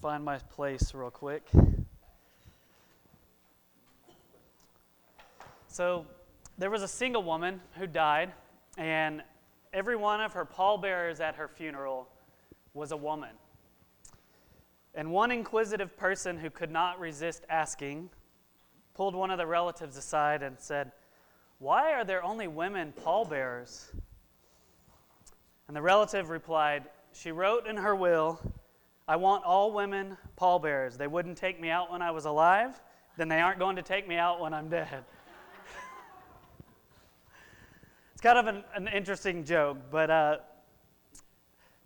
find 0.00 0.24
my 0.24 0.38
place 0.38 0.94
real 0.94 1.10
quick. 1.10 1.44
So, 5.66 6.06
there 6.56 6.70
was 6.70 6.82
a 6.82 6.88
single 6.88 7.24
woman 7.24 7.60
who 7.74 7.86
died, 7.88 8.32
and 8.76 9.22
every 9.72 9.96
one 9.96 10.20
of 10.20 10.34
her 10.34 10.44
pallbearers 10.44 11.18
at 11.20 11.34
her 11.34 11.48
funeral 11.48 12.08
was 12.74 12.92
a 12.92 12.96
woman. 12.96 13.30
And 14.94 15.10
one 15.10 15.32
inquisitive 15.32 15.96
person 15.96 16.38
who 16.38 16.50
could 16.50 16.70
not 16.70 17.00
resist 17.00 17.44
asking 17.48 18.10
pulled 18.94 19.16
one 19.16 19.32
of 19.32 19.38
the 19.38 19.46
relatives 19.46 19.96
aside 19.96 20.44
and 20.44 20.58
said, 20.60 20.92
Why 21.58 21.92
are 21.92 22.04
there 22.04 22.22
only 22.22 22.46
women 22.46 22.92
pallbearers? 23.04 23.90
And 25.66 25.76
the 25.76 25.82
relative 25.82 26.30
replied, 26.30 26.84
She 27.12 27.32
wrote 27.32 27.66
in 27.66 27.76
her 27.76 27.96
will, 27.96 28.40
I 29.08 29.16
want 29.16 29.44
all 29.44 29.72
women 29.72 30.18
pallbearers. 30.36 30.98
They 30.98 31.06
wouldn't 31.06 31.38
take 31.38 31.58
me 31.58 31.70
out 31.70 31.90
when 31.90 32.02
I 32.02 32.10
was 32.10 32.26
alive, 32.26 32.78
then 33.16 33.28
they 33.28 33.40
aren't 33.40 33.58
going 33.58 33.76
to 33.76 33.82
take 33.82 34.06
me 34.06 34.16
out 34.16 34.38
when 34.38 34.52
I'm 34.52 34.68
dead. 34.68 34.86
it's 38.12 38.20
kind 38.20 38.36
of 38.36 38.46
an, 38.46 38.62
an 38.74 38.86
interesting 38.88 39.44
joke, 39.44 39.78
but 39.90 40.10
uh, 40.10 40.36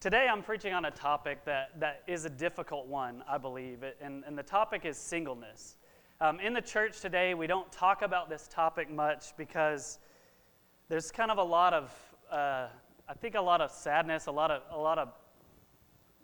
today 0.00 0.26
I'm 0.28 0.42
preaching 0.42 0.74
on 0.74 0.86
a 0.86 0.90
topic 0.90 1.44
that, 1.44 1.78
that 1.78 2.02
is 2.08 2.24
a 2.24 2.30
difficult 2.30 2.88
one, 2.88 3.22
I 3.28 3.38
believe, 3.38 3.84
and, 4.02 4.24
and 4.26 4.36
the 4.36 4.42
topic 4.42 4.84
is 4.84 4.96
singleness. 4.96 5.76
Um, 6.20 6.40
in 6.40 6.52
the 6.52 6.60
church 6.60 7.00
today, 7.00 7.34
we 7.34 7.46
don't 7.46 7.70
talk 7.70 8.02
about 8.02 8.30
this 8.30 8.48
topic 8.48 8.90
much 8.90 9.36
because 9.36 10.00
there's 10.88 11.12
kind 11.12 11.30
of 11.30 11.38
a 11.38 11.44
lot 11.44 11.72
of 11.72 11.92
uh, 12.32 12.66
I 13.08 13.14
think 13.14 13.34
a 13.34 13.40
lot 13.40 13.60
of 13.60 13.70
sadness, 13.70 14.26
a 14.26 14.32
lot 14.32 14.50
of, 14.50 14.62
a 14.70 14.78
lot 14.78 14.98
of 14.98 15.08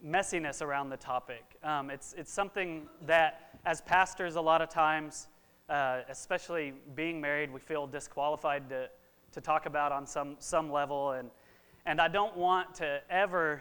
messiness 0.04 0.62
around 0.62 0.90
the 0.90 0.96
topic. 0.96 1.44
Um, 1.62 1.90
it's, 1.90 2.14
it's 2.16 2.32
something 2.32 2.86
that, 3.06 3.58
as 3.64 3.80
pastors, 3.80 4.36
a 4.36 4.40
lot 4.40 4.62
of 4.62 4.68
times, 4.68 5.28
uh, 5.68 6.00
especially 6.08 6.72
being 6.94 7.20
married, 7.20 7.52
we 7.52 7.60
feel 7.60 7.86
disqualified 7.86 8.68
to, 8.68 8.88
to 9.32 9.40
talk 9.40 9.66
about 9.66 9.92
on 9.92 10.06
some, 10.06 10.36
some 10.38 10.70
level. 10.70 11.12
And, 11.12 11.30
and 11.86 12.00
I 12.00 12.08
don't 12.08 12.36
want 12.36 12.74
to 12.76 13.00
ever 13.10 13.60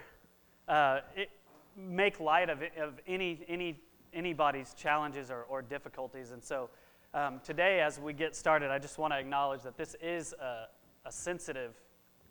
uh, 0.68 1.00
it, 1.16 1.30
make 1.76 2.20
light 2.20 2.50
of, 2.50 2.62
of 2.82 3.00
any, 3.08 3.44
any, 3.48 3.80
anybody's 4.14 4.74
challenges 4.74 5.32
or, 5.32 5.44
or 5.44 5.62
difficulties. 5.62 6.32
And 6.32 6.44
so 6.44 6.70
um, 7.14 7.40
today, 7.44 7.82
as 7.82 8.00
we 8.00 8.14
get 8.14 8.36
started, 8.36 8.70
I 8.70 8.80
just 8.80 8.98
want 8.98 9.14
to 9.14 9.20
acknowledge 9.20 9.64
that 9.64 9.78
this 9.78 9.96
is 10.02 10.34
a, 10.34 10.68
a 11.06 11.12
sensitive 11.12 11.74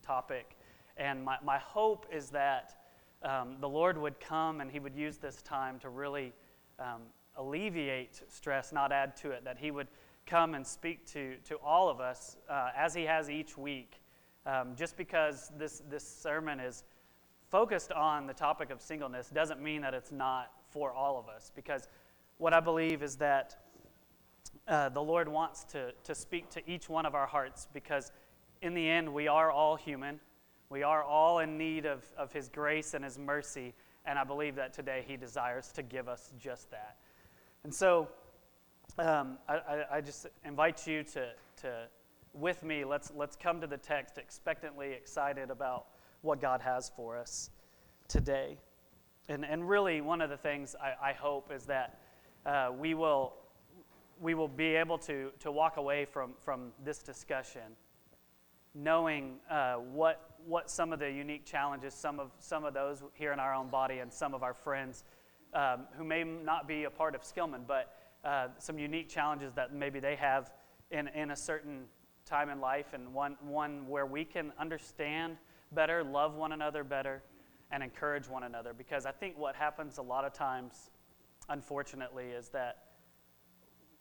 topic. 0.02 0.56
And 0.96 1.24
my, 1.24 1.36
my 1.44 1.58
hope 1.58 2.06
is 2.12 2.30
that 2.30 2.74
um, 3.22 3.56
the 3.60 3.68
Lord 3.68 3.98
would 3.98 4.20
come 4.20 4.60
and 4.60 4.70
He 4.70 4.78
would 4.78 4.94
use 4.94 5.18
this 5.18 5.42
time 5.42 5.78
to 5.80 5.88
really 5.88 6.32
um, 6.78 7.02
alleviate 7.36 8.22
stress, 8.28 8.72
not 8.72 8.92
add 8.92 9.16
to 9.18 9.30
it, 9.30 9.44
that 9.44 9.58
He 9.58 9.70
would 9.70 9.88
come 10.26 10.54
and 10.54 10.66
speak 10.66 11.06
to, 11.12 11.36
to 11.44 11.56
all 11.56 11.88
of 11.88 12.00
us 12.00 12.36
uh, 12.48 12.70
as 12.76 12.94
He 12.94 13.04
has 13.04 13.30
each 13.30 13.56
week. 13.56 14.00
Um, 14.44 14.74
just 14.76 14.96
because 14.96 15.50
this, 15.58 15.82
this 15.88 16.06
sermon 16.06 16.60
is 16.60 16.84
focused 17.50 17.92
on 17.92 18.26
the 18.26 18.34
topic 18.34 18.70
of 18.70 18.80
singleness 18.80 19.28
doesn't 19.28 19.60
mean 19.60 19.82
that 19.82 19.94
it's 19.94 20.12
not 20.12 20.52
for 20.70 20.92
all 20.92 21.18
of 21.18 21.28
us. 21.28 21.50
Because 21.54 21.88
what 22.38 22.52
I 22.52 22.60
believe 22.60 23.02
is 23.02 23.16
that 23.16 23.56
uh, 24.68 24.88
the 24.88 25.02
Lord 25.02 25.28
wants 25.28 25.64
to, 25.64 25.92
to 26.04 26.14
speak 26.14 26.50
to 26.50 26.70
each 26.70 26.88
one 26.88 27.06
of 27.06 27.14
our 27.14 27.26
hearts 27.26 27.68
because 27.72 28.12
in 28.62 28.74
the 28.74 28.88
end, 28.88 29.12
we 29.12 29.28
are 29.28 29.50
all 29.50 29.76
human. 29.76 30.20
We 30.68 30.82
are 30.82 31.02
all 31.02 31.38
in 31.38 31.56
need 31.56 31.86
of, 31.86 32.04
of 32.18 32.32
His 32.32 32.48
grace 32.48 32.94
and 32.94 33.04
His 33.04 33.18
mercy, 33.18 33.74
and 34.04 34.18
I 34.18 34.24
believe 34.24 34.56
that 34.56 34.72
today 34.72 35.04
He 35.06 35.16
desires 35.16 35.70
to 35.72 35.82
give 35.82 36.08
us 36.08 36.32
just 36.38 36.70
that. 36.70 36.96
And 37.64 37.72
so 37.72 38.08
um, 38.98 39.38
I, 39.48 39.84
I, 39.90 40.00
just 40.00 40.26
invite 40.44 40.86
you 40.86 41.02
to, 41.02 41.28
to, 41.62 41.88
with 42.32 42.62
me, 42.62 42.84
let's, 42.84 43.12
let's 43.14 43.36
come 43.36 43.60
to 43.60 43.66
the 43.66 43.76
text 43.76 44.18
expectantly 44.18 44.92
excited 44.92 45.50
about 45.50 45.86
what 46.22 46.40
God 46.40 46.60
has 46.60 46.90
for 46.96 47.16
us 47.16 47.50
today. 48.08 48.56
And, 49.28 49.44
and 49.44 49.68
really, 49.68 50.00
one 50.00 50.20
of 50.20 50.30
the 50.30 50.36
things 50.36 50.74
I, 50.80 51.10
I 51.10 51.12
hope 51.12 51.52
is 51.52 51.66
that 51.66 51.98
uh, 52.46 52.70
we, 52.76 52.94
will, 52.94 53.34
we 54.20 54.34
will 54.34 54.48
be 54.48 54.76
able 54.76 54.98
to, 54.98 55.30
to 55.40 55.52
walk 55.52 55.76
away 55.76 56.04
from, 56.04 56.32
from 56.40 56.72
this 56.84 56.98
discussion 56.98 57.62
knowing 58.76 59.36
uh, 59.50 59.74
what, 59.74 60.36
what 60.46 60.70
some 60.70 60.92
of 60.92 60.98
the 60.98 61.10
unique 61.10 61.46
challenges, 61.46 61.94
some 61.94 62.20
of, 62.20 62.30
some 62.38 62.64
of 62.64 62.74
those 62.74 63.02
here 63.14 63.32
in 63.32 63.40
our 63.40 63.54
own 63.54 63.68
body, 63.68 63.98
and 63.98 64.12
some 64.12 64.34
of 64.34 64.42
our 64.42 64.54
friends 64.54 65.04
um, 65.54 65.86
who 65.96 66.04
may 66.04 66.22
not 66.22 66.68
be 66.68 66.84
a 66.84 66.90
part 66.90 67.14
of 67.14 67.22
Skillman, 67.22 67.66
but 67.66 67.94
uh, 68.24 68.48
some 68.58 68.78
unique 68.78 69.08
challenges 69.08 69.54
that 69.54 69.72
maybe 69.72 69.98
they 69.98 70.16
have 70.16 70.52
in, 70.90 71.08
in 71.08 71.30
a 71.30 71.36
certain 71.36 71.84
time 72.26 72.50
in 72.50 72.60
life, 72.60 72.92
and 72.92 73.14
one, 73.14 73.36
one 73.40 73.88
where 73.88 74.04
we 74.04 74.24
can 74.24 74.52
understand 74.58 75.36
better, 75.72 76.04
love 76.04 76.34
one 76.34 76.52
another 76.52 76.84
better, 76.84 77.22
and 77.70 77.82
encourage 77.82 78.28
one 78.28 78.42
another. 78.42 78.74
Because 78.74 79.06
I 79.06 79.12
think 79.12 79.38
what 79.38 79.56
happens 79.56 79.98
a 79.98 80.02
lot 80.02 80.24
of 80.24 80.32
times, 80.32 80.90
unfortunately, 81.48 82.26
is 82.26 82.48
that 82.50 82.82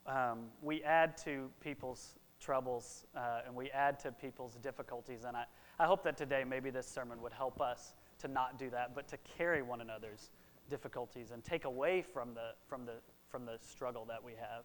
um, 0.05 0.47
we 0.61 0.83
add 0.83 1.17
to 1.17 1.49
people's 1.61 2.15
troubles 2.40 3.06
uh, 3.16 3.41
and 3.46 3.56
we 3.56 3.69
add 3.72 4.00
to 4.00 4.12
people's 4.12 4.56
difficulties. 4.56 5.23
And 5.25 5.35
I, 5.35 5.46
I 5.79 5.85
hope 5.85 6.03
that 6.03 6.18
today 6.18 6.44
maybe 6.47 6.69
this 6.69 6.88
sermon 6.88 7.22
would 7.22 7.34
help 7.34 7.62
us 7.62 7.94
to 8.19 8.28
not 8.28 8.59
do 8.59 8.69
that, 8.69 8.96
but 8.96 9.07
to 9.09 9.18
carry 9.38 9.62
one 9.62 9.81
another's 9.81 10.31
difficulties 10.69 11.31
and 11.31 11.44
take 11.44 11.66
away 11.66 12.01
from 12.01 12.34
the, 12.34 12.51
from 12.68 12.85
the, 12.85 12.94
from 13.29 13.46
the 13.46 13.57
struggle 13.62 14.06
that 14.06 14.23
we 14.23 14.34
have. 14.34 14.63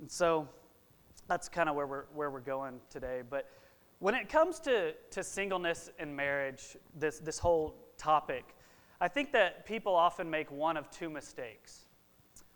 And 0.00 0.10
so 0.10 0.48
that's 1.28 1.48
kind 1.48 1.68
of 1.68 1.76
where 1.76 1.86
we're, 1.86 2.04
where 2.14 2.30
we're 2.30 2.40
going 2.40 2.80
today. 2.90 3.22
But 3.28 3.48
when 3.98 4.14
it 4.14 4.28
comes 4.28 4.60
to, 4.60 4.92
to 5.10 5.22
singleness 5.22 5.90
and 5.98 6.14
marriage, 6.14 6.76
this, 6.96 7.18
this 7.18 7.38
whole 7.38 7.74
topic, 7.96 8.44
I 9.00 9.08
think 9.08 9.32
that 9.32 9.66
people 9.66 9.94
often 9.94 10.28
make 10.28 10.50
one 10.50 10.76
of 10.76 10.90
two 10.90 11.08
mistakes. 11.08 11.86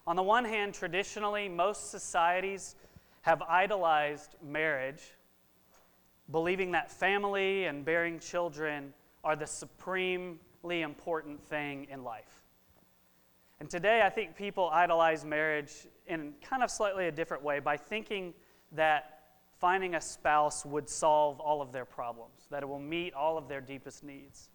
On 0.06 0.16
the 0.16 0.22
one 0.22 0.44
hand, 0.44 0.74
traditionally, 0.74 1.48
most 1.48 1.90
societies 1.90 2.76
have 3.28 3.42
idolized 3.42 4.36
marriage, 4.42 5.02
believing 6.30 6.70
that 6.70 6.90
family 6.90 7.66
and 7.66 7.84
bearing 7.84 8.18
children 8.18 8.94
are 9.22 9.36
the 9.36 9.46
supremely 9.46 10.80
important 10.80 11.38
thing 11.44 11.86
in 11.90 12.02
life. 12.02 12.42
And 13.60 13.68
today, 13.68 14.00
I 14.02 14.08
think 14.08 14.34
people 14.34 14.70
idolize 14.72 15.26
marriage 15.26 15.86
in 16.06 16.32
kind 16.40 16.62
of 16.62 16.70
slightly 16.70 17.08
a 17.08 17.12
different 17.12 17.42
way 17.42 17.60
by 17.60 17.76
thinking 17.76 18.32
that 18.72 19.24
finding 19.60 19.94
a 19.94 20.00
spouse 20.00 20.64
would 20.64 20.88
solve 20.88 21.38
all 21.38 21.60
of 21.60 21.70
their 21.70 21.84
problems, 21.84 22.46
that 22.50 22.62
it 22.62 22.66
will 22.66 22.78
meet 22.78 23.12
all 23.12 23.36
of 23.36 23.46
their 23.46 23.60
deepest 23.60 24.02
needs. 24.02 24.48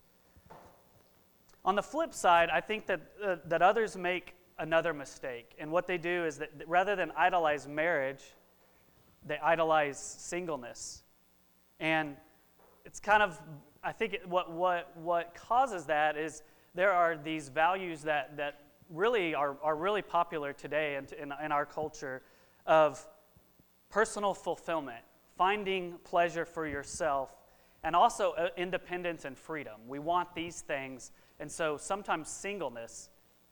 On 1.64 1.76
the 1.76 1.84
flip 1.84 2.12
side, 2.12 2.50
I 2.50 2.60
think 2.60 2.88
that, 2.88 3.02
uh, 3.24 3.36
that 3.46 3.62
others 3.62 3.96
make 3.96 4.34
another 4.58 4.96
mistake. 4.96 5.54
And 5.60 5.72
what 5.72 5.86
they 5.86 6.00
do 6.00 6.26
is 6.26 6.40
that 6.40 6.50
rather 6.66 6.96
than 6.96 7.12
idolize 7.16 7.68
marriage, 7.68 8.24
they 9.26 9.38
idolize 9.40 9.98
singleness. 9.98 11.04
And 11.80 12.16
it's 12.86 13.00
kind 13.00 13.24
of, 13.24 13.40
I 13.84 13.92
think 13.92 14.20
what, 14.26 14.52
what, 14.52 14.96
what 14.98 15.36
causes 15.36 15.86
that 15.86 16.18
is 16.18 16.44
there 16.76 16.92
are 16.92 17.18
these 17.18 17.50
values 17.50 18.02
that, 18.04 18.38
that 18.38 18.60
really 18.90 19.36
are, 19.36 19.58
are 19.64 19.76
really 19.76 20.02
popular 20.02 20.54
today 20.54 20.96
in, 20.96 21.08
in, 21.22 21.34
in 21.44 21.52
our 21.52 21.66
culture 21.66 22.22
of 22.66 23.06
personal 23.90 24.34
fulfillment, 24.34 25.04
finding 25.38 25.94
pleasure 26.04 26.46
for 26.46 26.68
yourself, 26.68 27.36
and 27.84 27.96
also 27.96 28.32
uh, 28.34 28.48
independence 28.58 29.26
and 29.26 29.38
freedom. 29.38 29.80
We 29.88 30.00
want 30.00 30.34
these 30.34 30.62
things, 30.62 31.12
and 31.40 31.52
so 31.52 31.78
sometimes 31.78 32.30
singleness 32.30 33.10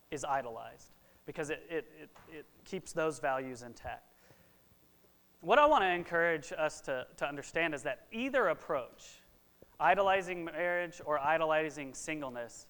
is 0.09 0.23
idolized 0.23 0.91
because 1.25 1.50
it, 1.50 1.63
it, 1.69 1.85
it, 2.01 2.09
it 2.31 2.45
keeps 2.65 2.91
those 2.91 3.19
values 3.19 3.62
intact 3.62 4.10
what 5.41 5.57
I 5.59 5.65
want 5.65 5.83
to 5.83 5.89
encourage 5.89 6.53
us 6.57 6.81
to, 6.81 7.05
to 7.17 7.27
understand 7.27 7.73
is 7.73 7.83
that 7.83 8.05
either 8.11 8.47
approach, 8.47 9.21
idolizing 9.79 10.45
marriage 10.45 11.01
or 11.03 11.19
idolizing 11.19 11.93
singleness, 11.93 12.67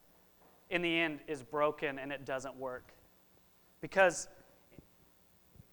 in 0.69 0.81
the 0.81 0.99
end 0.99 1.19
is 1.27 1.43
broken 1.43 1.99
and 1.99 2.11
it 2.11 2.25
doesn't 2.25 2.55
work. 2.55 2.93
Because 3.81 4.29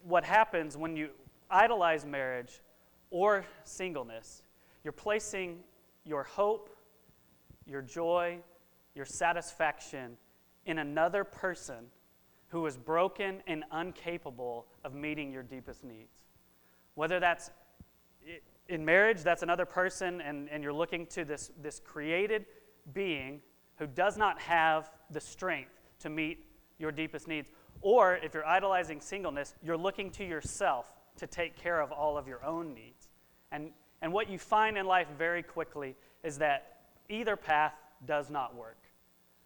what 0.03 0.25
happens 0.25 0.77
when 0.77 0.97
you 0.97 1.11
idolize 1.51 2.05
marriage 2.05 2.61
or 3.11 3.45
singleness, 3.65 4.43
you're 4.83 4.93
placing 4.93 5.61
your 6.05 6.25
hope, 6.25 6.69
your 7.65 7.81
joy, 7.81 8.39
your 8.95 9.05
satisfaction 9.05 10.17
in 10.67 10.79
another 10.79 11.23
person 11.23 11.87
who 12.49 12.67
is 12.67 12.77
broken 12.77 13.41
and 13.47 13.63
incapable 13.79 14.67
of 14.85 14.95
meeting 14.95 15.31
your 15.31 15.43
deepest 15.43 15.85
needs. 15.85 16.28
Whether 16.99 17.21
that's 17.21 17.53
in 18.69 18.85
marriage, 18.85 19.23
that's 19.23 19.45
another 19.45 19.65
person, 19.65 20.21
and, 20.21 20.49
and 20.49 20.65
you're 20.65 20.73
looking 20.73 21.07
to 21.07 21.25
this, 21.25 21.53
this 21.63 21.79
created 21.79 22.45
being 22.93 23.41
who 23.77 23.87
does 23.87 24.17
not 24.17 24.41
have 24.41 24.91
the 25.09 25.21
strength 25.21 25.71
to 26.01 26.11
meet 26.11 26.45
your 26.77 26.91
deepest 26.91 27.29
needs. 27.29 27.53
Or 27.83 28.17
if 28.17 28.35
you're 28.35 28.45
idolizing 28.45 29.01
singleness, 29.01 29.55
you're 29.63 29.77
looking 29.77 30.11
to 30.11 30.25
yourself 30.25 30.93
to 31.19 31.29
take 31.29 31.55
care 31.55 31.81
of 31.81 31.93
all 31.93 32.19
of 32.19 32.27
your 32.27 32.45
own 32.45 32.75
needs. 32.75 33.07
And, 33.53 33.71
and 34.03 34.13
what 34.13 34.29
you 34.29 34.37
find 34.37 34.77
in 34.77 34.85
life 34.85 35.07
very 35.17 35.45
quickly 35.45 35.95
is 36.25 36.39
that 36.39 36.81
either 37.09 37.37
path 37.37 37.75
does 38.07 38.29
not 38.29 38.57
work. 38.57 38.89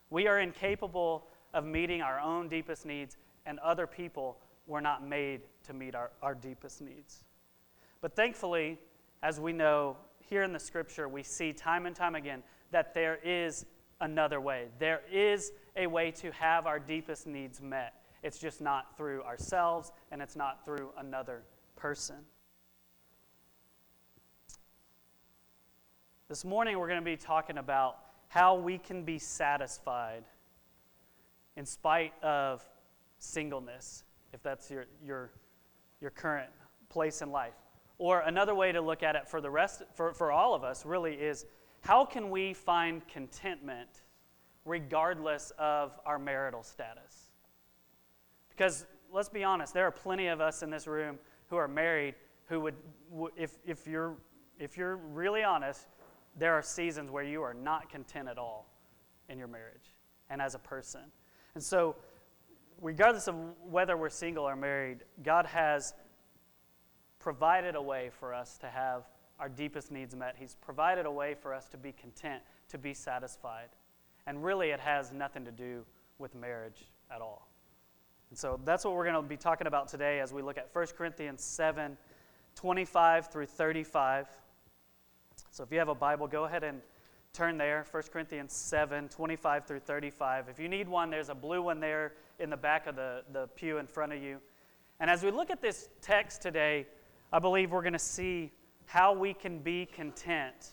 We 0.09 0.27
are 0.27 0.41
incapable 0.41 1.27
of 1.53 1.67
meeting 1.67 2.01
our 2.01 2.19
own 2.19 2.49
deepest 2.49 2.87
needs, 2.87 3.19
and 3.45 3.59
other 3.59 3.87
people 3.87 4.39
were 4.67 4.81
not 4.81 5.07
made 5.07 5.43
to 5.67 5.75
meet 5.75 5.95
our, 5.95 6.13
our 6.23 6.35
deepest 6.35 6.81
needs. 6.81 7.25
But 8.03 8.17
thankfully, 8.17 8.79
as 9.23 9.41
we 9.41 9.53
know 9.53 9.97
here 10.19 10.43
in 10.43 10.53
the 10.53 10.59
scripture, 10.59 11.09
we 11.09 11.23
see 11.23 11.53
time 11.53 11.87
and 11.87 11.97
time 11.97 12.17
again 12.17 12.43
that 12.73 12.93
there 12.93 13.19
is 13.25 13.65
another 14.01 14.41
way. 14.41 14.67
There 14.79 15.03
is 15.11 15.53
a 15.77 15.87
way 15.87 16.11
to 16.11 16.33
have 16.33 16.67
our 16.67 16.81
deepest 16.81 17.27
needs 17.27 17.63
met. 17.63 17.95
It's 18.23 18.39
just 18.39 18.61
not 18.61 18.97
through 18.97 19.23
ourselves 19.23 19.93
and 20.11 20.21
it's 20.21 20.37
not 20.37 20.65
through 20.65 20.91
another 20.99 21.45
person. 21.77 22.17
This 26.29 26.45
morning, 26.45 26.79
we're 26.79 26.89
going 26.89 27.01
to 27.01 27.05
be 27.05 27.17
talking 27.17 27.59
about 27.59 27.99
how 28.29 28.57
we 28.57 28.79
can 28.79 29.05
be 29.05 29.19
satisfied 29.19 30.25
in 31.57 31.67
spite 31.67 32.15
of 32.23 32.67
singleness, 33.19 34.05
if 34.33 34.43
that's 34.43 34.71
your, 34.71 34.87
your, 35.05 35.31
your 36.01 36.11
current 36.11 36.51
place 36.89 37.21
in 37.23 37.31
life. 37.31 37.53
Or 38.03 38.23
another 38.23 38.53
way 38.53 38.73
to 38.73 38.81
look 38.81 39.05
at 39.05 39.15
it 39.15 39.29
for 39.29 39.41
the 39.41 39.49
rest, 39.49 39.85
for, 39.95 40.13
for 40.13 40.33
all 40.33 40.57
of 40.57 40.65
us, 40.65 40.85
really 40.85 41.15
is 41.15 41.47
how 41.83 42.05
can 42.05 42.31
we 42.31 42.53
find 42.53 43.07
contentment 43.07 44.03
regardless 44.65 45.53
of 45.57 45.93
our 46.05 46.19
marital 46.19 46.65
status? 46.65 47.31
Because 48.49 48.87
let's 49.13 49.29
be 49.29 49.45
honest, 49.45 49.73
there 49.73 49.87
are 49.87 49.93
plenty 49.93 50.27
of 50.27 50.41
us 50.41 50.65
in 50.65 50.69
this 50.71 50.89
room 50.89 51.17
who 51.47 51.55
are 51.55 51.69
married 51.69 52.17
who 52.47 52.59
would, 52.63 52.75
if, 53.37 53.61
if, 53.65 53.87
you're, 53.87 54.17
if 54.59 54.77
you're 54.77 54.97
really 54.97 55.45
honest, 55.45 55.87
there 56.37 56.55
are 56.55 56.63
seasons 56.63 57.09
where 57.09 57.23
you 57.23 57.41
are 57.41 57.55
not 57.55 57.89
content 57.89 58.29
at 58.29 58.37
all 58.37 58.67
in 59.29 59.39
your 59.39 59.47
marriage 59.47 59.95
and 60.29 60.43
as 60.43 60.57
a 60.57 60.59
person. 60.59 61.03
And 61.55 61.63
so, 61.63 61.95
regardless 62.81 63.29
of 63.29 63.37
whether 63.65 63.97
we're 63.97 64.11
single 64.11 64.43
or 64.43 64.57
married, 64.57 65.05
God 65.23 65.47
has 65.47 65.95
provided 67.23 67.77
a 67.77 67.83
way 67.83 68.11
for 68.19 68.35
us 68.35 68.59
to 68.59 68.67
have 68.67 69.05
our 69.39 69.49
deepest 69.49 69.93
needs 69.93 70.15
met. 70.15 70.35
He's 70.39 70.57
provided 70.61 71.07
a 71.07 71.11
way 71.11 71.35
for 71.35 71.55
us 71.55 71.69
to 71.69 71.77
be 71.77 71.93
content, 71.93 72.43
to 72.69 72.79
be 72.79 72.93
satisfied. 72.93 73.69
And 74.27 74.45
really, 74.45 74.71
it 74.71 74.81
has 74.81 75.13
nothing 75.13 75.45
to 75.45 75.53
do 75.53 75.85
with 76.19 76.35
marriage 76.35 76.89
at 77.15 77.21
all. 77.21 77.49
And 78.31 78.39
so 78.39 78.59
that's 78.65 78.85
what 78.85 78.95
we're 78.95 79.05
going 79.05 79.23
to 79.23 79.23
be 79.23 79.37
talking 79.37 79.67
about 79.67 79.89
today 79.89 80.21
as 80.21 80.33
we 80.33 80.43
look 80.43 80.59
at 80.59 80.69
1 80.73 80.87
Corinthians 80.97 81.43
7 81.43 81.97
25 82.55 83.29
through 83.29 83.47
35. 83.47 84.27
So 85.51 85.63
if 85.63 85.73
you 85.73 85.79
have 85.79 85.89
a 85.89 85.95
Bible, 85.95 86.27
go 86.27 86.45
ahead 86.45 86.65
and 86.65 86.81
turn 87.33 87.57
there 87.57 87.87
1 87.91 88.03
Corinthians 88.13 88.53
7 88.53 89.09
25 89.09 89.67
through 89.67 89.81
35. 89.81 90.49
If 90.49 90.59
you 90.59 90.69
need 90.69 90.89
one, 90.89 91.09
there's 91.09 91.29
a 91.29 91.35
blue 91.35 91.63
one 91.63 91.81
there 91.81 92.15
in 92.39 92.51
the 92.51 92.57
back 92.57 92.87
of 92.87 92.97
the, 92.97 93.23
the 93.33 93.49
pew 93.55 93.79
in 93.79 93.87
front 93.87 94.13
of 94.13 94.23
you. 94.23 94.39
And 95.01 95.11
as 95.11 95.23
we 95.23 95.31
look 95.31 95.51
at 95.51 95.61
this 95.61 95.89
text 96.01 96.43
today, 96.43 96.87
I 97.33 97.39
believe 97.39 97.73
we're 97.73 97.83
going 97.83 97.95
to 97.95 97.99
see 97.99 98.53
how 98.85 99.15
we 99.15 99.33
can 99.33 99.61
be 99.61 99.87
content 99.87 100.73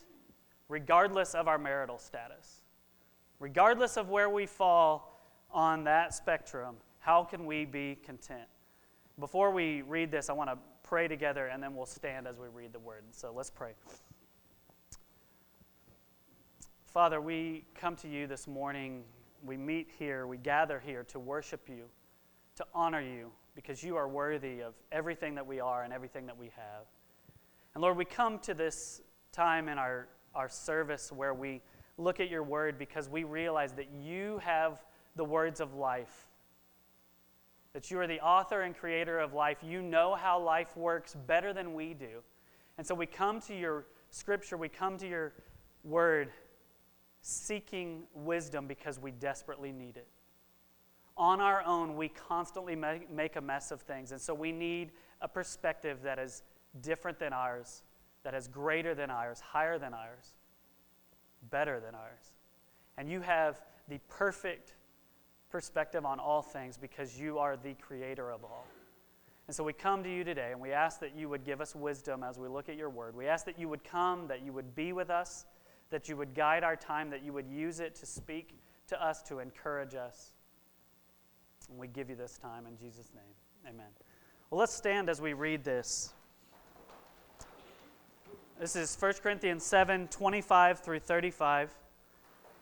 regardless 0.68 1.34
of 1.34 1.48
our 1.48 1.58
marital 1.58 1.98
status. 1.98 2.62
Regardless 3.38 3.96
of 3.96 4.10
where 4.10 4.28
we 4.28 4.44
fall 4.44 5.20
on 5.50 5.84
that 5.84 6.12
spectrum, 6.14 6.76
how 6.98 7.24
can 7.24 7.46
we 7.46 7.64
be 7.64 7.96
content? 8.04 8.46
Before 9.18 9.50
we 9.50 9.80
read 9.82 10.10
this, 10.10 10.28
I 10.28 10.34
want 10.34 10.50
to 10.50 10.58
pray 10.82 11.08
together 11.08 11.46
and 11.46 11.62
then 11.62 11.74
we'll 11.74 11.86
stand 11.86 12.26
as 12.26 12.38
we 12.38 12.48
read 12.48 12.74
the 12.74 12.78
word. 12.78 13.04
So 13.10 13.32
let's 13.34 13.50
pray. 13.50 13.72
Father, 16.84 17.20
we 17.20 17.64
come 17.74 17.96
to 17.96 18.08
you 18.08 18.26
this 18.26 18.46
morning. 18.46 19.04
We 19.42 19.56
meet 19.56 19.88
here, 19.98 20.26
we 20.26 20.36
gather 20.36 20.78
here 20.78 21.04
to 21.04 21.18
worship 21.18 21.68
you, 21.68 21.84
to 22.56 22.66
honor 22.74 23.00
you, 23.00 23.30
because 23.62 23.82
you 23.82 23.96
are 23.96 24.08
worthy 24.08 24.60
of 24.60 24.74
everything 24.90 25.34
that 25.34 25.46
we 25.46 25.60
are 25.60 25.82
and 25.82 25.92
everything 25.92 26.26
that 26.26 26.38
we 26.38 26.46
have. 26.56 26.86
And 27.74 27.82
Lord, 27.82 27.96
we 27.96 28.04
come 28.04 28.38
to 28.40 28.54
this 28.54 29.00
time 29.32 29.68
in 29.68 29.78
our, 29.78 30.08
our 30.34 30.48
service 30.48 31.12
where 31.12 31.34
we 31.34 31.60
look 31.98 32.20
at 32.20 32.30
your 32.30 32.42
word 32.42 32.78
because 32.78 33.08
we 33.08 33.24
realize 33.24 33.72
that 33.72 33.88
you 33.92 34.38
have 34.38 34.82
the 35.16 35.24
words 35.24 35.60
of 35.60 35.74
life 35.74 36.26
that 37.72 37.90
you 37.90 38.00
are 38.00 38.06
the 38.06 38.20
author 38.20 38.62
and 38.62 38.76
creator 38.76 39.18
of 39.18 39.32
life. 39.32 39.58
You 39.62 39.80
know 39.82 40.14
how 40.14 40.40
life 40.40 40.76
works 40.76 41.16
better 41.26 41.52
than 41.52 41.74
we 41.74 41.94
do. 41.94 42.22
And 42.78 42.86
so 42.86 42.94
we 42.94 43.06
come 43.06 43.40
to 43.42 43.54
your 43.54 43.86
scripture, 44.10 44.56
we 44.56 44.68
come 44.68 44.98
to 44.98 45.08
your 45.08 45.32
word 45.84 46.30
seeking 47.22 48.04
wisdom 48.14 48.66
because 48.66 48.98
we 48.98 49.12
desperately 49.12 49.70
need 49.72 49.96
it. 49.96 50.08
On 51.16 51.40
our 51.40 51.62
own, 51.66 51.96
we 51.96 52.08
constantly 52.08 52.76
make 52.76 53.36
a 53.36 53.40
mess 53.40 53.70
of 53.70 53.82
things. 53.82 54.12
And 54.12 54.20
so 54.20 54.32
we 54.32 54.52
need 54.52 54.92
a 55.20 55.28
perspective 55.28 56.02
that 56.02 56.18
is 56.18 56.42
different 56.80 57.18
than 57.18 57.32
ours, 57.32 57.82
that 58.22 58.34
is 58.34 58.48
greater 58.48 58.94
than 58.94 59.10
ours, 59.10 59.40
higher 59.40 59.78
than 59.78 59.92
ours, 59.92 60.34
better 61.50 61.80
than 61.80 61.94
ours. 61.94 62.32
And 62.96 63.10
you 63.10 63.20
have 63.20 63.60
the 63.88 63.98
perfect 64.08 64.74
perspective 65.50 66.04
on 66.04 66.20
all 66.20 66.42
things 66.42 66.78
because 66.78 67.18
you 67.18 67.38
are 67.38 67.56
the 67.56 67.74
creator 67.74 68.30
of 68.30 68.44
all. 68.44 68.66
And 69.46 69.54
so 69.54 69.64
we 69.64 69.72
come 69.72 70.04
to 70.04 70.08
you 70.08 70.22
today 70.22 70.52
and 70.52 70.60
we 70.60 70.70
ask 70.70 71.00
that 71.00 71.16
you 71.16 71.28
would 71.28 71.44
give 71.44 71.60
us 71.60 71.74
wisdom 71.74 72.22
as 72.22 72.38
we 72.38 72.46
look 72.46 72.68
at 72.68 72.76
your 72.76 72.88
word. 72.88 73.16
We 73.16 73.26
ask 73.26 73.44
that 73.46 73.58
you 73.58 73.68
would 73.68 73.82
come, 73.82 74.28
that 74.28 74.42
you 74.44 74.52
would 74.52 74.76
be 74.76 74.92
with 74.92 75.10
us, 75.10 75.44
that 75.90 76.08
you 76.08 76.16
would 76.16 76.34
guide 76.34 76.62
our 76.62 76.76
time, 76.76 77.10
that 77.10 77.24
you 77.24 77.32
would 77.32 77.48
use 77.48 77.80
it 77.80 77.96
to 77.96 78.06
speak 78.06 78.60
to 78.86 79.04
us, 79.04 79.22
to 79.22 79.40
encourage 79.40 79.96
us. 79.96 80.34
And 81.70 81.78
we 81.78 81.86
give 81.86 82.10
you 82.10 82.16
this 82.16 82.36
time 82.36 82.66
in 82.66 82.76
Jesus' 82.76 83.10
name. 83.14 83.72
Amen. 83.72 83.86
Well, 84.50 84.58
let's 84.58 84.74
stand 84.74 85.08
as 85.08 85.20
we 85.20 85.32
read 85.32 85.62
this. 85.62 86.12
This 88.58 88.76
is 88.76 88.96
1 88.98 89.14
Corinthians 89.22 89.64
7 89.64 90.08
25 90.08 90.80
through 90.80 90.98
35. 90.98 91.70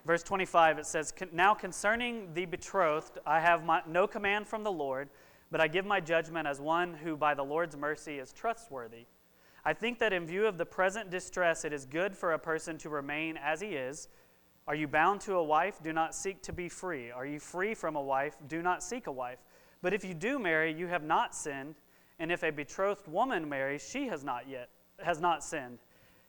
Verse 0.05 0.23
25, 0.23 0.79
it 0.79 0.85
says, 0.85 1.13
Now 1.33 1.53
concerning 1.53 2.33
the 2.33 2.45
betrothed, 2.45 3.19
I 3.25 3.39
have 3.41 3.65
my, 3.65 3.81
no 3.85 4.07
command 4.07 4.47
from 4.47 4.63
the 4.63 4.71
Lord, 4.71 5.09
but 5.51 5.59
I 5.59 5.67
give 5.67 5.85
my 5.85 5.99
judgment 5.99 6.47
as 6.47 6.61
one 6.61 6.93
who 6.93 7.17
by 7.17 7.33
the 7.33 7.43
Lord's 7.43 7.75
mercy 7.75 8.17
is 8.17 8.31
trustworthy. 8.31 9.05
I 9.65 9.73
think 9.73 9.99
that 9.99 10.13
in 10.13 10.25
view 10.25 10.47
of 10.47 10.57
the 10.57 10.65
present 10.65 11.09
distress, 11.09 11.65
it 11.65 11.73
is 11.73 11.85
good 11.85 12.15
for 12.15 12.31
a 12.31 12.39
person 12.39 12.77
to 12.77 12.89
remain 12.89 13.37
as 13.37 13.59
he 13.59 13.69
is. 13.69 14.07
Are 14.69 14.75
you 14.75 14.87
bound 14.87 15.19
to 15.21 15.33
a 15.33 15.43
wife? 15.43 15.81
Do 15.81 15.91
not 15.91 16.13
seek 16.13 16.43
to 16.43 16.53
be 16.53 16.69
free. 16.69 17.09
Are 17.09 17.25
you 17.25 17.39
free 17.39 17.73
from 17.73 17.95
a 17.95 18.01
wife? 18.01 18.37
Do 18.47 18.61
not 18.61 18.83
seek 18.83 19.07
a 19.07 19.11
wife. 19.11 19.39
But 19.81 19.95
if 19.95 20.05
you 20.05 20.13
do 20.13 20.37
marry, 20.37 20.71
you 20.71 20.85
have 20.85 21.03
not 21.03 21.33
sinned. 21.33 21.73
And 22.19 22.31
if 22.31 22.43
a 22.43 22.51
betrothed 22.51 23.07
woman 23.07 23.49
marries, 23.49 23.81
she 23.81 24.09
has 24.09 24.23
not 24.23 24.47
yet 24.47 24.69
has 24.99 25.19
not 25.19 25.43
sinned. 25.43 25.79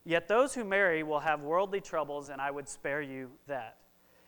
Yet 0.07 0.27
those 0.27 0.55
who 0.55 0.65
marry 0.65 1.03
will 1.03 1.21
have 1.21 1.43
worldly 1.43 1.83
troubles, 1.83 2.31
and 2.31 2.41
I 2.41 2.51
would 2.51 2.67
spare 2.67 3.03
you 3.03 3.31
that. 3.47 3.77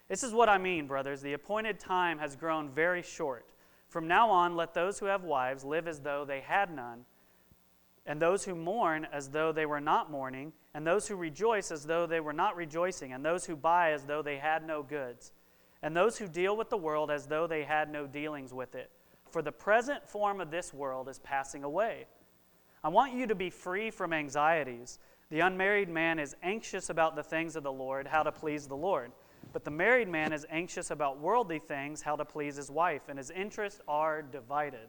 This 0.09 0.23
is 0.23 0.35
what 0.35 0.51
I 0.51 0.59
mean, 0.59 0.87
brothers. 0.87 1.23
The 1.23 1.33
appointed 1.33 1.81
time 1.81 2.19
has 2.19 2.37
grown 2.37 2.69
very 2.69 3.01
short. 3.01 3.47
From 3.89 4.07
now 4.07 4.29
on, 4.29 4.57
let 4.57 4.75
those 4.75 4.99
who 4.99 5.07
have 5.07 5.25
wives 5.25 5.65
live 5.65 5.89
as 5.89 6.01
though 6.01 6.27
they 6.27 6.41
had 6.41 6.75
none, 6.75 7.07
and 8.07 8.21
those 8.21 8.45
who 8.45 8.55
mourn 8.55 9.07
as 9.13 9.29
though 9.29 9.53
they 9.53 9.67
were 9.67 9.81
not 9.81 10.11
mourning, 10.11 10.53
and 10.75 10.87
those 10.87 11.09
who 11.09 11.17
rejoice 11.17 11.71
as 11.71 11.85
though 11.85 12.07
they 12.07 12.21
were 12.21 12.33
not 12.33 12.57
rejoicing, 12.57 13.13
and 13.13 13.25
those 13.25 13.47
who 13.47 13.57
buy 13.57 13.93
as 13.93 14.05
though 14.05 14.23
they 14.23 14.39
had 14.39 14.67
no 14.67 14.83
goods, 14.83 15.33
and 15.83 15.97
those 15.97 16.19
who 16.19 16.27
deal 16.27 16.57
with 16.57 16.71
the 16.71 16.77
world 16.77 17.11
as 17.11 17.27
though 17.27 17.47
they 17.47 17.65
had 17.65 17.91
no 17.91 18.07
dealings 18.07 18.53
with 18.53 18.75
it. 18.75 18.91
For 19.31 19.43
the 19.43 19.53
present 19.53 20.09
form 20.09 20.41
of 20.41 20.51
this 20.51 20.75
world 20.75 21.09
is 21.09 21.19
passing 21.21 21.65
away. 21.65 22.07
I 22.85 22.89
want 22.89 23.15
you 23.15 23.27
to 23.29 23.35
be 23.35 23.51
free 23.51 23.91
from 23.91 24.13
anxieties. 24.13 24.99
The 25.31 25.41
unmarried 25.41 25.89
man 25.89 26.19
is 26.19 26.37
anxious 26.43 26.91
about 26.91 27.17
the 27.17 27.23
things 27.23 27.57
of 27.57 27.63
the 27.63 27.73
Lord, 27.73 28.07
how 28.07 28.23
to 28.23 28.33
please 28.33 28.67
the 28.67 28.77
Lord. 28.77 29.13
But 29.53 29.65
the 29.65 29.71
married 29.71 30.09
man 30.09 30.33
is 30.33 30.47
anxious 30.51 30.91
about 30.91 31.21
worldly 31.21 31.61
things, 31.61 32.03
how 32.03 32.17
to 32.17 32.25
please 32.25 32.57
his 32.57 32.71
wife, 32.71 33.03
and 33.09 33.19
his 33.19 33.31
interests 33.31 33.81
are 33.87 34.23
divided. 34.23 34.89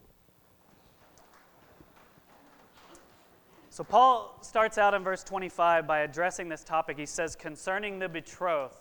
So, 3.73 3.85
Paul 3.85 4.37
starts 4.41 4.77
out 4.77 4.93
in 4.93 5.01
verse 5.01 5.23
25 5.23 5.87
by 5.87 5.99
addressing 5.99 6.49
this 6.49 6.61
topic. 6.61 6.97
He 6.97 7.05
says, 7.05 7.37
concerning 7.37 7.99
the 7.99 8.09
betrothed. 8.09 8.75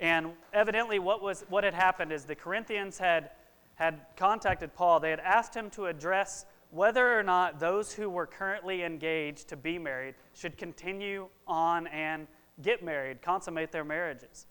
And 0.00 0.28
evidently, 0.54 0.98
what, 0.98 1.20
was, 1.20 1.44
what 1.50 1.62
had 1.62 1.74
happened 1.74 2.10
is 2.10 2.24
the 2.24 2.34
Corinthians 2.34 2.96
had, 2.96 3.28
had 3.74 4.00
contacted 4.16 4.72
Paul. 4.72 4.98
They 4.98 5.10
had 5.10 5.20
asked 5.20 5.54
him 5.54 5.68
to 5.72 5.86
address 5.88 6.46
whether 6.70 7.18
or 7.18 7.22
not 7.22 7.60
those 7.60 7.92
who 7.92 8.08
were 8.08 8.24
currently 8.24 8.82
engaged 8.82 9.48
to 9.48 9.58
be 9.58 9.78
married 9.78 10.14
should 10.32 10.56
continue 10.56 11.28
on 11.46 11.86
and 11.88 12.28
get 12.62 12.82
married, 12.82 13.20
consummate 13.20 13.72
their 13.72 13.84
marriages. 13.84 14.46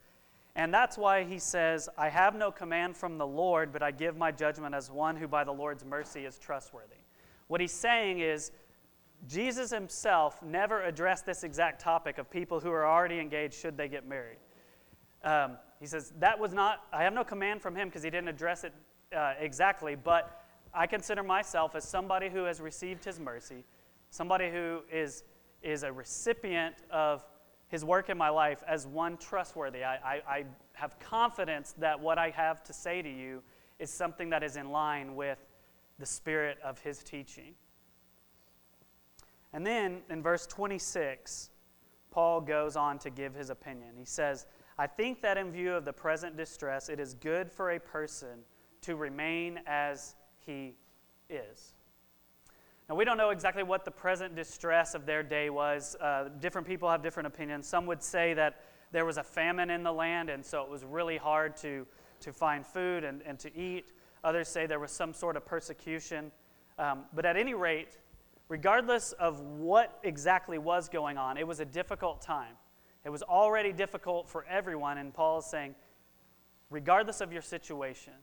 And 0.56 0.72
that's 0.72 1.00
why 1.00 1.24
he 1.24 1.40
says, 1.40 1.90
I 1.98 2.10
have 2.10 2.36
no 2.36 2.52
command 2.52 2.96
from 2.96 3.18
the 3.18 3.26
Lord, 3.26 3.74
but 3.74 3.82
I 3.82 3.90
give 3.90 4.18
my 4.18 4.32
judgment 4.32 4.76
as 4.76 4.92
one 4.92 5.16
who 5.16 5.28
by 5.28 5.44
the 5.44 5.52
Lord's 5.52 5.84
mercy 5.84 6.26
is 6.26 6.38
trustworthy. 6.38 7.02
What 7.48 7.60
he's 7.60 7.72
saying 7.72 8.20
is, 8.20 8.52
Jesus 9.26 9.72
himself 9.72 10.42
never 10.44 10.84
addressed 10.84 11.26
this 11.26 11.44
exact 11.44 11.82
topic 11.82 12.18
of 12.18 12.30
people 12.30 12.60
who 12.60 12.72
are 12.72 12.86
already 12.86 13.20
engaged, 13.20 13.56
should 13.56 13.78
they 13.78 13.88
get 13.88 14.08
married. 14.08 14.38
Um, 15.24 15.58
he 15.80 15.86
says, 15.86 16.14
That 16.20 16.40
was 16.40 16.54
not, 16.54 16.84
I 16.94 17.04
have 17.04 17.14
no 17.14 17.24
command 17.24 17.62
from 17.62 17.76
him 17.76 17.88
because 17.88 18.04
he 18.04 18.10
didn't 18.10 18.30
address 18.30 18.64
it 18.64 18.74
uh, 19.16 19.34
exactly, 19.40 19.96
but 19.96 20.44
I 20.74 20.88
consider 20.88 21.24
myself 21.24 21.76
as 21.76 21.88
somebody 21.88 22.30
who 22.30 22.44
has 22.44 22.62
received 22.62 23.04
his 23.04 23.20
mercy, 23.20 23.64
somebody 24.10 24.50
who 24.50 24.82
is, 24.92 25.24
is 25.64 25.84
a 25.84 25.92
recipient 25.92 26.76
of 26.92 27.26
his 27.68 27.84
work 27.84 28.10
in 28.10 28.18
my 28.18 28.30
life 28.30 28.64
as 28.68 28.88
one 28.88 29.18
trustworthy. 29.18 29.84
I, 29.84 29.96
I, 29.96 30.22
I 30.28 30.46
have 30.74 31.00
confidence 31.00 31.74
that 31.80 32.00
what 32.00 32.18
I 32.18 32.30
have 32.30 32.64
to 32.66 32.74
say 32.74 33.02
to 33.02 33.10
you 33.10 33.42
is 33.80 33.92
something 33.92 34.30
that 34.30 34.44
is 34.44 34.56
in 34.56 34.72
line 34.72 35.16
with 35.16 35.40
the 36.00 36.06
spirit 36.06 36.58
of 36.64 36.80
his 36.80 37.04
teaching. 37.04 37.56
And 39.54 39.66
then 39.66 40.02
in 40.10 40.22
verse 40.22 40.46
26, 40.48 41.50
Paul 42.12 42.42
goes 42.42 42.76
on 42.76 43.00
to 43.00 43.10
give 43.10 43.34
his 43.34 43.50
opinion. 43.50 43.96
He 43.98 44.06
says, 44.06 44.46
I 44.78 44.88
think 44.88 45.22
that 45.22 45.38
in 45.38 45.52
view 45.52 45.74
of 45.74 45.86
the 45.86 45.94
present 45.94 46.38
distress, 46.38 46.90
it 46.90 47.00
is 47.00 47.14
good 47.16 47.52
for 47.52 47.72
a 47.72 47.80
person 47.80 48.40
to 48.82 48.96
remain 48.96 49.60
as 49.66 50.16
he 50.46 50.76
is. 51.30 51.74
Now, 52.90 52.96
we 52.96 53.04
don't 53.04 53.18
know 53.18 53.32
exactly 53.32 53.64
what 53.64 53.84
the 53.84 53.92
present 53.92 54.36
distress 54.36 54.96
of 54.96 55.06
their 55.06 55.22
day 55.22 55.50
was. 55.50 55.96
Uh, 56.00 56.30
different 56.40 56.66
people 56.66 56.90
have 56.90 57.04
different 57.04 57.28
opinions. 57.28 57.68
Some 57.68 57.86
would 57.88 58.02
say 58.02 58.34
that 58.36 58.62
there 58.92 59.04
was 59.04 59.18
a 59.18 59.24
famine 59.24 59.70
in 59.70 59.84
the 59.84 59.92
land, 59.92 60.30
and 60.30 60.46
so 60.46 60.62
it 60.62 60.70
was 60.70 60.86
really 60.86 61.18
hard 61.18 61.58
to, 61.58 61.86
to 62.22 62.32
find 62.32 62.66
food 62.66 63.04
and, 63.04 63.22
and 63.26 63.38
to 63.40 63.56
eat. 63.58 63.92
Others 64.24 64.48
say 64.48 64.68
there 64.68 64.80
was 64.80 64.92
some 64.92 65.14
sort 65.14 65.36
of 65.36 65.46
persecution. 65.46 66.32
Um, 66.80 67.06
but 67.14 67.26
at 67.26 67.36
any 67.36 67.54
rate, 67.54 67.98
regardless 68.50 69.14
of 69.14 69.42
what 69.42 70.00
exactly 70.04 70.58
was 70.58 70.90
going 70.90 71.18
on, 71.18 71.38
it 71.38 71.48
was 71.48 71.60
a 71.60 71.66
difficult 71.66 72.22
time. 72.22 72.56
It 73.06 73.10
was 73.10 73.24
already 73.24 73.72
difficult 73.72 74.28
for 74.30 74.46
everyone, 74.46 74.98
and 74.98 75.14
Paul 75.14 75.40
is 75.40 75.46
saying, 75.46 75.76
regardless 76.70 77.22
of 77.22 77.32
your 77.32 77.42
situation, 77.42 78.14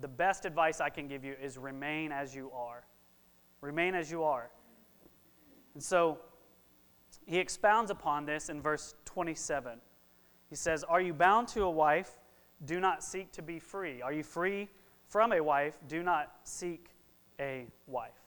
the 0.00 0.08
best 0.08 0.44
advice 0.44 0.80
I 0.80 0.88
can 0.88 1.08
give 1.08 1.24
you 1.24 1.34
is 1.40 1.58
remain 1.58 2.12
as 2.12 2.34
you 2.34 2.50
are. 2.52 2.84
Remain 3.60 3.94
as 3.94 4.10
you 4.10 4.24
are. 4.24 4.50
And 5.74 5.82
so 5.82 6.18
he 7.26 7.38
expounds 7.38 7.90
upon 7.90 8.26
this 8.26 8.48
in 8.48 8.60
verse 8.60 8.94
27. 9.04 9.78
He 10.50 10.56
says, 10.56 10.84
Are 10.84 11.00
you 11.00 11.14
bound 11.14 11.48
to 11.48 11.62
a 11.62 11.70
wife? 11.70 12.18
Do 12.64 12.80
not 12.80 13.02
seek 13.02 13.32
to 13.32 13.42
be 13.42 13.58
free. 13.58 14.02
Are 14.02 14.12
you 14.12 14.22
free 14.22 14.68
from 15.08 15.32
a 15.32 15.40
wife? 15.40 15.78
Do 15.88 16.02
not 16.02 16.32
seek 16.44 16.90
a 17.40 17.66
wife. 17.86 18.23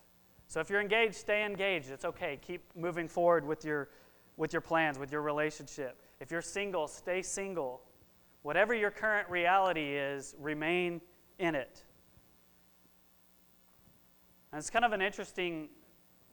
So 0.47 0.59
if 0.59 0.69
you're 0.69 0.81
engaged, 0.81 1.15
stay 1.15 1.45
engaged. 1.45 1.91
It's 1.91 2.05
okay. 2.05 2.39
Keep 2.41 2.61
moving 2.75 3.07
forward 3.07 3.45
with 3.45 3.65
your, 3.65 3.89
with 4.37 4.53
your 4.53 4.61
plans, 4.61 4.97
with 4.97 5.11
your 5.11 5.21
relationship. 5.21 6.01
If 6.19 6.31
you're 6.31 6.41
single, 6.41 6.87
stay 6.87 7.21
single. 7.21 7.81
Whatever 8.43 8.73
your 8.73 8.91
current 8.91 9.29
reality 9.29 9.95
is, 9.95 10.35
remain 10.39 11.01
in 11.37 11.53
it. 11.53 11.83
And 14.51 14.59
it's 14.59 14.69
kind 14.69 14.85
of 14.85 14.93
an 14.93 15.01
interesting 15.01 15.67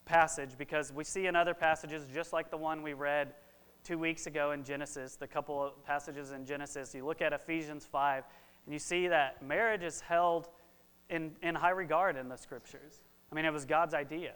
passage 0.05 0.57
because 0.57 0.93
we 0.93 1.03
see 1.03 1.27
in 1.27 1.35
other 1.35 1.55
passages, 1.55 2.07
just 2.13 2.33
like 2.33 2.51
the 2.51 2.57
one 2.57 2.83
we 2.83 2.93
read 2.93 3.35
two 3.83 3.99
weeks 3.99 4.27
ago 4.27 4.53
in 4.53 4.63
Genesis, 4.63 5.17
the 5.17 5.27
couple 5.27 5.63
of 5.63 5.85
passages 5.85 6.31
in 6.31 6.47
Genesis, 6.47 6.95
you 6.95 7.05
look 7.05 7.21
at 7.21 7.33
Ephesians 7.33 7.85
5, 7.85 8.25
and 8.65 8.73
you 8.73 8.79
see 8.79 9.09
that 9.09 9.43
marriage 9.43 9.83
is 9.83 10.01
held 10.01 10.49
in, 11.11 11.33
in 11.43 11.55
high 11.55 11.71
regard 11.71 12.17
in 12.17 12.29
the 12.29 12.37
scriptures. 12.37 13.03
I 13.35 13.37
mean, 13.37 13.47
it 13.47 13.53
was 13.53 13.65
God's 13.65 13.95
idea. 13.95 14.35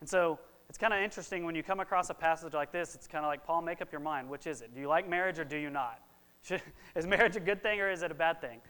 And 0.00 0.08
so 0.08 0.38
it's 0.68 0.76
kind 0.76 0.92
of 0.92 1.00
interesting 1.00 1.46
when 1.46 1.54
you 1.54 1.62
come 1.62 1.80
across 1.80 2.10
a 2.10 2.14
passage 2.14 2.52
like 2.52 2.72
this, 2.72 2.94
it's 2.94 3.06
kind 3.06 3.24
of 3.24 3.30
like, 3.30 3.46
Paul, 3.46 3.62
make 3.62 3.80
up 3.80 3.90
your 3.90 4.02
mind. 4.02 4.28
Which 4.28 4.46
is 4.46 4.60
it? 4.60 4.74
Do 4.74 4.82
you 4.82 4.86
like 4.86 5.08
marriage 5.08 5.38
or 5.38 5.44
do 5.44 5.56
you 5.56 5.70
not? 5.70 6.00
is 6.94 7.06
marriage 7.06 7.36
a 7.36 7.40
good 7.40 7.62
thing 7.62 7.80
or 7.80 7.90
is 7.90 8.02
it 8.02 8.10
a 8.10 8.14
bad 8.14 8.42
thing? 8.42 8.60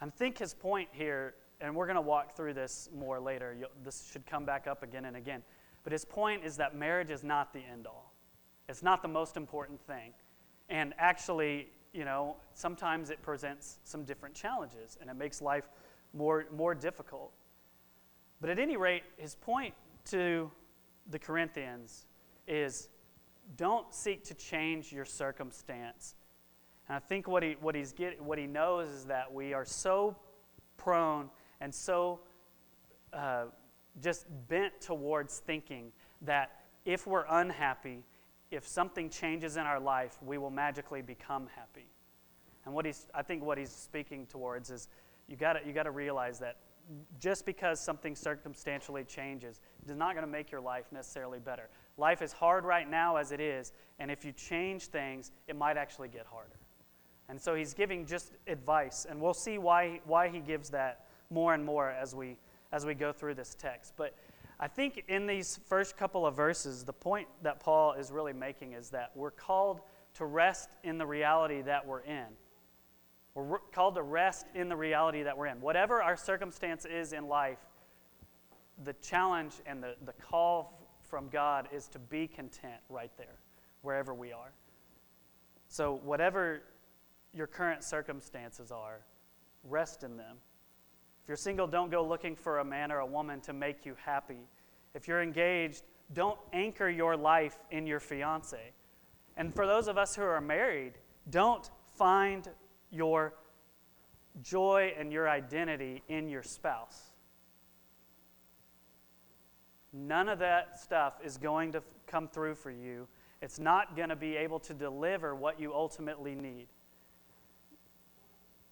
I 0.00 0.06
think 0.06 0.36
his 0.36 0.52
point 0.52 0.88
here, 0.90 1.34
and 1.60 1.76
we're 1.76 1.86
going 1.86 1.94
to 1.94 2.02
walk 2.02 2.34
through 2.34 2.54
this 2.54 2.88
more 2.92 3.20
later, 3.20 3.54
You'll, 3.56 3.70
this 3.84 4.10
should 4.12 4.26
come 4.26 4.44
back 4.44 4.66
up 4.66 4.82
again 4.82 5.04
and 5.04 5.16
again. 5.16 5.44
But 5.84 5.92
his 5.92 6.04
point 6.04 6.44
is 6.44 6.56
that 6.56 6.74
marriage 6.74 7.10
is 7.10 7.22
not 7.22 7.52
the 7.52 7.60
end 7.60 7.86
all, 7.86 8.12
it's 8.68 8.82
not 8.82 9.00
the 9.00 9.08
most 9.08 9.36
important 9.36 9.80
thing. 9.86 10.12
And 10.68 10.92
actually, 10.98 11.68
you 11.92 12.04
know, 12.04 12.34
sometimes 12.52 13.10
it 13.10 13.22
presents 13.22 13.78
some 13.84 14.02
different 14.02 14.34
challenges 14.34 14.98
and 15.00 15.08
it 15.08 15.14
makes 15.14 15.40
life 15.40 15.68
more, 16.12 16.46
more 16.52 16.74
difficult. 16.74 17.32
But 18.40 18.50
at 18.50 18.58
any 18.58 18.76
rate, 18.76 19.02
his 19.16 19.34
point 19.34 19.74
to 20.06 20.50
the 21.10 21.18
Corinthians 21.18 22.06
is 22.46 22.88
don't 23.56 23.92
seek 23.94 24.24
to 24.24 24.34
change 24.34 24.92
your 24.92 25.04
circumstance 25.04 26.14
and 26.88 26.96
I 26.96 27.00
think 27.00 27.26
what 27.26 27.42
he, 27.42 27.56
what, 27.60 27.74
he's 27.74 27.92
get, 27.92 28.20
what 28.22 28.38
he 28.38 28.46
knows 28.46 28.90
is 28.90 29.04
that 29.06 29.32
we 29.32 29.52
are 29.52 29.64
so 29.64 30.16
prone 30.76 31.30
and 31.60 31.74
so 31.74 32.20
uh, 33.12 33.44
just 34.00 34.26
bent 34.48 34.80
towards 34.80 35.38
thinking 35.38 35.90
that 36.22 36.60
if 36.84 37.06
we're 37.06 37.24
unhappy, 37.28 38.04
if 38.50 38.66
something 38.66 39.10
changes 39.10 39.56
in 39.56 39.64
our 39.64 39.80
life, 39.80 40.16
we 40.22 40.38
will 40.38 40.50
magically 40.50 41.02
become 41.02 41.48
happy. 41.56 41.86
And 42.64 42.74
what 42.74 42.84
he's, 42.84 43.06
I 43.14 43.22
think 43.22 43.42
what 43.42 43.58
he's 43.58 43.72
speaking 43.72 44.26
towards 44.26 44.70
is 44.70 44.88
you 45.28 45.36
got 45.36 45.66
you 45.66 45.72
got 45.72 45.84
to 45.84 45.90
realize 45.90 46.38
that 46.40 46.56
just 47.18 47.44
because 47.44 47.80
something 47.80 48.14
circumstantially 48.14 49.04
changes 49.04 49.60
is 49.84 49.96
not 49.96 50.14
going 50.14 50.26
to 50.26 50.30
make 50.30 50.50
your 50.50 50.60
life 50.60 50.86
necessarily 50.92 51.38
better. 51.38 51.68
Life 51.96 52.22
is 52.22 52.32
hard 52.32 52.64
right 52.64 52.88
now 52.88 53.16
as 53.16 53.32
it 53.32 53.40
is, 53.40 53.72
and 53.98 54.10
if 54.10 54.24
you 54.24 54.32
change 54.32 54.86
things, 54.86 55.32
it 55.48 55.56
might 55.56 55.76
actually 55.76 56.08
get 56.08 56.26
harder. 56.26 56.58
And 57.28 57.40
so 57.40 57.54
he's 57.54 57.74
giving 57.74 58.06
just 58.06 58.32
advice, 58.46 59.06
and 59.08 59.20
we'll 59.20 59.34
see 59.34 59.58
why, 59.58 60.00
why 60.04 60.28
he 60.28 60.38
gives 60.38 60.70
that 60.70 61.06
more 61.30 61.54
and 61.54 61.64
more 61.64 61.90
as 61.90 62.14
we, 62.14 62.36
as 62.72 62.86
we 62.86 62.94
go 62.94 63.12
through 63.12 63.34
this 63.34 63.56
text. 63.58 63.94
But 63.96 64.14
I 64.60 64.68
think 64.68 65.04
in 65.08 65.26
these 65.26 65.58
first 65.66 65.96
couple 65.96 66.24
of 66.24 66.36
verses, 66.36 66.84
the 66.84 66.92
point 66.92 67.26
that 67.42 67.60
Paul 67.60 67.94
is 67.94 68.12
really 68.12 68.32
making 68.32 68.72
is 68.72 68.90
that 68.90 69.10
we're 69.14 69.32
called 69.32 69.80
to 70.14 70.24
rest 70.24 70.70
in 70.84 70.98
the 70.98 71.06
reality 71.06 71.62
that 71.62 71.86
we're 71.86 72.00
in. 72.00 72.26
We're 73.36 73.58
called 73.58 73.96
to 73.96 74.02
rest 74.02 74.46
in 74.54 74.70
the 74.70 74.76
reality 74.76 75.22
that 75.22 75.36
we're 75.36 75.48
in. 75.48 75.60
Whatever 75.60 76.02
our 76.02 76.16
circumstance 76.16 76.86
is 76.86 77.12
in 77.12 77.28
life, 77.28 77.58
the 78.82 78.94
challenge 78.94 79.52
and 79.66 79.82
the, 79.82 79.94
the 80.06 80.14
call 80.14 80.80
from 81.02 81.28
God 81.28 81.68
is 81.70 81.86
to 81.88 81.98
be 81.98 82.26
content 82.26 82.80
right 82.88 83.10
there, 83.18 83.38
wherever 83.82 84.14
we 84.14 84.32
are. 84.32 84.52
So, 85.68 86.00
whatever 86.02 86.62
your 87.34 87.46
current 87.46 87.84
circumstances 87.84 88.72
are, 88.72 89.00
rest 89.64 90.02
in 90.02 90.16
them. 90.16 90.36
If 91.22 91.28
you're 91.28 91.36
single, 91.36 91.66
don't 91.66 91.90
go 91.90 92.02
looking 92.02 92.36
for 92.36 92.60
a 92.60 92.64
man 92.64 92.90
or 92.90 93.00
a 93.00 93.06
woman 93.06 93.40
to 93.42 93.52
make 93.52 93.84
you 93.84 93.96
happy. 94.02 94.48
If 94.94 95.06
you're 95.06 95.22
engaged, 95.22 95.82
don't 96.14 96.38
anchor 96.54 96.88
your 96.88 97.18
life 97.18 97.58
in 97.70 97.86
your 97.86 98.00
fiance. 98.00 98.72
And 99.36 99.54
for 99.54 99.66
those 99.66 99.88
of 99.88 99.98
us 99.98 100.16
who 100.16 100.22
are 100.22 100.40
married, 100.40 100.94
don't 101.28 101.68
find 101.96 102.48
your 102.90 103.34
joy 104.42 104.92
and 104.98 105.12
your 105.12 105.28
identity 105.28 106.02
in 106.08 106.28
your 106.28 106.42
spouse. 106.42 107.10
None 109.92 110.28
of 110.28 110.38
that 110.40 110.78
stuff 110.78 111.14
is 111.24 111.38
going 111.38 111.72
to 111.72 111.82
come 112.06 112.28
through 112.28 112.54
for 112.54 112.70
you. 112.70 113.08
It's 113.40 113.58
not 113.58 113.96
going 113.96 114.08
to 114.08 114.16
be 114.16 114.36
able 114.36 114.58
to 114.60 114.74
deliver 114.74 115.34
what 115.34 115.60
you 115.60 115.74
ultimately 115.74 116.34
need. 116.34 116.66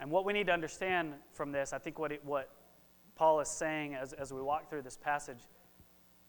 And 0.01 0.11
what 0.11 0.25
we 0.25 0.33
need 0.33 0.49
to 0.49 0.53
understand 0.53 1.15
from 1.33 1.53
this, 1.53 1.73
I 1.73 1.79
think 1.79 1.99
what, 1.99 2.13
it, 2.13 2.25
what 2.25 2.51
Paul 3.15 3.41
is 3.41 3.49
saying 3.49 3.95
as, 3.95 4.13
as 4.13 4.33
we 4.33 4.43
walk 4.43 4.69
through 4.69 4.83
this 4.83 4.97
passage, 4.97 5.39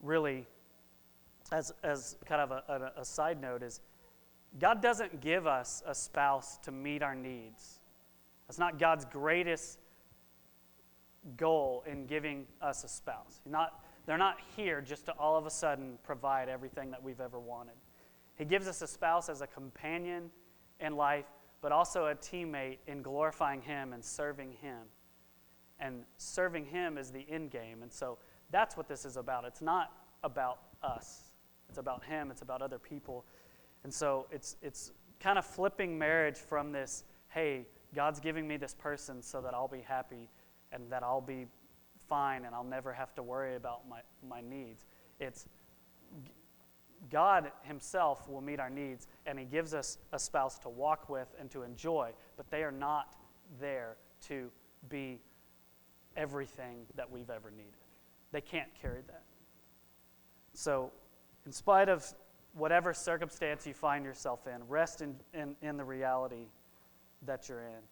really, 0.02 0.46
as, 1.52 1.74
as 1.84 2.16
kind 2.26 2.42
of 2.42 2.52
a, 2.52 2.92
a, 2.98 3.02
a 3.02 3.06
side 3.06 3.42
note, 3.42 3.64
is 3.64 3.82
God 4.60 4.82
doesn't 4.82 5.22
give 5.22 5.48
us 5.48 5.84
a 5.86 5.94
spouse 5.94 6.58
to 6.64 6.72
meet 6.72 7.04
our 7.04 7.16
needs. 7.16 7.80
That's 8.48 8.60
not 8.60 8.80
God's 8.80 9.06
greatest 9.06 9.80
goal 11.38 11.84
in 11.88 12.06
giving 12.06 12.46
us 12.62 12.84
a 12.84 12.88
spouse. 12.88 13.42
Not, 13.46 13.84
they're 14.06 14.18
not 14.18 14.38
here 14.56 14.82
just 14.82 15.06
to 15.08 15.12
all 15.14 15.38
of 15.38 15.46
a 15.46 15.50
sudden 15.50 15.98
provide 16.04 16.48
everything 16.48 16.92
that 16.92 17.04
we've 17.04 17.20
ever 17.20 17.40
wanted. 17.40 17.76
He 18.38 18.46
gives 18.46 18.68
us 18.68 18.82
a 18.82 18.88
spouse 18.88 19.30
as 19.30 19.42
a 19.42 19.48
companion 19.48 20.30
in 20.80 20.96
life, 20.96 21.26
but 21.62 21.72
also 21.72 22.08
a 22.08 22.16
teammate 22.16 22.78
in 22.88 23.02
glorifying 23.02 23.62
Him 23.62 23.94
and 23.94 24.04
serving 24.04 24.52
Him. 24.62 24.80
And 25.80 26.04
serving 26.18 26.66
Him 26.66 26.98
is 26.98 27.12
the 27.12 27.26
end 27.30 27.52
game. 27.52 27.82
And 27.82 27.92
so 27.92 28.18
that's 28.52 28.78
what 28.78 28.88
this 28.88 29.06
is 29.06 29.18
about. 29.18 29.46
It's 29.46 29.62
not 29.62 29.92
about 30.24 30.60
us, 30.84 31.32
it's 31.70 31.78
about 31.78 32.04
Him, 32.04 32.32
it's 32.32 32.42
about 32.42 32.62
other 32.62 32.80
people. 32.80 33.26
And 33.86 33.94
so 33.94 34.26
it's, 34.32 34.58
it's 34.64 34.94
kind 35.20 35.38
of 35.38 35.46
flipping 35.46 35.96
marriage 35.96 36.38
from 36.38 36.72
this, 36.72 37.04
hey, 37.30 37.68
God's 37.94 38.20
giving 38.20 38.48
me 38.48 38.58
this 38.58 38.74
person 38.74 39.22
so 39.22 39.42
that 39.42 39.54
I'll 39.54 39.68
be 39.68 39.82
happy 39.82 40.28
and 40.72 40.92
that 40.92 41.04
I'll 41.04 41.22
be 41.22 41.46
fine 42.10 42.46
and 42.46 42.56
I'll 42.56 42.64
never 42.64 42.92
have 42.92 43.14
to 43.14 43.22
worry 43.22 43.56
about 43.56 43.88
my, 43.88 44.00
my 44.28 44.42
needs. 44.42 44.88
It's 45.20 45.48
God 47.12 47.52
Himself 47.62 48.28
will 48.28 48.42
meet 48.42 48.60
our 48.60 48.72
needs, 48.72 49.06
and 49.28 49.38
He 49.38 49.46
gives 49.46 49.76
us 49.76 50.00
a 50.14 50.18
spouse 50.18 50.58
to 50.60 50.70
walk 50.70 51.08
with 51.08 51.28
and 51.40 51.52
to 51.52 51.62
enjoy, 51.62 52.10
but 52.38 52.50
they 52.50 52.64
are 52.64 52.72
not 52.72 53.16
there 53.60 53.98
to 54.30 54.50
be 54.90 55.22
everything 56.18 56.88
that 56.96 57.12
we've 57.12 57.30
ever 57.30 57.52
needed. 57.52 57.74
They 58.32 58.42
can't 58.42 58.74
carry 58.82 59.02
that. 59.06 59.26
So, 60.56 60.92
in 61.46 61.52
spite 61.52 61.88
of 61.88 62.12
whatever 62.56 62.94
circumstance 62.94 63.68
you 63.68 63.74
find 63.74 64.06
yourself 64.06 64.48
in, 64.48 64.68
rest 64.68 65.02
in, 65.02 65.16
in, 65.34 65.56
in 65.62 65.78
the 65.78 65.84
reality 65.84 66.48
that 67.26 67.48
you're 67.50 67.64
in. 67.64 67.84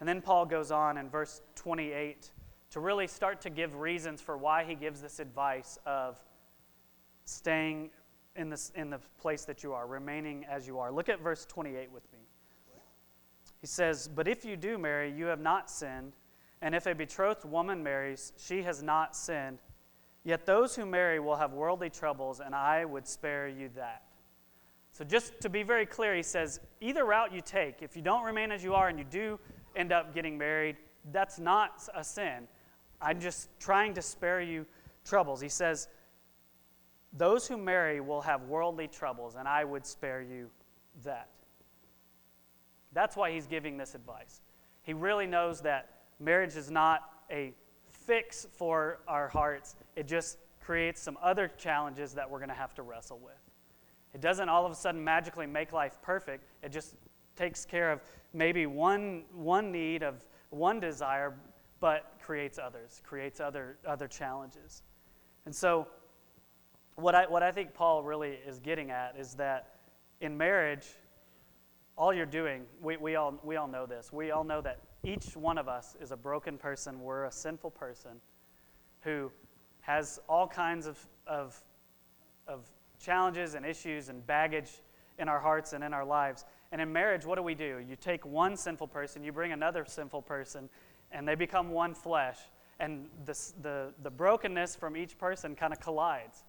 And 0.00 0.08
then 0.08 0.20
Paul 0.20 0.46
goes 0.46 0.70
on 0.70 0.98
in 0.98 1.08
verse 1.08 1.40
28 1.54 2.30
to 2.70 2.80
really 2.80 3.06
start 3.06 3.40
to 3.42 3.50
give 3.50 3.76
reasons 3.76 4.20
for 4.20 4.36
why 4.36 4.64
he 4.64 4.74
gives 4.74 5.00
this 5.00 5.20
advice 5.20 5.78
of 5.86 6.18
staying 7.24 7.90
in, 8.34 8.48
this, 8.48 8.72
in 8.74 8.90
the 8.90 8.98
place 9.20 9.44
that 9.44 9.62
you 9.62 9.72
are, 9.72 9.86
remaining 9.86 10.44
as 10.50 10.66
you 10.66 10.78
are. 10.78 10.90
Look 10.90 11.08
at 11.08 11.20
verse 11.20 11.46
28 11.46 11.92
with 11.92 12.02
me. 12.12 12.18
He 13.60 13.66
says, 13.66 14.08
But 14.08 14.26
if 14.26 14.44
you 14.44 14.56
do 14.56 14.76
marry, 14.76 15.12
you 15.12 15.26
have 15.26 15.40
not 15.40 15.70
sinned, 15.70 16.14
and 16.60 16.74
if 16.74 16.86
a 16.86 16.94
betrothed 16.94 17.44
woman 17.44 17.82
marries, 17.82 18.32
she 18.36 18.62
has 18.62 18.82
not 18.82 19.14
sinned. 19.14 19.58
Yet 20.24 20.46
those 20.46 20.76
who 20.76 20.86
marry 20.86 21.18
will 21.18 21.36
have 21.36 21.52
worldly 21.52 21.90
troubles, 21.90 22.40
and 22.40 22.54
I 22.54 22.84
would 22.84 23.06
spare 23.06 23.48
you 23.48 23.70
that. 23.74 24.02
So, 24.92 25.04
just 25.04 25.40
to 25.40 25.48
be 25.48 25.62
very 25.62 25.86
clear, 25.86 26.14
he 26.14 26.22
says, 26.22 26.60
either 26.80 27.04
route 27.04 27.32
you 27.32 27.40
take, 27.40 27.82
if 27.82 27.96
you 27.96 28.02
don't 28.02 28.24
remain 28.24 28.52
as 28.52 28.62
you 28.62 28.74
are 28.74 28.88
and 28.88 28.98
you 28.98 29.06
do 29.10 29.40
end 29.74 29.90
up 29.90 30.14
getting 30.14 30.36
married, 30.36 30.76
that's 31.12 31.38
not 31.38 31.88
a 31.94 32.04
sin. 32.04 32.46
I'm 33.00 33.18
just 33.18 33.48
trying 33.58 33.94
to 33.94 34.02
spare 34.02 34.40
you 34.40 34.66
troubles. 35.04 35.40
He 35.40 35.48
says, 35.48 35.88
those 37.14 37.46
who 37.46 37.56
marry 37.56 38.00
will 38.00 38.20
have 38.20 38.42
worldly 38.44 38.86
troubles, 38.86 39.34
and 39.34 39.48
I 39.48 39.64
would 39.64 39.86
spare 39.86 40.22
you 40.22 40.50
that. 41.04 41.28
That's 42.92 43.16
why 43.16 43.32
he's 43.32 43.46
giving 43.46 43.76
this 43.76 43.94
advice. 43.94 44.40
He 44.82 44.92
really 44.92 45.26
knows 45.26 45.60
that 45.62 46.02
marriage 46.20 46.56
is 46.56 46.70
not 46.70 47.02
a 47.30 47.54
fix 48.06 48.46
for 48.52 49.00
our 49.08 49.28
hearts, 49.28 49.76
it 49.96 50.06
just 50.06 50.38
creates 50.60 51.00
some 51.00 51.18
other 51.22 51.50
challenges 51.58 52.14
that 52.14 52.30
we're 52.30 52.38
going 52.38 52.48
to 52.48 52.54
have 52.54 52.74
to 52.74 52.82
wrestle 52.82 53.18
with. 53.22 53.34
It 54.14 54.20
doesn't 54.20 54.48
all 54.48 54.64
of 54.66 54.72
a 54.72 54.74
sudden 54.74 55.02
magically 55.02 55.46
make 55.46 55.72
life 55.72 55.98
perfect, 56.02 56.44
it 56.62 56.70
just 56.70 56.94
takes 57.36 57.64
care 57.64 57.90
of 57.90 58.00
maybe 58.32 58.66
one, 58.66 59.24
one 59.32 59.72
need 59.72 60.02
of 60.02 60.24
one 60.50 60.80
desire, 60.80 61.34
but 61.80 62.12
creates 62.22 62.58
others, 62.58 63.00
creates 63.04 63.40
other, 63.40 63.78
other 63.86 64.06
challenges. 64.06 64.82
And 65.46 65.54
so, 65.54 65.88
what 66.96 67.14
I, 67.14 67.26
what 67.26 67.42
I 67.42 67.50
think 67.50 67.72
Paul 67.72 68.02
really 68.02 68.38
is 68.46 68.58
getting 68.58 68.90
at 68.90 69.16
is 69.18 69.34
that 69.34 69.76
in 70.20 70.36
marriage, 70.36 70.86
all 71.96 72.12
you're 72.12 72.26
doing, 72.26 72.64
we, 72.80 72.98
we, 72.98 73.16
all, 73.16 73.40
we 73.42 73.56
all 73.56 73.66
know 73.66 73.86
this. 73.86 74.12
We 74.12 74.30
all 74.30 74.44
know 74.44 74.60
that 74.60 74.78
each 75.04 75.36
one 75.36 75.58
of 75.58 75.68
us 75.68 75.96
is 76.00 76.12
a 76.12 76.16
broken 76.16 76.58
person. 76.58 77.00
We're 77.00 77.24
a 77.24 77.32
sinful 77.32 77.70
person 77.72 78.20
who 79.00 79.30
has 79.80 80.20
all 80.28 80.46
kinds 80.46 80.86
of, 80.86 80.98
of, 81.26 81.60
of 82.46 82.68
challenges 83.00 83.54
and 83.54 83.66
issues 83.66 84.08
and 84.08 84.24
baggage 84.26 84.70
in 85.18 85.28
our 85.28 85.40
hearts 85.40 85.72
and 85.72 85.82
in 85.82 85.92
our 85.92 86.04
lives. 86.04 86.44
And 86.70 86.80
in 86.80 86.92
marriage, 86.92 87.26
what 87.26 87.36
do 87.36 87.42
we 87.42 87.54
do? 87.54 87.84
You 87.86 87.96
take 87.96 88.24
one 88.24 88.56
sinful 88.56 88.88
person, 88.88 89.22
you 89.24 89.32
bring 89.32 89.52
another 89.52 89.84
sinful 89.86 90.22
person, 90.22 90.68
and 91.10 91.26
they 91.26 91.34
become 91.34 91.70
one 91.70 91.94
flesh. 91.94 92.38
And 92.80 93.06
the, 93.26 93.38
the, 93.60 93.92
the 94.02 94.10
brokenness 94.10 94.76
from 94.76 94.96
each 94.96 95.18
person 95.18 95.54
kind 95.54 95.72
of 95.72 95.80
collides. 95.80 96.44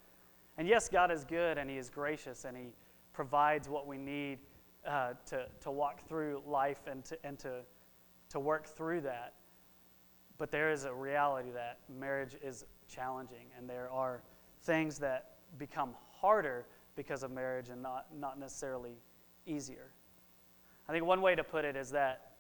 And 0.58 0.68
yes, 0.68 0.88
God 0.88 1.12
is 1.12 1.24
good 1.24 1.58
and 1.58 1.70
He 1.70 1.78
is 1.78 1.90
gracious 1.90 2.46
and 2.46 2.56
He 2.56 2.68
provides 3.14 3.68
what 3.68 3.88
we 3.88 3.98
need 3.98 4.40
uh, 4.88 5.14
to, 5.28 5.46
to 5.62 5.72
walk 5.72 6.08
through 6.08 6.42
life 6.48 6.82
and, 6.88 7.04
to, 7.06 7.18
and 7.24 7.38
to, 7.40 7.62
to 8.34 8.40
work 8.40 8.68
through 8.68 9.02
that. 9.02 9.34
But 10.38 10.52
there 10.52 10.72
is 10.72 10.86
a 10.86 10.94
reality 10.94 11.52
that 11.52 11.78
marriage 11.88 12.36
is 12.44 12.66
challenging 12.88 13.46
and 13.58 13.70
there 13.70 13.90
are 13.92 14.22
things 14.64 15.00
that 15.00 15.36
become 15.58 15.96
harder 16.20 16.66
because 16.96 17.24
of 17.24 17.32
marriage 17.32 17.70
and 17.70 17.82
not, 17.82 18.08
not 18.16 18.40
necessarily 18.40 18.98
easier. 19.46 19.92
I 20.90 20.92
think 20.92 21.06
one 21.06 21.22
way 21.22 21.36
to 21.36 21.44
put 21.44 21.64
it 21.64 21.76
is 21.76 21.92
that 21.92 22.32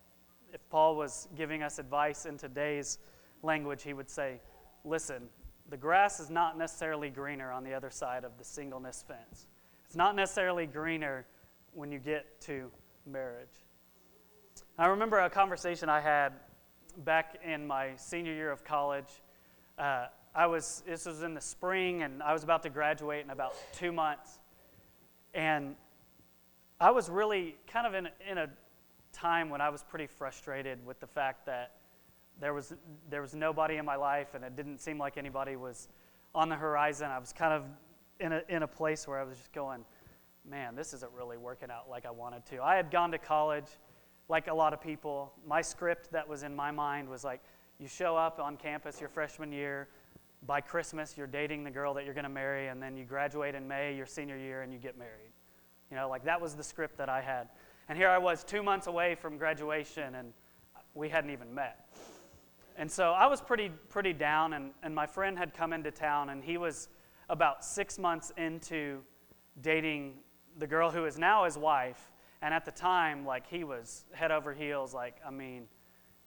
if 0.51 0.67
Paul 0.69 0.95
was 0.95 1.27
giving 1.35 1.63
us 1.63 1.79
advice 1.79 2.25
in 2.25 2.37
today's 2.37 2.99
language, 3.41 3.83
he 3.83 3.93
would 3.93 4.09
say, 4.09 4.39
Listen, 4.85 5.29
the 5.69 5.77
grass 5.77 6.19
is 6.19 6.29
not 6.29 6.57
necessarily 6.57 7.09
greener 7.09 7.51
on 7.51 7.63
the 7.63 7.73
other 7.73 7.89
side 7.89 8.25
of 8.25 8.37
the 8.37 8.43
singleness 8.43 9.03
fence. 9.07 9.47
It's 9.85 9.95
not 9.95 10.13
necessarily 10.15 10.65
greener 10.65 11.25
when 11.73 11.89
you 11.89 11.99
get 11.99 12.41
to 12.41 12.69
marriage. 13.05 13.62
I 14.75 14.87
remember 14.87 15.19
a 15.19 15.29
conversation 15.29 15.87
I 15.87 16.01
had 16.01 16.33
back 17.05 17.37
in 17.45 17.67
my 17.67 17.95
senior 17.95 18.33
year 18.33 18.49
of 18.49 18.63
college. 18.63 19.21
Uh, 19.77 20.07
I 20.33 20.47
was, 20.47 20.81
this 20.87 21.05
was 21.05 21.21
in 21.21 21.35
the 21.35 21.41
spring, 21.41 22.01
and 22.01 22.23
I 22.23 22.33
was 22.33 22.43
about 22.43 22.63
to 22.63 22.71
graduate 22.71 23.23
in 23.23 23.29
about 23.29 23.53
two 23.73 23.91
months. 23.91 24.39
And 25.35 25.75
I 26.79 26.89
was 26.89 27.07
really 27.07 27.55
kind 27.67 27.85
of 27.85 27.93
in, 27.93 28.09
in 28.27 28.39
a 28.39 28.49
time 29.11 29.51
when 29.51 29.61
I 29.61 29.69
was 29.69 29.83
pretty 29.83 30.07
frustrated 30.07 30.83
with 30.83 30.99
the 30.99 31.05
fact 31.05 31.45
that 31.45 31.73
there 32.41 32.55
was, 32.55 32.73
there 33.11 33.21
was 33.21 33.35
nobody 33.35 33.75
in 33.75 33.85
my 33.85 33.95
life, 33.95 34.33
and 34.33 34.43
it 34.43 34.55
didn't 34.55 34.79
seem 34.79 34.97
like 34.97 35.17
anybody 35.17 35.55
was 35.55 35.87
on 36.33 36.49
the 36.49 36.55
horizon. 36.55 37.11
I 37.11 37.19
was 37.19 37.31
kind 37.31 37.53
of 37.53 37.63
in 38.19 38.33
a, 38.33 38.41
in 38.49 38.63
a 38.63 38.67
place 38.67 39.07
where 39.07 39.19
I 39.19 39.23
was 39.23 39.37
just 39.37 39.53
going, 39.53 39.85
man, 40.49 40.75
this 40.75 40.95
isn't 40.95 41.11
really 41.15 41.37
working 41.37 41.69
out 41.69 41.91
like 41.91 42.07
I 42.07 42.11
wanted 42.11 42.43
to. 42.47 42.63
I 42.63 42.75
had 42.75 42.89
gone 42.89 43.11
to 43.11 43.19
college, 43.19 43.67
like 44.29 44.47
a 44.47 44.53
lot 44.53 44.73
of 44.73 44.81
people. 44.81 45.33
My 45.45 45.61
script 45.61 46.11
that 46.11 46.27
was 46.27 46.43
in 46.43 46.55
my 46.55 46.71
mind 46.71 47.09
was 47.09 47.23
like, 47.23 47.41
you 47.79 47.87
show 47.87 48.15
up 48.15 48.39
on 48.39 48.57
campus 48.57 48.99
your 48.99 49.09
freshman 49.09 49.51
year, 49.51 49.87
by 50.45 50.59
Christmas, 50.59 51.15
you're 51.17 51.27
dating 51.27 51.63
the 51.63 51.71
girl 51.71 51.93
that 51.93 52.05
you're 52.05 52.13
going 52.13 52.23
to 52.23 52.29
marry, 52.29 52.67
and 52.67 52.81
then 52.81 52.97
you 52.97 53.05
graduate 53.05 53.55
in 53.55 53.67
May, 53.67 53.95
your 53.95 54.05
senior 54.05 54.37
year, 54.37 54.61
and 54.61 54.73
you 54.73 54.79
get 54.79 54.97
married. 54.97 55.31
You 55.89 55.95
know, 55.97 56.09
like 56.09 56.25
that 56.25 56.41
was 56.41 56.55
the 56.55 56.63
script 56.63 56.97
that 56.97 57.09
I 57.09 57.21
had. 57.21 57.49
And 57.87 57.97
here 57.97 58.09
I 58.09 58.17
was, 58.17 58.43
two 58.43 58.63
months 58.63 58.87
away 58.87 59.15
from 59.15 59.37
graduation, 59.37 60.15
and 60.15 60.33
we 60.93 61.09
hadn't 61.09 61.31
even 61.31 61.53
met. 61.53 61.87
And 62.77 62.91
so 62.91 63.11
I 63.11 63.27
was 63.27 63.41
pretty, 63.41 63.71
pretty 63.89 64.13
down, 64.13 64.53
and, 64.53 64.71
and 64.81 64.93
my 64.93 65.05
friend 65.05 65.37
had 65.37 65.53
come 65.53 65.73
into 65.73 65.91
town, 65.91 66.29
and 66.29 66.43
he 66.43 66.57
was 66.57 66.89
about 67.29 67.63
six 67.63 67.97
months 67.97 68.31
into 68.37 68.99
dating 69.61 70.15
the 70.57 70.67
girl 70.67 70.91
who 70.91 71.05
is 71.05 71.17
now 71.17 71.45
his 71.45 71.57
wife. 71.57 72.11
And 72.43 72.53
at 72.53 72.65
the 72.65 72.71
time, 72.71 73.25
like, 73.25 73.47
he 73.47 73.63
was 73.63 74.03
head 74.11 74.29
over 74.29 74.53
heels. 74.53 74.93
Like, 74.93 75.15
I 75.25 75.31
mean, 75.31 75.63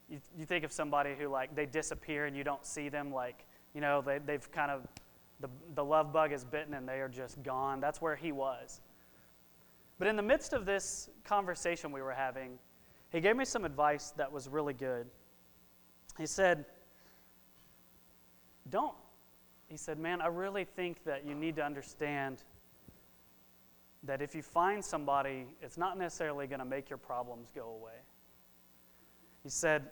you, 0.09 0.18
you 0.37 0.46
think 0.46 0.64
of 0.64 0.72
somebody 0.72 1.14
who, 1.14 1.29
like, 1.29 1.55
they 1.55 1.66
disappear 1.66 2.24
and 2.24 2.35
you 2.35 2.42
don't 2.42 2.64
see 2.64 2.88
them, 2.88 3.12
like, 3.12 3.44
you 3.74 3.83
know, 3.83 4.00
they, 4.00 4.18
they've 4.18 4.50
kind 4.50 4.70
of, 4.70 4.87
the, 5.40 5.48
the 5.74 5.85
love 5.85 6.14
bug 6.14 6.33
is 6.33 6.42
bitten 6.42 6.72
and 6.72 6.88
they 6.88 7.00
are 7.00 7.09
just 7.11 7.42
gone. 7.42 7.81
That's 7.81 8.00
where 8.00 8.16
he 8.16 8.33
was. 8.33 8.81
But 9.98 10.09
in 10.09 10.16
the 10.16 10.22
midst 10.22 10.55
of 10.55 10.64
this 10.64 11.11
conversation 11.22 11.92
we 11.92 12.00
were 12.00 12.12
having, 12.12 12.59
he 13.11 13.20
gave 13.20 13.37
me 13.37 13.44
some 13.44 13.66
advice 13.66 14.14
that 14.16 14.33
was 14.33 14.48
really 14.48 14.74
good. 14.74 15.07
He 16.16 16.24
said, 16.24 16.64
Don't. 18.70 18.96
He 19.68 19.76
said, 19.76 19.98
Man, 19.98 20.22
I 20.22 20.29
really 20.29 20.64
think 20.64 21.05
that 21.05 21.26
you 21.26 21.35
need 21.35 21.57
to 21.57 21.62
understand 21.62 22.42
that 24.06 24.22
if 24.22 24.34
you 24.34 24.42
find 24.42 24.84
somebody, 24.84 25.46
it's 25.60 25.76
not 25.76 25.98
necessarily 25.98 26.46
going 26.46 26.58
to 26.58 26.64
make 26.64 26.88
your 26.88 26.98
problems 26.98 27.50
go 27.54 27.68
away. 27.80 27.98
He 29.42 29.48
said, 29.48 29.90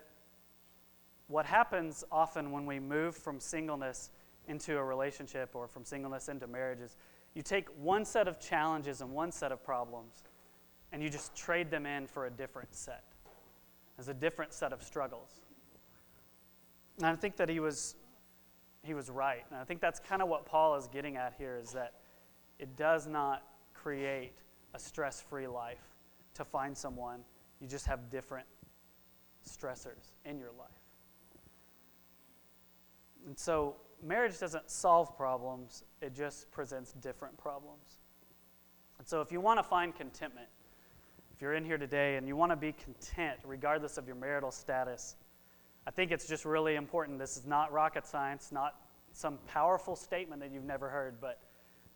What 1.28 1.46
happens 1.46 2.04
often 2.10 2.50
when 2.50 2.66
we 2.66 2.80
move 2.80 3.16
from 3.16 3.40
singleness 3.40 4.10
into 4.48 4.76
a 4.76 4.84
relationship 4.84 5.50
or 5.54 5.66
from 5.66 5.84
singleness 5.84 6.28
into 6.28 6.46
marriage 6.46 6.80
is 6.80 6.96
you 7.34 7.42
take 7.42 7.68
one 7.78 8.04
set 8.04 8.28
of 8.28 8.38
challenges 8.38 9.00
and 9.00 9.10
one 9.12 9.32
set 9.32 9.52
of 9.52 9.64
problems 9.64 10.22
and 10.92 11.02
you 11.02 11.08
just 11.08 11.34
trade 11.34 11.70
them 11.70 11.86
in 11.86 12.06
for 12.06 12.26
a 12.26 12.30
different 12.30 12.72
set, 12.72 13.04
as 13.98 14.08
a 14.08 14.14
different 14.14 14.52
set 14.52 14.72
of 14.72 14.82
struggles. 14.82 15.40
And 16.98 17.06
I 17.06 17.16
think 17.16 17.36
that 17.36 17.48
he 17.48 17.58
was 17.58 17.96
he 18.84 18.94
was 18.94 19.08
right. 19.10 19.44
And 19.50 19.58
I 19.58 19.64
think 19.64 19.80
that's 19.80 19.98
kind 19.98 20.20
of 20.20 20.28
what 20.28 20.44
Paul 20.44 20.76
is 20.76 20.86
getting 20.88 21.16
at 21.16 21.34
here 21.38 21.58
is 21.60 21.72
that 21.72 21.94
it 22.58 22.76
does 22.76 23.06
not 23.06 23.42
create 23.84 24.32
a 24.72 24.78
stress 24.78 25.20
free 25.20 25.46
life 25.46 25.92
to 26.32 26.42
find 26.42 26.76
someone. 26.76 27.20
You 27.60 27.68
just 27.68 27.84
have 27.84 28.08
different 28.08 28.46
stressors 29.46 30.12
in 30.24 30.38
your 30.38 30.52
life. 30.58 30.70
And 33.26 33.38
so 33.38 33.76
marriage 34.02 34.38
doesn't 34.38 34.70
solve 34.70 35.14
problems, 35.18 35.84
it 36.00 36.14
just 36.14 36.50
presents 36.50 36.92
different 36.92 37.36
problems. 37.36 37.98
And 38.98 39.06
so 39.06 39.20
if 39.20 39.30
you 39.30 39.40
want 39.40 39.58
to 39.58 39.62
find 39.62 39.94
contentment, 39.94 40.48
if 41.34 41.42
you're 41.42 41.54
in 41.54 41.64
here 41.64 41.78
today 41.78 42.16
and 42.16 42.26
you 42.26 42.36
want 42.36 42.52
to 42.52 42.56
be 42.56 42.72
content 42.72 43.38
regardless 43.44 43.98
of 43.98 44.06
your 44.06 44.16
marital 44.16 44.50
status, 44.50 45.16
I 45.86 45.90
think 45.90 46.10
it's 46.10 46.26
just 46.26 46.46
really 46.46 46.76
important. 46.76 47.18
This 47.18 47.36
is 47.36 47.44
not 47.44 47.70
rocket 47.70 48.06
science, 48.06 48.50
not 48.50 48.76
some 49.12 49.38
powerful 49.46 49.94
statement 49.94 50.40
that 50.40 50.50
you've 50.52 50.64
never 50.64 50.88
heard, 50.88 51.20
but 51.20 51.40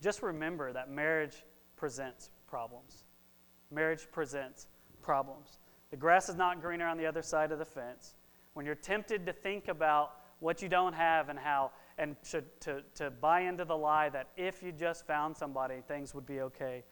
just 0.03 0.22
remember 0.22 0.72
that 0.74 0.90
marriage 0.90 1.44
presents 1.79 2.31
problems. 2.47 3.05
Marriage 3.71 4.07
presents 4.11 4.67
problems. 5.01 5.59
The 5.91 5.97
grass 5.97 6.29
is 6.29 6.37
not 6.37 6.61
greener 6.61 6.87
on 6.87 6.99
the 6.99 7.07
other 7.07 7.23
side 7.23 7.53
of 7.53 7.59
the 7.59 7.64
fence. 7.64 8.14
When 8.53 8.67
you're 8.67 8.75
tempted 8.75 9.25
to 9.27 9.33
think 9.33 9.69
about 9.69 10.12
what 10.41 10.61
you 10.61 10.69
don't 10.69 10.93
have 10.93 11.29
and 11.29 11.38
how, 11.38 11.71
and 11.97 12.17
to, 12.31 12.43
to, 12.61 12.83
to 12.97 13.11
buy 13.11 13.41
into 13.43 13.64
the 13.64 13.77
lie 13.77 14.09
that 14.11 14.29
if 14.37 14.62
you 14.62 14.73
just 14.73 15.07
found 15.07 15.37
somebody, 15.37 15.77
things 15.87 16.14
would 16.14 16.27
be 16.27 16.41
okay, 16.41 16.85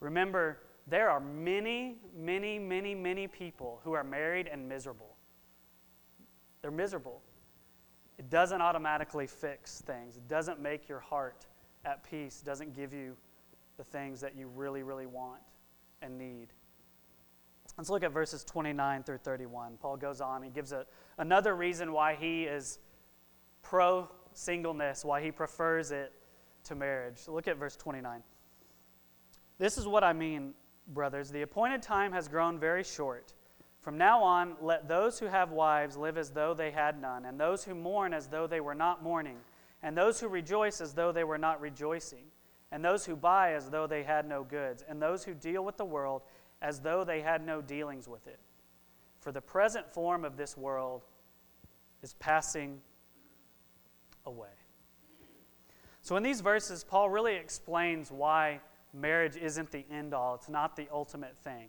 remember 0.00 0.60
there 0.86 1.10
are 1.10 1.20
many, 1.20 1.96
many, 2.16 2.58
many, 2.58 2.94
many 2.94 3.26
people 3.26 3.80
who 3.82 3.92
are 3.92 4.04
married 4.04 4.48
and 4.50 4.68
miserable. 4.68 5.16
They're 6.62 6.70
miserable. 6.70 7.22
It 8.18 8.30
doesn't 8.30 8.60
automatically 8.60 9.26
fix 9.26 9.80
things, 9.80 10.16
it 10.16 10.28
doesn't 10.28 10.60
make 10.60 10.88
your 10.88 11.00
heart 11.00 11.46
at 11.84 12.08
peace, 12.08 12.40
doesn't 12.40 12.74
give 12.74 12.92
you 12.92 13.16
the 13.76 13.84
things 13.84 14.20
that 14.20 14.36
you 14.36 14.48
really, 14.48 14.82
really 14.82 15.06
want 15.06 15.40
and 16.02 16.18
need. 16.18 16.48
Let's 17.76 17.90
look 17.90 18.02
at 18.02 18.12
verses 18.12 18.44
29 18.44 19.02
through 19.02 19.18
31. 19.18 19.76
Paul 19.80 19.96
goes 19.96 20.20
on. 20.20 20.42
He 20.42 20.50
gives 20.50 20.72
a, 20.72 20.86
another 21.18 21.54
reason 21.54 21.92
why 21.92 22.14
he 22.14 22.44
is 22.44 22.78
pro 23.62 24.08
singleness, 24.32 25.04
why 25.04 25.20
he 25.22 25.30
prefers 25.30 25.90
it 25.90 26.12
to 26.64 26.74
marriage. 26.74 27.22
Look 27.28 27.48
at 27.48 27.56
verse 27.58 27.76
29. 27.76 28.22
This 29.58 29.78
is 29.78 29.86
what 29.86 30.04
I 30.04 30.12
mean, 30.12 30.54
brothers. 30.88 31.30
The 31.30 31.42
appointed 31.42 31.82
time 31.82 32.12
has 32.12 32.28
grown 32.28 32.58
very 32.58 32.84
short. 32.84 33.32
From 33.80 33.98
now 33.98 34.22
on, 34.22 34.56
let 34.60 34.88
those 34.88 35.18
who 35.18 35.26
have 35.26 35.52
wives 35.52 35.96
live 35.96 36.18
as 36.18 36.30
though 36.30 36.54
they 36.54 36.70
had 36.70 37.00
none, 37.00 37.24
and 37.24 37.38
those 37.38 37.64
who 37.64 37.74
mourn 37.74 38.12
as 38.12 38.26
though 38.26 38.46
they 38.46 38.60
were 38.60 38.74
not 38.74 39.02
mourning, 39.02 39.38
and 39.82 39.96
those 39.96 40.18
who 40.18 40.28
rejoice 40.28 40.80
as 40.80 40.92
though 40.92 41.12
they 41.12 41.24
were 41.24 41.38
not 41.38 41.60
rejoicing, 41.60 42.24
and 42.72 42.84
those 42.84 43.06
who 43.06 43.16
buy 43.16 43.54
as 43.54 43.70
though 43.70 43.86
they 43.86 44.02
had 44.02 44.28
no 44.28 44.44
goods, 44.44 44.84
and 44.88 45.00
those 45.00 45.24
who 45.24 45.34
deal 45.34 45.64
with 45.64 45.76
the 45.76 45.84
world 45.84 46.22
as 46.62 46.80
though 46.80 47.04
they 47.04 47.20
had 47.20 47.44
no 47.44 47.60
dealings 47.60 48.08
with 48.08 48.26
it. 48.26 48.40
For 49.20 49.32
the 49.32 49.40
present 49.40 49.92
form 49.92 50.24
of 50.24 50.36
this 50.36 50.56
world 50.56 51.02
is 52.02 52.14
passing 52.14 52.80
away. 54.24 54.48
So, 56.02 56.16
in 56.16 56.22
these 56.22 56.40
verses, 56.40 56.84
Paul 56.84 57.10
really 57.10 57.34
explains 57.34 58.12
why 58.12 58.60
marriage 58.94 59.36
isn't 59.36 59.70
the 59.70 59.84
end 59.90 60.14
all, 60.14 60.34
it's 60.34 60.48
not 60.48 60.76
the 60.76 60.86
ultimate 60.92 61.36
thing. 61.36 61.68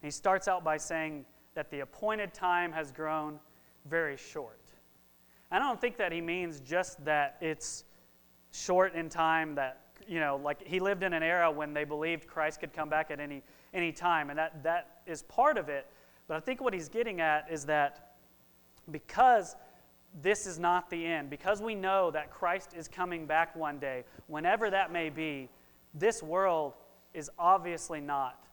And 0.00 0.02
he 0.02 0.10
starts 0.10 0.48
out 0.48 0.64
by 0.64 0.76
saying, 0.76 1.24
that 1.58 1.72
the 1.72 1.80
appointed 1.80 2.32
time 2.32 2.70
has 2.70 2.92
grown 2.92 3.36
very 3.86 4.16
short. 4.16 4.60
I 5.50 5.58
don't 5.58 5.80
think 5.80 5.96
that 5.96 6.12
he 6.12 6.20
means 6.20 6.60
just 6.60 7.04
that 7.04 7.36
it's 7.40 7.82
short 8.52 8.94
in 8.94 9.08
time 9.08 9.56
that 9.56 9.80
you 10.08 10.20
know 10.20 10.40
like 10.42 10.66
he 10.66 10.80
lived 10.80 11.02
in 11.02 11.12
an 11.12 11.22
era 11.22 11.50
when 11.50 11.74
they 11.74 11.84
believed 11.84 12.26
Christ 12.26 12.60
could 12.60 12.72
come 12.72 12.88
back 12.88 13.10
at 13.10 13.20
any 13.20 13.42
any 13.74 13.92
time 13.92 14.30
and 14.30 14.38
that 14.38 14.62
that 14.62 15.00
is 15.06 15.22
part 15.24 15.58
of 15.58 15.68
it 15.68 15.86
but 16.26 16.36
I 16.36 16.40
think 16.40 16.60
what 16.60 16.74
he's 16.74 16.88
getting 16.88 17.20
at 17.20 17.46
is 17.50 17.64
that 17.66 18.14
because 18.90 19.56
this 20.22 20.46
is 20.46 20.58
not 20.58 20.90
the 20.90 21.04
end 21.04 21.30
because 21.30 21.60
we 21.60 21.74
know 21.74 22.10
that 22.10 22.30
Christ 22.30 22.74
is 22.74 22.88
coming 22.88 23.26
back 23.26 23.54
one 23.54 23.78
day 23.78 24.04
whenever 24.26 24.70
that 24.70 24.90
may 24.90 25.10
be 25.10 25.48
this 25.94 26.22
world 26.22 26.74
is 27.14 27.30
obviously 27.38 28.00
not 28.00 28.44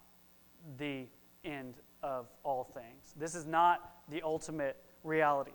the 0.78 1.06
end 1.44 1.76
of 2.02 2.28
all 2.44 2.63
things. 2.63 3.13
This 3.18 3.36
is 3.36 3.46
not 3.46 3.91
the 4.10 4.22
ultimate 4.22 4.78
reality. 5.04 5.52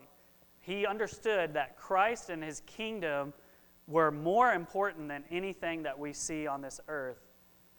He 0.60 0.86
understood 0.86 1.54
that 1.54 1.76
Christ 1.76 2.30
and 2.30 2.42
his 2.42 2.60
kingdom 2.66 3.32
were 3.86 4.10
more 4.10 4.52
important 4.52 5.08
than 5.08 5.24
anything 5.30 5.82
that 5.82 5.98
we 5.98 6.12
see 6.12 6.46
on 6.46 6.60
this 6.60 6.80
earth, 6.88 7.20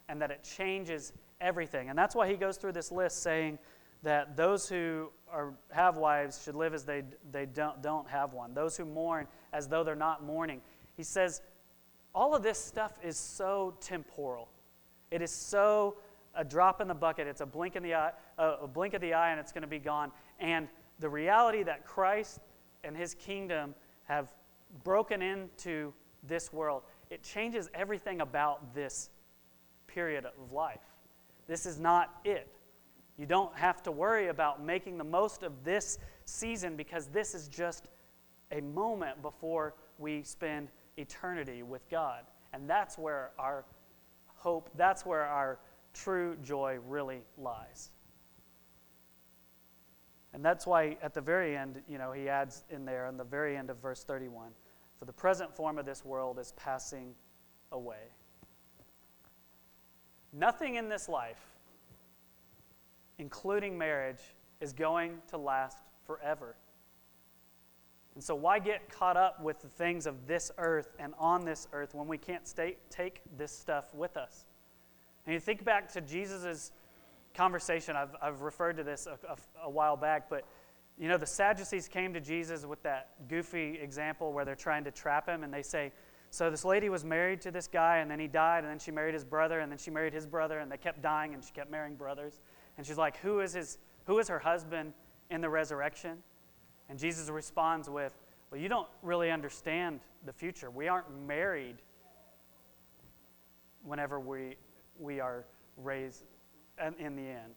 and 0.09 0.21
that 0.21 0.31
it 0.31 0.43
changes 0.43 1.13
everything. 1.39 1.89
And 1.89 1.97
that's 1.97 2.15
why 2.15 2.27
he 2.27 2.35
goes 2.35 2.57
through 2.57 2.73
this 2.73 2.91
list 2.91 3.23
saying 3.23 3.59
that 4.03 4.35
those 4.35 4.67
who 4.67 5.09
are, 5.31 5.53
have 5.71 5.97
wives 5.97 6.41
should 6.43 6.55
live 6.55 6.73
as 6.73 6.83
they, 6.83 7.03
they 7.31 7.45
don't, 7.45 7.81
don't 7.81 8.07
have 8.09 8.33
one, 8.33 8.53
those 8.53 8.75
who 8.75 8.85
mourn 8.85 9.27
as 9.53 9.67
though 9.67 9.83
they're 9.83 9.95
not 9.95 10.23
mourning. 10.23 10.61
He 10.97 11.03
says, 11.03 11.41
all 12.13 12.35
of 12.35 12.43
this 12.43 12.59
stuff 12.59 12.93
is 13.03 13.17
so 13.17 13.75
temporal. 13.79 14.49
It 15.11 15.21
is 15.21 15.31
so 15.31 15.95
a 16.35 16.43
drop 16.43 16.81
in 16.81 16.87
the 16.87 16.95
bucket. 16.95 17.27
It's 17.27 17.41
a 17.41 17.45
blink 17.45 17.75
in 17.75 17.83
the 17.83 17.95
eye, 17.95 18.11
a 18.37 18.67
blink 18.67 18.93
of 18.93 19.01
the 19.01 19.13
eye, 19.13 19.31
and 19.31 19.39
it's 19.39 19.51
going 19.51 19.63
to 19.63 19.67
be 19.67 19.79
gone. 19.79 20.11
And 20.39 20.67
the 20.99 21.09
reality 21.09 21.63
that 21.63 21.85
Christ 21.85 22.39
and 22.83 22.95
His 22.95 23.13
kingdom 23.13 23.75
have 24.05 24.27
broken 24.83 25.21
into 25.21 25.93
this 26.27 26.51
world, 26.53 26.83
it 27.09 27.23
changes 27.23 27.69
everything 27.73 28.21
about 28.21 28.73
this 28.73 29.09
period 29.87 30.25
of 30.25 30.51
life. 30.51 30.79
This 31.47 31.65
is 31.65 31.79
not 31.79 32.21
it. 32.23 32.47
You 33.17 33.25
don't 33.25 33.55
have 33.57 33.83
to 33.83 33.91
worry 33.91 34.29
about 34.29 34.63
making 34.63 34.97
the 34.97 35.03
most 35.03 35.43
of 35.43 35.63
this 35.63 35.99
season 36.25 36.75
because 36.75 37.07
this 37.07 37.35
is 37.35 37.47
just 37.47 37.87
a 38.51 38.61
moment 38.61 39.21
before 39.21 39.75
we 39.97 40.23
spend 40.23 40.69
eternity 40.97 41.63
with 41.63 41.87
God. 41.89 42.23
And 42.53 42.69
that's 42.69 42.97
where 42.97 43.31
our 43.37 43.65
hope, 44.27 44.69
that's 44.75 45.05
where 45.05 45.23
our 45.23 45.59
true 45.93 46.37
joy 46.43 46.79
really 46.87 47.21
lies. 47.37 47.91
And 50.33 50.43
that's 50.43 50.65
why 50.65 50.97
at 51.01 51.13
the 51.13 51.21
very 51.21 51.57
end, 51.57 51.81
you 51.89 51.97
know, 51.97 52.13
he 52.13 52.29
adds 52.29 52.63
in 52.69 52.85
there, 52.85 53.07
in 53.07 53.17
the 53.17 53.23
very 53.23 53.57
end 53.57 53.69
of 53.69 53.77
verse 53.77 54.03
31, 54.03 54.51
for 55.01 55.05
the 55.05 55.13
present 55.13 55.51
form 55.51 55.79
of 55.79 55.85
this 55.87 56.05
world 56.05 56.37
is 56.37 56.53
passing 56.57 57.15
away. 57.71 58.11
Nothing 60.31 60.75
in 60.75 60.89
this 60.89 61.09
life, 61.09 61.41
including 63.17 63.75
marriage, 63.75 64.21
is 64.59 64.73
going 64.73 65.17
to 65.29 65.39
last 65.39 65.79
forever. 66.05 66.55
And 68.13 68.23
so, 68.23 68.35
why 68.35 68.59
get 68.59 68.91
caught 68.91 69.17
up 69.17 69.41
with 69.41 69.59
the 69.63 69.69
things 69.69 70.05
of 70.05 70.27
this 70.27 70.51
earth 70.59 70.93
and 70.99 71.15
on 71.17 71.45
this 71.45 71.67
earth 71.73 71.95
when 71.95 72.07
we 72.07 72.19
can't 72.19 72.47
stay, 72.47 72.77
take 72.91 73.21
this 73.39 73.51
stuff 73.51 73.85
with 73.95 74.17
us? 74.17 74.45
And 75.25 75.33
you 75.33 75.39
think 75.39 75.63
back 75.63 75.91
to 75.93 76.01
Jesus' 76.01 76.73
conversation, 77.33 77.95
I've, 77.95 78.15
I've 78.21 78.41
referred 78.43 78.77
to 78.77 78.83
this 78.83 79.07
a, 79.07 79.17
a, 79.27 79.35
a 79.63 79.69
while 79.69 79.97
back, 79.97 80.29
but 80.29 80.45
you 80.97 81.07
know, 81.07 81.17
the 81.17 81.25
Sadducees 81.25 81.87
came 81.87 82.13
to 82.13 82.19
Jesus 82.19 82.65
with 82.65 82.81
that 82.83 83.09
goofy 83.27 83.79
example 83.81 84.33
where 84.33 84.45
they're 84.45 84.55
trying 84.55 84.83
to 84.83 84.91
trap 84.91 85.27
him, 85.27 85.43
and 85.43 85.53
they 85.53 85.63
say, 85.63 85.91
So 86.29 86.49
this 86.49 86.63
lady 86.63 86.89
was 86.89 87.03
married 87.03 87.41
to 87.41 87.51
this 87.51 87.67
guy, 87.67 87.97
and 87.97 88.09
then 88.09 88.19
he 88.19 88.27
died, 88.27 88.63
and 88.63 88.67
then 88.71 88.79
she 88.79 88.91
married 88.91 89.13
his 89.13 89.25
brother, 89.25 89.59
and 89.59 89.71
then 89.71 89.79
she 89.79 89.91
married 89.91 90.13
his 90.13 90.25
brother, 90.25 90.59
and 90.59 90.71
they 90.71 90.77
kept 90.77 91.01
dying, 91.01 91.33
and 91.33 91.43
she 91.43 91.51
kept 91.51 91.71
marrying 91.71 91.95
brothers. 91.95 92.39
And 92.77 92.85
she's 92.85 92.97
like, 92.97 93.17
Who 93.17 93.39
is, 93.39 93.53
his, 93.53 93.77
who 94.05 94.19
is 94.19 94.27
her 94.27 94.39
husband 94.39 94.93
in 95.29 95.41
the 95.41 95.49
resurrection? 95.49 96.17
And 96.89 96.99
Jesus 96.99 97.29
responds 97.29 97.89
with, 97.89 98.13
Well, 98.51 98.59
you 98.59 98.69
don't 98.69 98.89
really 99.01 99.31
understand 99.31 100.01
the 100.25 100.33
future. 100.33 100.69
We 100.69 100.87
aren't 100.87 101.07
married 101.25 101.77
whenever 103.83 104.19
we 104.19 104.57
we 105.01 105.19
are 105.19 105.45
raised 105.77 106.23
in 106.99 107.15
the 107.15 107.27
end. 107.27 107.55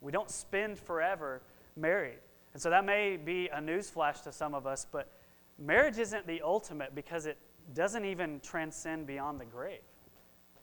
We 0.00 0.10
don't 0.10 0.30
spend 0.30 0.78
forever 0.78 1.42
married. 1.76 2.18
And 2.52 2.62
so 2.62 2.70
that 2.70 2.84
may 2.84 3.16
be 3.16 3.48
a 3.48 3.58
newsflash 3.58 4.22
to 4.22 4.32
some 4.32 4.54
of 4.54 4.66
us, 4.66 4.86
but 4.90 5.10
marriage 5.58 5.98
isn't 5.98 6.26
the 6.26 6.42
ultimate 6.42 6.94
because 6.94 7.26
it 7.26 7.38
doesn't 7.74 8.04
even 8.04 8.40
transcend 8.40 9.06
beyond 9.06 9.40
the 9.40 9.44
grave. 9.44 9.80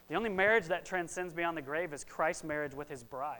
The 0.09 0.15
only 0.15 0.29
marriage 0.29 0.65
that 0.65 0.85
transcends 0.85 1.33
beyond 1.33 1.57
the 1.57 1.61
grave 1.61 1.93
is 1.93 2.03
Christ's 2.03 2.43
marriage 2.43 2.73
with 2.73 2.89
his 2.89 3.03
bride. 3.03 3.39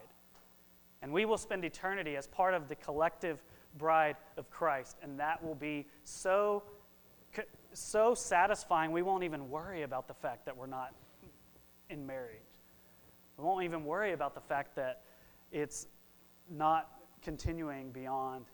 And 1.02 1.14
we 1.14 1.26
will 1.26 1.38
spend 1.38 1.64
eternity 1.64 2.16
as 2.16 2.28
part 2.28 2.54
of 2.54 2.68
the 2.68 2.76
collective 2.76 3.44
bride 3.78 4.16
of 4.38 4.50
Christ. 4.50 4.98
And 5.02 5.20
that 5.20 5.44
will 5.44 5.56
be 5.56 5.86
so, 6.04 6.64
so 7.74 8.16
satisfying, 8.16 8.92
we 8.92 9.02
won't 9.02 9.24
even 9.24 9.50
worry 9.50 9.84
about 9.84 10.08
the 10.08 10.14
fact 10.14 10.46
that 10.46 10.58
we're 10.58 10.68
not 10.68 10.94
in 11.90 12.06
marriage. 12.06 12.42
We 13.38 13.44
won't 13.44 13.64
even 13.64 13.86
worry 13.86 14.14
about 14.14 14.34
the 14.34 14.42
fact 14.42 14.76
that 14.76 15.04
it's 15.52 15.88
not 16.50 16.90
continuing 17.22 17.92
beyond 17.92 18.46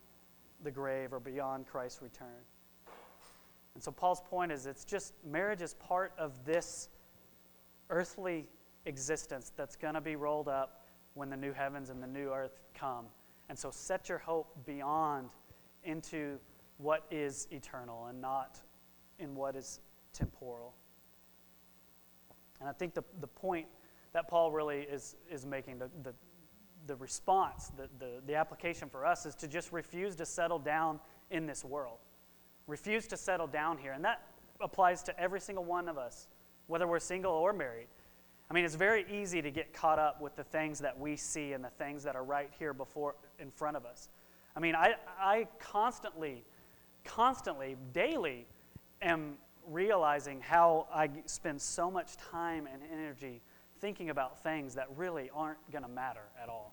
the 0.63 0.71
grave 0.71 1.13
or 1.13 1.19
beyond 1.19 1.67
Christ's 1.67 2.01
return. 2.01 2.43
And 3.73 3.83
so 3.83 3.91
Paul's 3.91 4.21
point 4.21 4.51
is 4.51 4.65
it's 4.65 4.85
just 4.85 5.13
marriage 5.25 5.61
is 5.61 5.73
part 5.75 6.13
of 6.17 6.45
this 6.45 6.89
earthly 7.89 8.47
existence 8.85 9.51
that's 9.55 9.75
going 9.75 9.93
to 9.93 10.01
be 10.01 10.15
rolled 10.15 10.47
up 10.47 10.85
when 11.13 11.29
the 11.29 11.37
new 11.37 11.53
heavens 11.53 11.89
and 11.89 12.01
the 12.01 12.07
new 12.07 12.31
earth 12.31 12.59
come. 12.73 13.05
And 13.49 13.57
so 13.57 13.71
set 13.71 14.09
your 14.09 14.17
hope 14.17 14.65
beyond 14.65 15.29
into 15.83 16.39
what 16.77 17.05
is 17.11 17.47
eternal 17.51 18.07
and 18.07 18.19
not 18.19 18.59
in 19.19 19.35
what 19.35 19.55
is 19.55 19.79
temporal. 20.13 20.73
And 22.59 22.69
I 22.69 22.73
think 22.73 22.93
the, 22.93 23.03
the 23.19 23.27
point 23.27 23.67
that 24.13 24.27
Paul 24.27 24.51
really 24.51 24.81
is, 24.81 25.15
is 25.29 25.45
making, 25.45 25.79
the, 25.79 25.89
the, 26.03 26.13
the 26.87 26.95
response, 26.95 27.71
the, 27.77 27.89
the, 27.99 28.21
the 28.25 28.35
application 28.35 28.89
for 28.89 29.05
us 29.05 29.25
is 29.25 29.35
to 29.35 29.47
just 29.47 29.71
refuse 29.71 30.15
to 30.17 30.25
settle 30.25 30.59
down 30.59 30.99
in 31.31 31.45
this 31.45 31.63
world. 31.63 31.97
Refuse 32.67 33.07
to 33.07 33.17
settle 33.17 33.47
down 33.47 33.77
here. 33.77 33.93
And 33.93 34.03
that 34.05 34.23
applies 34.61 35.03
to 35.03 35.19
every 35.19 35.39
single 35.39 35.63
one 35.63 35.87
of 35.87 35.97
us, 35.97 36.27
whether 36.67 36.87
we're 36.87 36.99
single 36.99 37.31
or 37.31 37.53
married. 37.53 37.87
I 38.49 38.53
mean, 38.53 38.65
it's 38.65 38.75
very 38.75 39.05
easy 39.11 39.41
to 39.41 39.51
get 39.51 39.73
caught 39.73 39.99
up 39.99 40.21
with 40.21 40.35
the 40.35 40.43
things 40.43 40.79
that 40.79 40.99
we 40.99 41.15
see 41.15 41.53
and 41.53 41.63
the 41.63 41.69
things 41.69 42.03
that 42.03 42.15
are 42.15 42.23
right 42.23 42.49
here 42.59 42.73
before 42.73 43.15
in 43.39 43.49
front 43.51 43.77
of 43.77 43.85
us. 43.85 44.09
I 44.55 44.59
mean, 44.59 44.75
I, 44.75 44.95
I 45.19 45.47
constantly, 45.59 46.43
constantly, 47.03 47.75
daily 47.93 48.45
am 49.01 49.37
realizing 49.67 50.41
how 50.41 50.87
I 50.93 51.09
spend 51.25 51.61
so 51.61 51.89
much 51.89 52.17
time 52.17 52.67
and 52.71 52.81
energy 52.91 53.41
thinking 53.79 54.09
about 54.09 54.43
things 54.43 54.75
that 54.75 54.87
really 54.95 55.29
aren't 55.33 55.59
going 55.71 55.83
to 55.83 55.89
matter 55.89 56.23
at 56.41 56.49
all. 56.49 56.72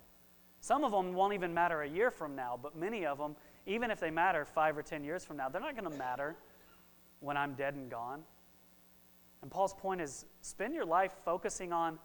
Some 0.61 0.85
of 0.85 0.93
them 0.93 1.15
won't 1.15 1.35
even 1.35 1.55
matter 1.55 1.83
a 1.83 1.89
year 1.89 2.11
from 2.11 2.37
now, 2.37 2.59
but 2.61 2.77
many 2.77 3.07
of 3.07 3.19
them, 3.19 3.37
even 3.67 3.91
if 3.91 3.99
they 4.01 4.11
matter 4.11 4.45
five 4.45 4.77
or 4.77 4.83
ten 4.83 5.03
years 5.03 5.25
from 5.25 5.37
now, 5.37 5.49
they're 5.49 5.61
not 5.61 5.77
going 5.77 5.91
to 5.91 5.99
matter 5.99 6.37
when 7.21 7.37
I'm 7.37 7.55
dead 7.55 7.75
and 7.75 7.91
gone. 7.91 8.23
And 9.43 9.51
Paul's 9.51 9.75
point 9.75 10.01
is 10.01 10.27
spend 10.43 10.75
your 10.75 10.85
life 10.85 11.13
focusing 11.25 11.73
on, 11.73 11.99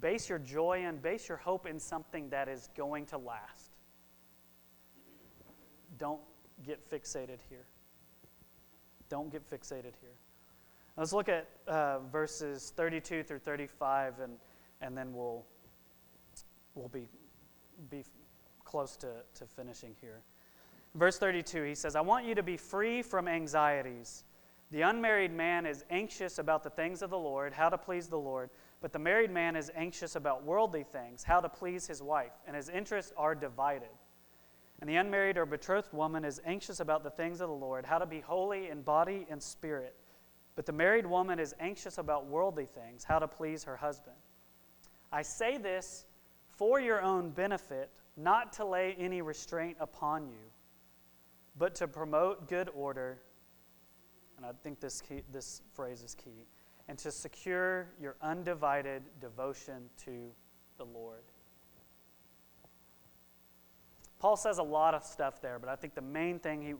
base 0.00 0.28
your 0.28 0.38
joy 0.38 0.84
and 0.84 1.02
base 1.02 1.28
your 1.28 1.36
hope 1.38 1.66
in 1.66 1.78
something 1.78 2.30
that 2.30 2.48
is 2.48 2.68
going 2.76 3.06
to 3.06 3.18
last. 3.18 3.76
Don't 5.98 6.20
get 6.64 6.88
fixated 6.90 7.38
here. 7.48 7.66
Don't 9.08 9.30
get 9.30 9.48
fixated 9.50 9.94
here. 10.00 10.16
Let's 10.96 11.12
look 11.12 11.28
at 11.28 11.48
uh, 11.66 12.00
verses 12.10 12.72
32 12.76 13.22
through 13.22 13.38
35, 13.38 14.20
and, 14.20 14.32
and 14.80 14.96
then 14.96 15.12
we'll, 15.14 15.44
we'll 16.74 16.88
be, 16.88 17.08
be 17.90 18.04
close 18.64 18.96
to, 18.98 19.08
to 19.34 19.46
finishing 19.46 19.94
here. 20.00 20.22
Verse 20.94 21.18
32, 21.18 21.62
he 21.62 21.74
says, 21.74 21.96
I 21.96 22.00
want 22.00 22.26
you 22.26 22.34
to 22.34 22.42
be 22.42 22.56
free 22.56 23.02
from 23.02 23.28
anxieties. 23.28 24.24
The 24.70 24.82
unmarried 24.82 25.32
man 25.32 25.64
is 25.64 25.84
anxious 25.90 26.38
about 26.38 26.62
the 26.62 26.70
things 26.70 27.02
of 27.02 27.10
the 27.10 27.18
Lord, 27.18 27.52
how 27.52 27.68
to 27.68 27.78
please 27.78 28.08
the 28.08 28.18
Lord, 28.18 28.50
but 28.80 28.92
the 28.92 28.98
married 28.98 29.30
man 29.30 29.56
is 29.56 29.70
anxious 29.74 30.16
about 30.16 30.44
worldly 30.44 30.84
things, 30.84 31.22
how 31.22 31.40
to 31.40 31.48
please 31.48 31.86
his 31.86 32.02
wife, 32.02 32.32
and 32.46 32.54
his 32.54 32.68
interests 32.68 33.12
are 33.16 33.34
divided. 33.34 33.88
And 34.80 34.88
the 34.88 34.96
unmarried 34.96 35.38
or 35.38 35.46
betrothed 35.46 35.92
woman 35.92 36.24
is 36.24 36.40
anxious 36.44 36.80
about 36.80 37.02
the 37.02 37.10
things 37.10 37.40
of 37.40 37.48
the 37.48 37.54
Lord, 37.54 37.84
how 37.84 37.98
to 37.98 38.06
be 38.06 38.20
holy 38.20 38.68
in 38.68 38.82
body 38.82 39.26
and 39.30 39.42
spirit. 39.42 39.96
But 40.54 40.66
the 40.66 40.72
married 40.72 41.06
woman 41.06 41.38
is 41.38 41.54
anxious 41.58 41.98
about 41.98 42.26
worldly 42.26 42.66
things, 42.66 43.04
how 43.04 43.18
to 43.18 43.28
please 43.28 43.64
her 43.64 43.76
husband. 43.76 44.16
I 45.10 45.22
say 45.22 45.56
this 45.56 46.04
for 46.58 46.80
your 46.80 47.00
own 47.00 47.30
benefit, 47.30 47.88
not 48.16 48.52
to 48.54 48.64
lay 48.64 48.96
any 48.98 49.22
restraint 49.22 49.76
upon 49.80 50.26
you, 50.26 50.50
but 51.56 51.74
to 51.76 51.86
promote 51.86 52.48
good 52.48 52.68
order. 52.74 53.18
And 54.36 54.44
I 54.44 54.50
think 54.62 54.80
this, 54.80 55.00
key, 55.00 55.22
this 55.32 55.62
phrase 55.72 56.02
is 56.02 56.14
key. 56.14 56.46
And 56.88 56.98
to 56.98 57.12
secure 57.12 57.86
your 58.00 58.16
undivided 58.22 59.02
devotion 59.20 59.88
to 60.04 60.30
the 60.78 60.84
Lord. 60.84 61.22
Paul 64.18 64.36
says 64.36 64.58
a 64.58 64.62
lot 64.62 64.94
of 64.94 65.04
stuff 65.04 65.40
there, 65.40 65.60
but 65.60 65.68
I 65.68 65.76
think 65.76 65.94
the 65.94 66.02
main 66.02 66.40
thing 66.40 66.60
he, 66.60 66.74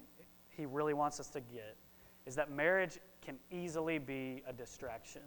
he 0.49 0.67
really 0.67 0.95
wants 0.95 1.21
us 1.21 1.29
to 1.29 1.41
get 1.41 1.77
is 2.27 2.35
that 2.35 2.51
marriage 2.51 2.99
can 3.23 3.39
easily 3.51 3.99
be 3.99 4.43
a 4.49 4.53
distraction. 4.53 5.23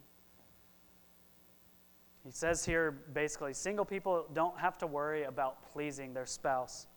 He 2.23 2.31
says 2.31 2.63
here 2.63 2.91
basically 3.13 3.53
single 3.53 3.85
people 3.85 4.25
don't 4.33 4.57
have 4.59 4.77
to 4.79 4.87
worry 4.87 5.23
about 5.23 5.71
pleasing 5.71 6.13
their 6.13 6.25
spouse. 6.25 6.87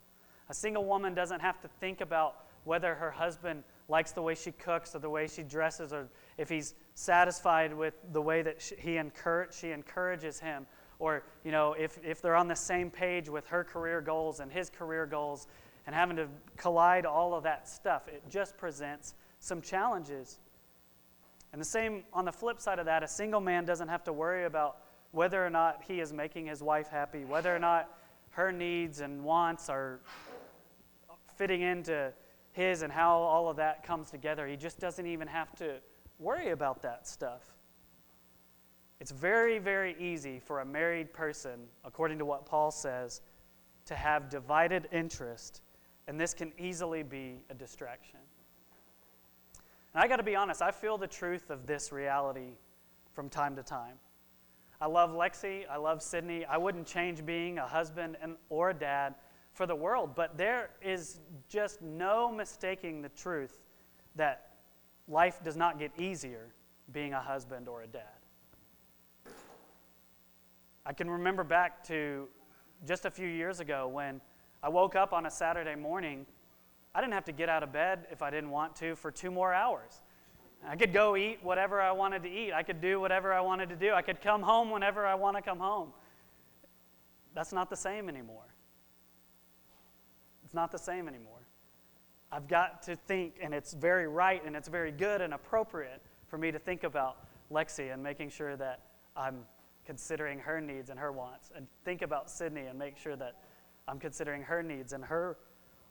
A 0.51 0.55
single 0.55 0.85
woman 0.85 1.15
doesn't 1.15 1.41
have 1.41 1.61
to 1.63 1.69
think 1.81 2.01
about 2.01 2.45
whether 2.65 2.95
her 2.95 3.11
husband 3.11 3.63
likes 3.89 4.13
the 4.13 4.23
way 4.23 4.35
she 4.35 4.53
cooks 4.53 4.95
or 4.95 4.99
the 4.99 5.09
way 5.11 5.27
she 5.27 5.43
dresses 5.43 5.93
or 5.93 6.09
if 6.39 6.49
he's 6.49 6.75
satisfied 6.95 7.75
with 7.75 7.95
the 8.13 8.21
way 8.21 8.43
that 8.43 8.61
she, 8.61 8.75
he 8.77 8.97
encourage, 8.97 9.55
she 9.55 9.71
encourages 9.71 10.41
him 10.41 10.67
or 10.99 11.25
you 11.45 11.53
know 11.53 11.75
if, 11.75 11.99
if 12.03 12.23
they're 12.23 12.37
on 12.37 12.49
the 12.49 12.55
same 12.55 12.91
page 12.91 13.29
with 13.29 13.47
her 13.47 13.65
career 13.65 14.01
goals 14.01 14.41
and 14.41 14.51
his 14.51 14.71
career 14.71 15.07
goals 15.07 15.47
and 15.87 15.95
having 15.95 16.17
to 16.17 16.27
collide 16.57 17.05
all 17.05 17.35
of 17.35 17.43
that 17.43 17.69
stuff 17.69 18.09
it 18.09 18.23
just 18.29 18.57
presents 18.57 19.15
some 19.41 19.61
challenges 19.61 20.39
and 21.53 21.61
the 21.61 21.67
same 21.67 22.05
on 22.13 22.25
the 22.25 22.33
flip 22.33 22.61
side 22.61 22.79
of 22.79 22.87
that 22.87 23.03
a 23.03 23.09
single 23.09 23.41
man 23.41 23.65
doesn't 23.65 23.89
have 23.89 24.05
to 24.05 24.13
worry 24.13 24.45
about 24.45 24.79
whether 25.15 25.45
or 25.45 25.51
not 25.51 25.83
he 25.87 26.01
is 26.01 26.13
making 26.13 26.47
his 26.47 26.63
wife 26.63 26.89
happy 26.89 27.25
whether 27.25 27.55
or 27.55 27.59
not 27.59 27.99
her 28.31 28.51
needs 28.51 29.01
and 29.01 29.23
wants 29.23 29.69
are 29.69 30.01
fitting 31.37 31.63
into 31.63 32.13
his 32.53 32.83
and 32.83 32.93
how 32.93 33.17
all 33.19 33.49
of 33.49 33.57
that 33.57 33.83
comes 33.83 34.11
together 34.11 34.47
he 34.47 34.57
just 34.57 34.79
doesn't 34.79 35.07
even 35.07 35.29
have 35.29 35.55
to 35.55 35.77
worry 36.19 36.51
about 36.51 36.83
that 36.83 37.07
stuff 37.07 37.55
it's 39.05 39.11
very, 39.11 39.59
very 39.59 39.97
easy 39.99 40.39
for 40.39 40.61
a 40.61 40.65
married 40.65 41.13
person, 41.13 41.67
according 41.85 42.17
to 42.19 42.25
what 42.25 42.47
Paul 42.47 42.71
says, 42.71 43.21
to 43.85 43.95
have 43.95 44.31
divided 44.31 44.89
interest, 44.93 45.61
and 46.09 46.19
this 46.19 46.33
can 46.33 46.53
easily 46.59 47.03
be 47.03 47.41
a 47.51 47.55
distraction. 47.55 48.21
And 49.93 50.03
I 50.03 50.09
got 50.09 50.17
to 50.17 50.23
be 50.23 50.37
honest, 50.37 50.63
I 50.63 50.71
feel 50.71 50.97
the 50.97 51.07
truth 51.07 51.51
of 51.51 51.67
this 51.67 51.93
reality 51.93 52.53
from 53.13 53.29
time 53.29 53.57
to 53.57 53.63
time. 53.63 53.97
I 54.85 54.87
love 54.87 55.13
Lexi, 55.13 55.63
I 55.67 55.79
love 55.79 56.03
Sydney. 56.03 56.45
I 56.45 56.59
wouldn't 56.59 56.87
change 56.87 57.25
being 57.25 57.57
a 57.57 57.67
husband 57.67 58.19
and, 58.21 58.37
or 58.51 58.69
a 58.69 58.75
dad 58.75 59.15
for 59.55 59.65
the 59.65 59.75
world, 59.75 60.11
but 60.15 60.37
there 60.37 60.73
is 60.83 61.21
just 61.49 61.81
no 61.81 62.31
mistaking 62.31 63.01
the 63.01 63.09
truth 63.09 63.63
that 64.17 64.51
life 65.09 65.43
does 65.43 65.57
not 65.57 65.79
get 65.79 65.91
easier 65.99 66.49
being 66.93 67.15
a 67.15 67.19
husband 67.19 67.67
or 67.67 67.81
a 67.81 67.87
dad. 67.87 69.33
I 70.85 70.93
can 70.93 71.09
remember 71.09 71.45
back 71.45 71.83
to 71.85 72.29
just 72.87 73.07
a 73.07 73.11
few 73.11 73.27
years 73.27 73.61
ago 73.61 73.89
when 73.89 74.21
I 74.63 74.69
woke 74.69 74.97
up 74.97 75.15
on 75.15 75.25
a 75.25 75.31
Saturday 75.31 75.77
morning. 75.77 76.27
I 76.95 77.01
didn't 77.01 77.15
have 77.15 77.25
to 77.25 77.33
get 77.33 77.49
out 77.49 77.63
of 77.63 77.73
bed 77.73 78.07
if 78.11 78.21
I 78.21 78.29
didn't 78.29 78.51
want 78.51 78.77
to 78.77 78.97
for 78.97 79.11
two 79.11 79.31
more 79.31 79.55
hours. 79.55 80.03
I 80.67 80.77
could 80.77 80.93
go 80.93 81.17
eat 81.17 81.39
whatever 81.43 81.81
I 81.81 81.93
wanted 81.93 82.23
to 82.23 82.31
eat. 82.31 82.53
I 82.53 82.63
could 82.63 82.81
do 82.81 83.01
whatever 83.01 83.33
I 83.33 83.41
wanted 83.41 83.69
to 83.69 83.77
do. 83.77 83.93
I 83.93 84.03
could 84.03 84.21
come 84.21 84.43
home 84.43 84.71
whenever 84.71 85.07
I 85.07 85.15
want 85.15 85.37
to 85.37 85.43
come 85.43 85.59
home. 85.59 85.93
That's 87.35 87.53
not 87.53 87.69
the 87.69 87.77
same 87.77 88.09
anymore. 88.09 88.55
It's 90.45 90.55
not 90.55 90.73
the 90.73 90.79
same 90.79 91.09
anymore. 91.09 91.41
I've 92.33 92.49
got 92.49 92.83
to 92.85 92.97
think, 92.97 93.37
and 93.43 93.53
it's 93.53 93.75
very 93.75 94.09
right 94.09 94.45
and 94.45 94.57
it's 94.57 94.69
very 94.69 94.91
good 94.91 95.21
and 95.21 95.35
appropriate 95.35 96.01
for 96.29 96.39
me 96.39 96.51
to 96.51 96.59
think 96.59 96.85
about 96.85 97.19
Lexi 97.53 97.93
and 97.93 98.03
making 98.03 98.31
sure 98.31 98.57
that 98.57 98.81
I'm 99.17 99.45
considering 99.85 100.39
her 100.39 100.61
needs 100.61 100.91
and 100.91 100.99
her 100.99 101.13
wants, 101.13 101.51
and 101.55 101.67
think 101.85 102.03
about 102.03 102.31
Sydney 102.31 102.63
and 102.63 102.79
make 102.79 102.97
sure 102.97 103.17
that 103.17 103.37
I'm 103.87 103.99
considering 103.99 104.43
her 104.43 104.63
needs 104.63 104.93
and 104.93 105.05
her 105.05 105.37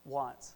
wants. 0.03 0.55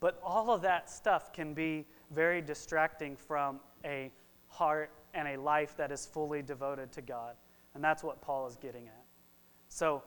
But 0.00 0.18
all 0.22 0.50
of 0.50 0.62
that 0.62 0.90
stuff 0.90 1.32
can 1.32 1.54
be 1.54 1.86
very 2.10 2.40
distracting 2.40 3.16
from 3.16 3.60
a 3.84 4.10
heart 4.48 4.90
and 5.14 5.28
a 5.28 5.40
life 5.40 5.76
that 5.76 5.90
is 5.90 6.06
fully 6.06 6.42
devoted 6.42 6.92
to 6.92 7.02
God. 7.02 7.34
And 7.74 7.82
that's 7.82 8.02
what 8.02 8.20
Paul 8.20 8.46
is 8.46 8.56
getting 8.56 8.86
at. 8.86 9.04
So 9.68 10.02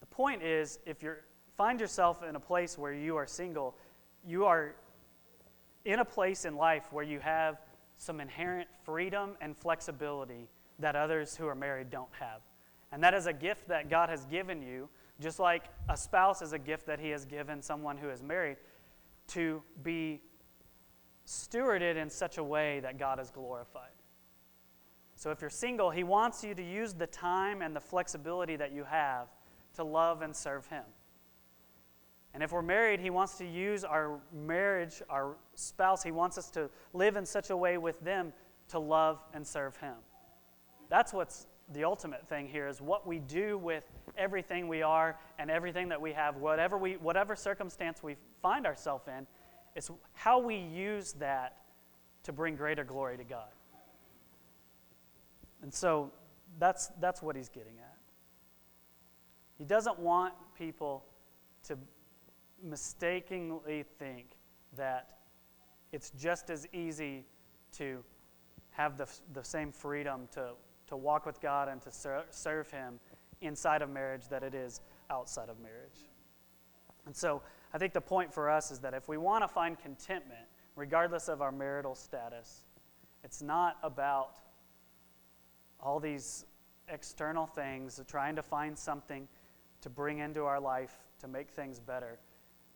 the 0.00 0.06
point 0.06 0.42
is 0.42 0.78
if 0.86 1.02
you 1.02 1.14
find 1.56 1.80
yourself 1.80 2.22
in 2.22 2.36
a 2.36 2.40
place 2.40 2.78
where 2.78 2.92
you 2.92 3.16
are 3.16 3.26
single, 3.26 3.76
you 4.26 4.44
are 4.46 4.74
in 5.84 5.98
a 5.98 6.04
place 6.04 6.44
in 6.44 6.56
life 6.56 6.92
where 6.92 7.04
you 7.04 7.20
have 7.20 7.60
some 7.96 8.20
inherent 8.20 8.68
freedom 8.84 9.36
and 9.40 9.56
flexibility 9.56 10.48
that 10.78 10.96
others 10.96 11.36
who 11.36 11.46
are 11.46 11.54
married 11.54 11.90
don't 11.90 12.10
have. 12.18 12.40
And 12.90 13.02
that 13.02 13.14
is 13.14 13.26
a 13.26 13.32
gift 13.32 13.68
that 13.68 13.88
God 13.88 14.08
has 14.08 14.24
given 14.26 14.60
you, 14.60 14.88
just 15.20 15.38
like 15.38 15.64
a 15.88 15.96
spouse 15.96 16.42
is 16.42 16.52
a 16.52 16.58
gift 16.58 16.86
that 16.86 17.00
He 17.00 17.10
has 17.10 17.24
given 17.24 17.62
someone 17.62 17.96
who 17.96 18.10
is 18.10 18.22
married, 18.22 18.56
to 19.28 19.62
be 19.82 20.20
stewarded 21.32 21.96
in 21.96 22.10
such 22.10 22.38
a 22.38 22.44
way 22.44 22.80
that 22.80 22.98
God 22.98 23.18
is 23.18 23.30
glorified. 23.30 23.90
So 25.14 25.30
if 25.30 25.40
you're 25.40 25.50
single, 25.50 25.90
He 25.90 26.04
wants 26.04 26.44
you 26.44 26.54
to 26.54 26.62
use 26.62 26.92
the 26.92 27.06
time 27.06 27.62
and 27.62 27.74
the 27.74 27.80
flexibility 27.80 28.56
that 28.56 28.72
you 28.72 28.84
have 28.84 29.28
to 29.74 29.84
love 29.84 30.22
and 30.22 30.34
serve 30.34 30.66
Him. 30.66 30.84
And 32.34 32.42
if 32.42 32.52
we're 32.52 32.62
married, 32.62 33.00
He 33.00 33.10
wants 33.10 33.38
to 33.38 33.46
use 33.46 33.84
our 33.84 34.20
marriage, 34.32 35.02
our 35.08 35.36
spouse, 35.54 36.02
He 36.02 36.10
wants 36.10 36.38
us 36.38 36.50
to 36.50 36.68
live 36.92 37.16
in 37.16 37.24
such 37.24 37.50
a 37.50 37.56
way 37.56 37.78
with 37.78 38.00
them 38.00 38.32
to 38.68 38.78
love 38.78 39.20
and 39.32 39.46
serve 39.46 39.76
Him. 39.76 39.94
That's 40.88 41.12
what's 41.12 41.46
the 41.72 41.84
ultimate 41.84 42.26
thing 42.28 42.48
here 42.48 42.68
is 42.68 42.80
what 42.80 43.06
we 43.06 43.18
do 43.18 43.56
with 43.58 43.84
everything 44.16 44.68
we 44.68 44.82
are 44.82 45.18
and 45.38 45.50
everything 45.50 45.88
that 45.88 46.00
we 46.00 46.12
have, 46.12 46.36
whatever, 46.36 46.76
we, 46.76 46.94
whatever 46.94 47.34
circumstance 47.36 48.02
we 48.02 48.16
find 48.42 48.66
ourselves 48.66 49.06
in, 49.08 49.26
it's 49.74 49.90
how 50.12 50.38
we 50.38 50.56
use 50.56 51.12
that 51.14 51.58
to 52.24 52.32
bring 52.32 52.56
greater 52.56 52.84
glory 52.84 53.16
to 53.16 53.24
God. 53.24 53.48
And 55.62 55.72
so 55.72 56.10
that's, 56.58 56.88
that's 57.00 57.22
what 57.22 57.36
he's 57.36 57.48
getting 57.48 57.78
at. 57.78 57.96
He 59.56 59.64
doesn't 59.64 59.98
want 59.98 60.34
people 60.58 61.04
to 61.64 61.78
mistakenly 62.62 63.84
think 63.98 64.26
that 64.76 65.18
it's 65.92 66.10
just 66.10 66.50
as 66.50 66.66
easy 66.72 67.24
to 67.72 68.02
have 68.70 68.96
the, 68.96 69.06
the 69.34 69.44
same 69.44 69.70
freedom 69.70 70.28
to, 70.32 70.52
to 70.86 70.96
walk 70.96 71.26
with 71.26 71.40
God 71.40 71.68
and 71.68 71.80
to 71.82 71.92
ser- 71.92 72.24
serve 72.30 72.70
Him 72.70 72.98
inside 73.40 73.82
of 73.82 73.90
marriage 73.90 74.28
that 74.28 74.42
it 74.42 74.54
is 74.54 74.80
outside 75.10 75.48
of 75.48 75.60
marriage. 75.60 76.08
And 77.06 77.14
so 77.14 77.42
I 77.72 77.78
think 77.78 77.92
the 77.92 78.00
point 78.00 78.32
for 78.32 78.50
us 78.50 78.70
is 78.70 78.78
that 78.80 78.94
if 78.94 79.08
we 79.08 79.16
want 79.16 79.42
to 79.44 79.48
find 79.48 79.78
contentment, 79.78 80.46
regardless 80.76 81.28
of 81.28 81.40
our 81.40 81.52
marital 81.52 81.94
status, 81.94 82.64
it's 83.24 83.42
not 83.42 83.78
about 83.82 84.36
all 85.80 85.98
these 85.98 86.44
external 86.88 87.46
things, 87.46 88.00
trying 88.06 88.36
to 88.36 88.42
find 88.42 88.78
something 88.78 89.26
to 89.80 89.90
bring 89.90 90.18
into 90.18 90.44
our 90.44 90.60
life 90.60 90.94
to 91.20 91.28
make 91.28 91.50
things 91.50 91.80
better. 91.80 92.18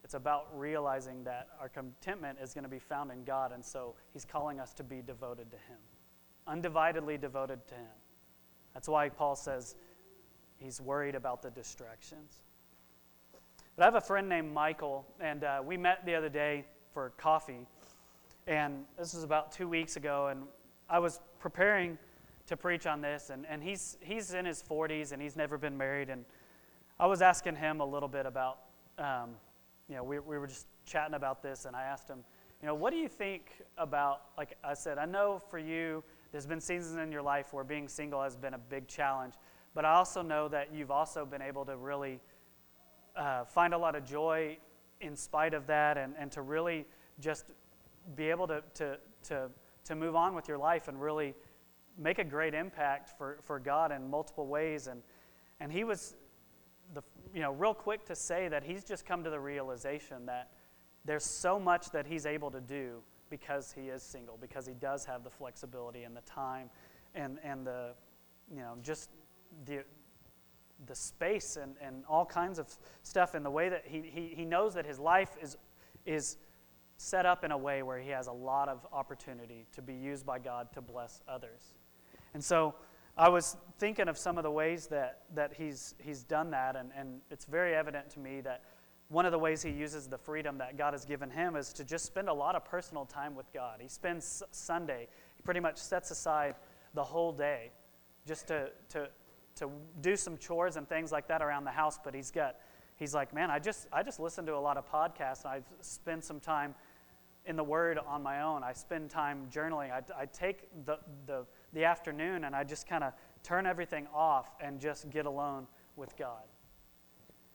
It's 0.02 0.14
about 0.14 0.48
realizing 0.54 1.24
that 1.24 1.48
our 1.61 1.68
contentment 1.68 2.38
is 2.40 2.54
going 2.54 2.64
to 2.64 2.70
be 2.70 2.78
found 2.78 3.11
in 3.11 3.24
God, 3.24 3.52
and 3.52 3.64
so 3.64 3.94
He's 4.12 4.24
calling 4.24 4.61
us 4.61 4.72
to 4.74 4.85
be 4.85 5.02
devoted 5.02 5.50
to 5.50 5.56
Him, 5.56 5.78
undividedly 6.48 7.20
devoted 7.20 7.66
to 7.68 7.74
Him. 7.74 7.96
That's 8.76 8.88
why 8.88 9.09
Paul 9.09 9.37
says 9.37 9.74
he's 10.59 10.80
worried 10.80 11.14
about 11.14 11.42
the 11.42 11.50
distractions. 11.50 12.42
But 13.77 13.83
I 13.83 13.87
have 13.89 13.95
a 13.97 14.01
friend 14.01 14.27
named 14.27 14.55
Michael, 14.55 15.05
and 15.21 15.45
uh, 15.45 15.61
we 15.62 15.77
met 15.77 16.07
the 16.07 16.15
other 16.15 16.31
day 16.31 16.65
for 16.95 17.11
coffee. 17.19 17.67
And 18.47 18.87
this 18.99 19.12
was 19.12 19.23
about 19.23 19.53
two 19.53 19.69
weeks 19.69 19.97
ago, 19.97 20.29
and 20.29 20.45
I 20.89 20.99
was 20.99 21.21
preparing 21.41 21.99
to 22.47 22.57
preach 22.57 22.87
on 22.87 23.03
this, 23.03 23.29
and, 23.29 23.45
and 23.47 23.62
he's, 23.62 23.99
he's 24.01 24.33
in 24.33 24.47
his 24.47 24.62
40s 24.62 25.12
and 25.12 25.21
he's 25.21 25.37
never 25.37 25.59
been 25.59 25.77
married. 25.77 26.09
And 26.09 26.25
I 26.99 27.07
was 27.07 27.21
asking 27.21 27.57
him 27.57 27.81
a 27.81 27.85
little 27.85 28.09
bit 28.09 28.25
about, 28.25 28.61
um, 28.99 29.33
you 29.91 29.97
know, 29.97 30.05
we, 30.05 30.21
we 30.21 30.39
were 30.39 30.47
just 30.47 30.69
chatting 30.87 31.15
about 31.15 31.43
this, 31.43 31.67
and 31.67 31.77
I 31.77 31.83
asked 31.83 32.09
him, 32.09 32.25
you 32.62 32.69
know, 32.69 32.75
what 32.75 32.93
do 32.93 32.97
you 32.97 33.09
think 33.09 33.62
about, 33.77 34.23
like 34.39 34.57
I 34.65 34.73
said, 34.73 34.97
I 34.97 35.05
know 35.05 35.43
for 35.51 35.59
you, 35.59 36.03
there's 36.33 36.47
been 36.47 36.62
seasons 36.62 36.97
in 36.97 37.12
your 37.12 37.21
life 37.21 37.53
where 37.53 37.65
being 37.65 37.89
single 37.89 38.23
has 38.23 38.37
been 38.37 38.55
a 38.55 38.59
big 38.59 38.89
challenge, 38.89 39.35
but 39.75 39.85
I 39.85 39.93
also 39.93 40.23
know 40.23 40.49
that 40.49 40.73
you've 40.73 40.91
also 40.91 41.27
been 41.27 41.43
able 41.43 41.67
to 41.67 41.77
really 41.77 42.21
uh, 43.16 43.44
find 43.44 43.74
a 43.74 43.79
lot 43.79 43.94
of 43.94 44.05
joy 44.05 44.59
in 45.00 45.16
spite 45.16 45.55
of 45.55 45.66
that 45.66 45.98
and, 45.98 46.14
and 46.18 46.31
to 46.33 46.42
really 46.42 46.87
just 47.20 47.46
be 48.14 48.31
able 48.31 48.46
to, 48.46 48.62
to, 48.74 48.98
to, 49.24 49.50
to 49.85 49.94
move 49.94 50.14
on 50.14 50.35
with 50.35 50.48
your 50.48 50.59
life 50.59 50.88
and 50.88 51.00
really 51.00 51.35
make 51.98 52.18
a 52.18 52.24
great 52.24 52.55
impact 52.55 53.11
for, 53.16 53.38
for 53.42 53.59
God 53.59 53.92
in 53.92 54.09
multiple 54.09 54.46
ways. 54.46 54.87
And, 54.87 55.02
and 55.61 55.72
he 55.72 55.85
was, 55.85 56.14
the, 56.94 57.02
you 57.35 57.40
know, 57.40 57.52
real 57.52 57.74
quick 57.74 58.05
to 58.07 58.14
say 58.14 58.48
that 58.48 58.62
he's 58.62 58.85
just 58.85 59.05
come 59.05 59.24
to 59.24 59.31
the 59.31 59.40
realization 59.40 60.26
that 60.26 60.50
there's 61.05 61.24
so 61.24 61.59
much 61.59 61.90
that 61.90 62.07
he's 62.07 62.26
able 62.26 62.50
to 62.50 62.61
do 62.61 63.00
because 63.31 63.72
he 63.72 63.88
is 63.88 64.02
single, 64.02 64.38
because 64.40 64.66
he 64.66 64.74
does 64.74 65.05
have 65.05 65.24
the 65.24 65.31
flexibility 65.31 66.05
and 66.05 66.16
the 66.16 66.20
time 66.22 66.70
and, 67.14 67.38
and 67.42 67.66
the, 67.66 67.92
you 68.50 68.61
know, 68.61 68.74
just 68.83 69.11
the, 69.64 69.85
the 70.85 70.95
space 70.95 71.57
and, 71.57 71.75
and 71.81 72.05
all 72.09 72.27
kinds 72.27 72.59
of 72.59 72.69
stuff 73.03 73.35
and 73.35 73.45
the 73.45 73.51
way 73.51 73.69
that 73.69 73.85
he, 73.87 74.03
he, 74.03 74.35
he 74.35 74.45
knows 74.45 74.75
that 74.75 74.85
his 74.85 74.99
life 74.99 75.31
is, 75.41 75.57
is 76.05 76.37
set 76.99 77.25
up 77.27 77.45
in 77.45 77.53
a 77.53 77.59
way 77.59 77.83
where 77.83 77.99
he 77.99 78.11
has 78.11 78.27
a 78.27 78.33
lot 78.33 78.69
of 78.69 78.87
opportunity 78.93 79.67
to 79.73 79.83
be 79.83 79.95
used 79.95 80.27
by 80.27 80.39
God 80.39 80.73
to 80.75 80.81
bless 80.81 81.21
others. 81.29 81.75
And 82.35 82.45
so 82.45 82.75
I 83.17 83.29
was 83.29 83.57
thinking 83.79 84.09
of 84.09 84.19
some 84.19 84.37
of 84.37 84.45
the 84.45 84.51
ways 84.51 84.87
that, 84.89 85.23
that 85.35 85.55
he's, 85.55 85.95
he's 85.99 86.23
done 86.23 86.51
that, 86.51 86.77
and, 86.77 86.91
and 86.97 87.21
it's 87.31 87.47
very 87.47 87.75
evident 87.75 88.11
to 88.11 88.21
me 88.21 88.43
that 88.43 88.62
one 89.09 89.25
of 89.25 89.33
the 89.33 89.39
ways 89.39 89.62
he 89.62 89.71
uses 89.71 90.09
the 90.09 90.19
freedom 90.19 90.59
that 90.59 90.77
God 90.77 90.93
has 90.93 91.05
given 91.05 91.31
him 91.31 91.57
is 91.57 91.73
to 91.75 91.85
just 91.85 92.05
spend 92.05 92.29
a 92.29 92.33
lot 92.33 92.57
of 92.57 92.65
personal 92.65 93.07
time 93.07 93.35
with 93.35 93.51
God. 93.53 93.79
He 93.81 93.89
spends 93.89 94.43
Sunday, 94.51 95.09
he 95.37 95.43
pretty 95.43 95.61
much 95.61 95.79
sets 95.79 96.11
aside 96.11 96.57
the 96.93 97.05
whole 97.05 97.33
day 97.33 97.71
just 98.27 98.49
to, 98.49 98.71
to, 98.91 99.09
to 99.57 99.71
do 100.01 100.16
some 100.16 100.37
chores 100.38 100.77
and 100.77 100.88
things 100.88 101.12
like 101.12 101.29
that 101.29 101.42
around 101.42 101.64
the 101.64 101.71
house, 101.71 101.99
but 102.03 102.14
he's 102.14 102.31
got, 102.31 102.57
he's 102.97 103.14
like, 103.14 103.35
man, 103.35 103.51
I 103.51 103.59
just, 103.59 103.87
I 103.92 104.03
just 104.03 104.21
listen 104.21 104.47
to 104.47 104.55
a 104.55 104.59
lot 104.59 104.77
of 104.77 104.90
podcasts, 104.90 105.45
and 105.45 105.53
I 105.53 105.61
spend 105.81 106.23
some 106.25 106.40
time 106.40 106.75
in 107.45 107.57
the 107.57 107.64
Word 107.64 107.99
on 107.99 108.23
my 108.23 108.42
own. 108.42 108.64
I 108.64 108.73
spend 108.73 109.11
time 109.11 109.49
journaling. 109.53 109.90
I, 109.92 110.03
I 110.21 110.27
take 110.27 110.69
the, 110.85 110.99
the 111.27 111.47
the 111.77 111.85
afternoon 111.85 112.45
and 112.45 112.57
I 112.57 112.64
just 112.64 112.88
kind 112.88 113.05
of 113.05 113.12
turn 113.42 113.66
everything 113.66 114.09
off 114.12 114.49
and 114.61 114.81
just 114.81 115.09
get 115.11 115.27
alone 115.27 115.66
with 115.95 116.16
God. 116.16 116.42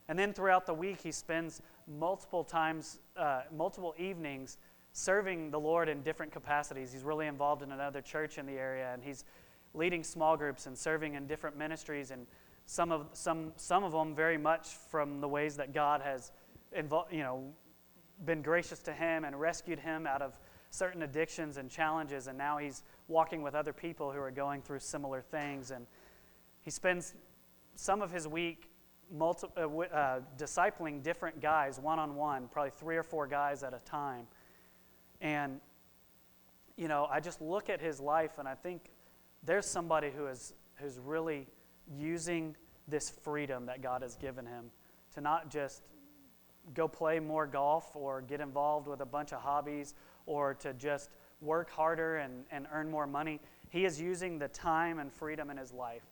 And 0.08 0.18
then 0.18 0.32
throughout 0.32 0.66
the 0.66 0.74
week, 0.74 1.02
he 1.02 1.12
spends 1.12 1.62
multiple 1.88 2.44
times, 2.44 3.00
uh, 3.18 3.42
multiple 3.56 3.96
evenings 3.98 4.58
serving 4.94 5.50
the 5.52 5.60
Lord 5.60 5.90
in 5.90 6.04
different 6.04 6.32
capacities. 6.32 6.94
He's 6.94 7.04
really 7.04 7.28
involved 7.28 7.64
in 7.64 7.72
another 7.72 8.02
church 8.02 8.38
in 8.38 8.46
the 8.46 8.54
area 8.54 8.92
and 8.94 9.04
he's 9.04 9.26
leading 9.74 10.04
small 10.04 10.38
groups 10.38 10.66
and 10.66 10.78
serving 10.78 11.16
in 11.16 11.28
different 11.28 11.58
ministries 11.58 12.12
and 12.12 12.28
some 12.66 12.92
of, 12.92 13.08
some, 13.14 13.54
some 13.56 13.84
of 13.84 13.92
them 13.92 14.16
very 14.16 14.38
much 14.38 14.70
from 14.90 15.22
the 15.22 15.28
ways 15.28 15.58
that 15.58 15.74
God 15.74 16.02
has 16.02 16.32
involved, 16.74 17.12
you 17.12 17.24
know, 17.24 17.54
been 18.26 18.42
gracious 18.42 18.80
to 18.80 18.94
him 18.94 19.24
and 19.26 19.40
rescued 19.40 19.80
him 19.80 20.06
out 20.06 20.22
of 20.22 20.34
certain 20.70 21.02
addictions 21.02 21.58
and 21.58 21.70
challenges, 21.70 22.28
and 22.28 22.38
now 22.38 22.58
he's 22.58 22.84
walking 23.08 23.42
with 23.42 23.56
other 23.56 23.74
people 23.74 24.12
who 24.12 24.20
are 24.20 24.32
going 24.32 24.62
through 24.62 24.80
similar 24.80 25.22
things. 25.22 25.72
And 25.72 25.86
he 26.62 26.72
spends 26.72 27.14
some 27.76 28.02
of 28.02 28.12
his 28.12 28.28
week 28.28 28.70
multi- 29.12 29.48
uh, 29.58 29.68
uh, 29.68 30.22
discipling 30.38 31.04
different 31.04 31.42
guys 31.42 31.80
one 31.80 32.00
on 32.00 32.16
one, 32.16 32.48
probably 32.48 32.72
three 32.78 32.96
or 32.96 33.04
four 33.04 33.28
guys 33.28 33.64
at 33.64 33.74
a 33.74 33.80
time. 33.80 34.28
And, 35.20 35.60
you 36.78 36.88
know, 36.88 37.08
I 37.12 37.20
just 37.20 37.42
look 37.42 37.70
at 37.70 37.82
his 37.82 38.00
life 38.00 38.38
and 38.38 38.48
I 38.48 38.56
think 38.56 38.91
there's 39.44 39.66
somebody 39.66 40.10
who 40.16 40.28
is 40.28 40.54
who's 40.76 41.00
really 41.00 41.48
using 41.98 42.56
this 42.88 43.10
freedom 43.10 43.66
that 43.68 43.82
God 43.82 44.02
has 44.02 44.16
given 44.16 44.46
him 44.46 44.72
to 45.14 45.22
not 45.22 45.50
just 45.50 45.84
go 46.74 46.88
play 46.88 47.20
more 47.20 47.48
golf 47.48 47.96
or 47.96 48.22
get 48.22 48.42
involved 48.42 48.88
with 48.88 49.02
a 49.02 49.06
bunch 49.06 49.34
of 49.34 49.42
hobbies 49.42 49.94
or 50.26 50.54
to 50.56 50.74
just 50.74 51.10
work 51.42 51.70
harder 51.72 52.18
and, 52.18 52.44
and 52.52 52.68
earn 52.72 52.90
more 52.90 53.08
money. 53.08 53.40
He 53.70 53.86
is 53.86 54.00
using 54.00 54.38
the 54.38 54.48
time 54.50 55.00
and 55.00 55.12
freedom 55.12 55.50
in 55.50 55.58
his 55.58 55.74
life 55.74 56.04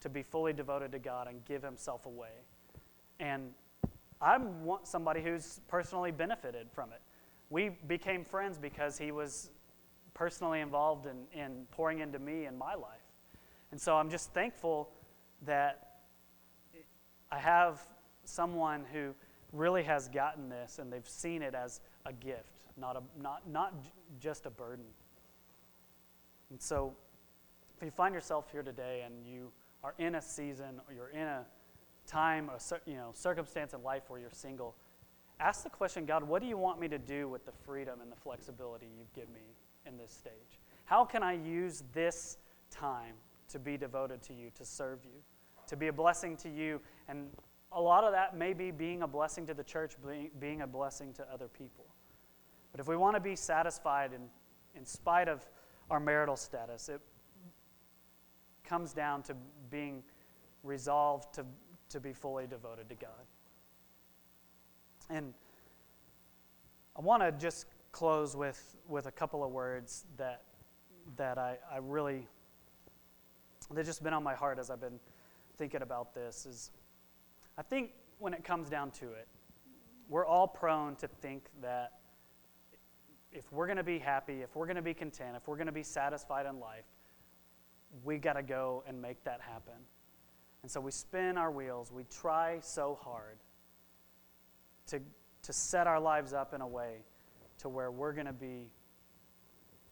to 0.00 0.08
be 0.08 0.22
fully 0.22 0.52
devoted 0.52 0.92
to 0.92 0.98
God 0.98 1.28
and 1.28 1.44
give 1.44 1.62
himself 1.62 2.06
away. 2.06 2.30
And 3.18 3.52
I 4.20 4.38
want 4.38 4.86
somebody 4.86 5.22
who's 5.22 5.60
personally 5.68 6.12
benefited 6.12 6.68
from 6.70 6.92
it. 6.92 7.00
We 7.50 7.70
became 7.86 8.24
friends 8.24 8.58
because 8.58 8.98
he 8.98 9.12
was 9.12 9.50
personally 10.16 10.60
involved 10.60 11.06
in, 11.06 11.26
in 11.38 11.66
pouring 11.70 12.00
into 12.00 12.18
me 12.18 12.46
in 12.46 12.56
my 12.56 12.74
life. 12.74 13.00
And 13.70 13.80
so 13.80 13.96
I'm 13.96 14.10
just 14.10 14.32
thankful 14.32 14.88
that 15.42 16.00
I 17.30 17.38
have 17.38 17.80
someone 18.24 18.84
who 18.92 19.14
really 19.52 19.82
has 19.82 20.08
gotten 20.08 20.48
this 20.48 20.78
and 20.78 20.92
they've 20.92 21.08
seen 21.08 21.42
it 21.42 21.54
as 21.54 21.80
a 22.04 22.12
gift 22.12 22.56
not, 22.76 22.96
a, 22.96 23.22
not, 23.22 23.48
not 23.48 23.74
just 24.20 24.46
a 24.46 24.50
burden. 24.50 24.84
And 26.50 26.60
so, 26.60 26.94
if 27.76 27.84
you 27.84 27.90
find 27.90 28.14
yourself 28.14 28.50
here 28.50 28.62
today 28.62 29.02
and 29.04 29.26
you 29.26 29.50
are 29.82 29.94
in 29.98 30.14
a 30.14 30.22
season 30.22 30.80
or 30.88 30.94
you're 30.94 31.08
in 31.08 31.26
a 31.26 31.44
time 32.06 32.50
or 32.50 32.58
you 32.86 32.94
know, 32.94 33.10
circumstance 33.12 33.74
in 33.74 33.82
life 33.82 34.04
where 34.08 34.20
you're 34.20 34.30
single, 34.30 34.74
ask 35.40 35.64
the 35.64 35.70
question 35.70 36.06
God, 36.06 36.22
what 36.22 36.40
do 36.40 36.48
you 36.48 36.56
want 36.56 36.80
me 36.80 36.88
to 36.88 36.98
do 36.98 37.28
with 37.28 37.44
the 37.44 37.52
freedom 37.64 38.00
and 38.00 38.10
the 38.10 38.16
flexibility 38.16 38.86
you've 38.96 39.12
given 39.12 39.34
me 39.34 39.40
in 39.86 39.96
this 39.96 40.12
stage? 40.12 40.60
How 40.84 41.04
can 41.04 41.22
I 41.22 41.32
use 41.32 41.84
this 41.92 42.38
time 42.70 43.14
to 43.48 43.58
be 43.58 43.76
devoted 43.76 44.22
to 44.22 44.34
you, 44.34 44.50
to 44.54 44.64
serve 44.64 45.00
you, 45.04 45.20
to 45.66 45.76
be 45.76 45.88
a 45.88 45.92
blessing 45.92 46.36
to 46.38 46.48
you? 46.48 46.80
And 47.08 47.28
a 47.72 47.80
lot 47.80 48.04
of 48.04 48.12
that 48.12 48.36
may 48.36 48.52
be 48.52 48.70
being 48.70 49.02
a 49.02 49.06
blessing 49.06 49.46
to 49.46 49.54
the 49.54 49.64
church, 49.64 49.96
being, 50.38 50.62
a 50.62 50.66
blessing 50.66 51.12
to 51.14 51.26
other 51.32 51.48
people. 51.48 51.84
But 52.72 52.80
if 52.80 52.88
we 52.88 52.96
want 52.96 53.16
to 53.16 53.20
be 53.20 53.36
satisfied 53.36 54.12
in, 54.12 54.22
in 54.74 54.84
spite 54.84 55.28
of 55.28 55.44
our 55.90 56.00
marital 56.00 56.36
status, 56.36 56.88
it 56.88 57.00
comes 58.64 58.92
down 58.92 59.22
to 59.24 59.34
being 59.70 60.02
resolved 60.62 61.34
to, 61.34 61.44
to 61.90 62.00
be 62.00 62.12
fully 62.12 62.46
devoted 62.46 62.88
to 62.88 62.94
God. 62.94 63.10
And 65.08 65.32
I 66.96 67.00
want 67.00 67.22
to 67.22 67.32
just 67.32 67.66
close 67.96 68.36
with, 68.36 68.76
with 68.88 69.06
a 69.06 69.10
couple 69.10 69.42
of 69.42 69.50
words 69.50 70.04
that, 70.18 70.42
that 71.16 71.38
I, 71.38 71.56
I 71.72 71.78
really, 71.80 72.28
they've 73.72 73.86
just 73.86 74.02
been 74.02 74.12
on 74.12 74.22
my 74.22 74.34
heart 74.34 74.58
as 74.58 74.68
I've 74.70 74.82
been 74.82 75.00
thinking 75.56 75.80
about 75.80 76.12
this. 76.12 76.44
Is 76.44 76.72
I 77.56 77.62
think 77.62 77.92
when 78.18 78.34
it 78.34 78.44
comes 78.44 78.68
down 78.68 78.90
to 78.92 79.06
it, 79.06 79.26
we're 80.10 80.26
all 80.26 80.46
prone 80.46 80.96
to 80.96 81.08
think 81.08 81.46
that 81.62 81.92
if 83.32 83.50
we're 83.50 83.66
going 83.66 83.78
to 83.78 83.82
be 83.82 83.98
happy, 83.98 84.42
if 84.42 84.54
we're 84.54 84.66
going 84.66 84.76
to 84.76 84.82
be 84.82 84.92
content, 84.92 85.30
if 85.34 85.48
we're 85.48 85.56
going 85.56 85.66
to 85.66 85.72
be 85.72 85.82
satisfied 85.82 86.44
in 86.44 86.60
life, 86.60 86.84
we 88.04 88.18
got 88.18 88.34
to 88.34 88.42
go 88.42 88.84
and 88.86 89.00
make 89.00 89.24
that 89.24 89.40
happen. 89.40 89.80
And 90.60 90.70
so 90.70 90.82
we 90.82 90.90
spin 90.90 91.38
our 91.38 91.50
wheels, 91.50 91.90
we 91.90 92.04
try 92.04 92.58
so 92.60 92.98
hard 93.00 93.38
to, 94.88 95.00
to 95.44 95.52
set 95.54 95.86
our 95.86 95.98
lives 95.98 96.34
up 96.34 96.52
in 96.52 96.60
a 96.60 96.68
way 96.68 96.96
to 97.58 97.68
where 97.68 97.90
we're 97.90 98.12
going 98.12 98.26
to 98.26 98.32
be 98.32 98.70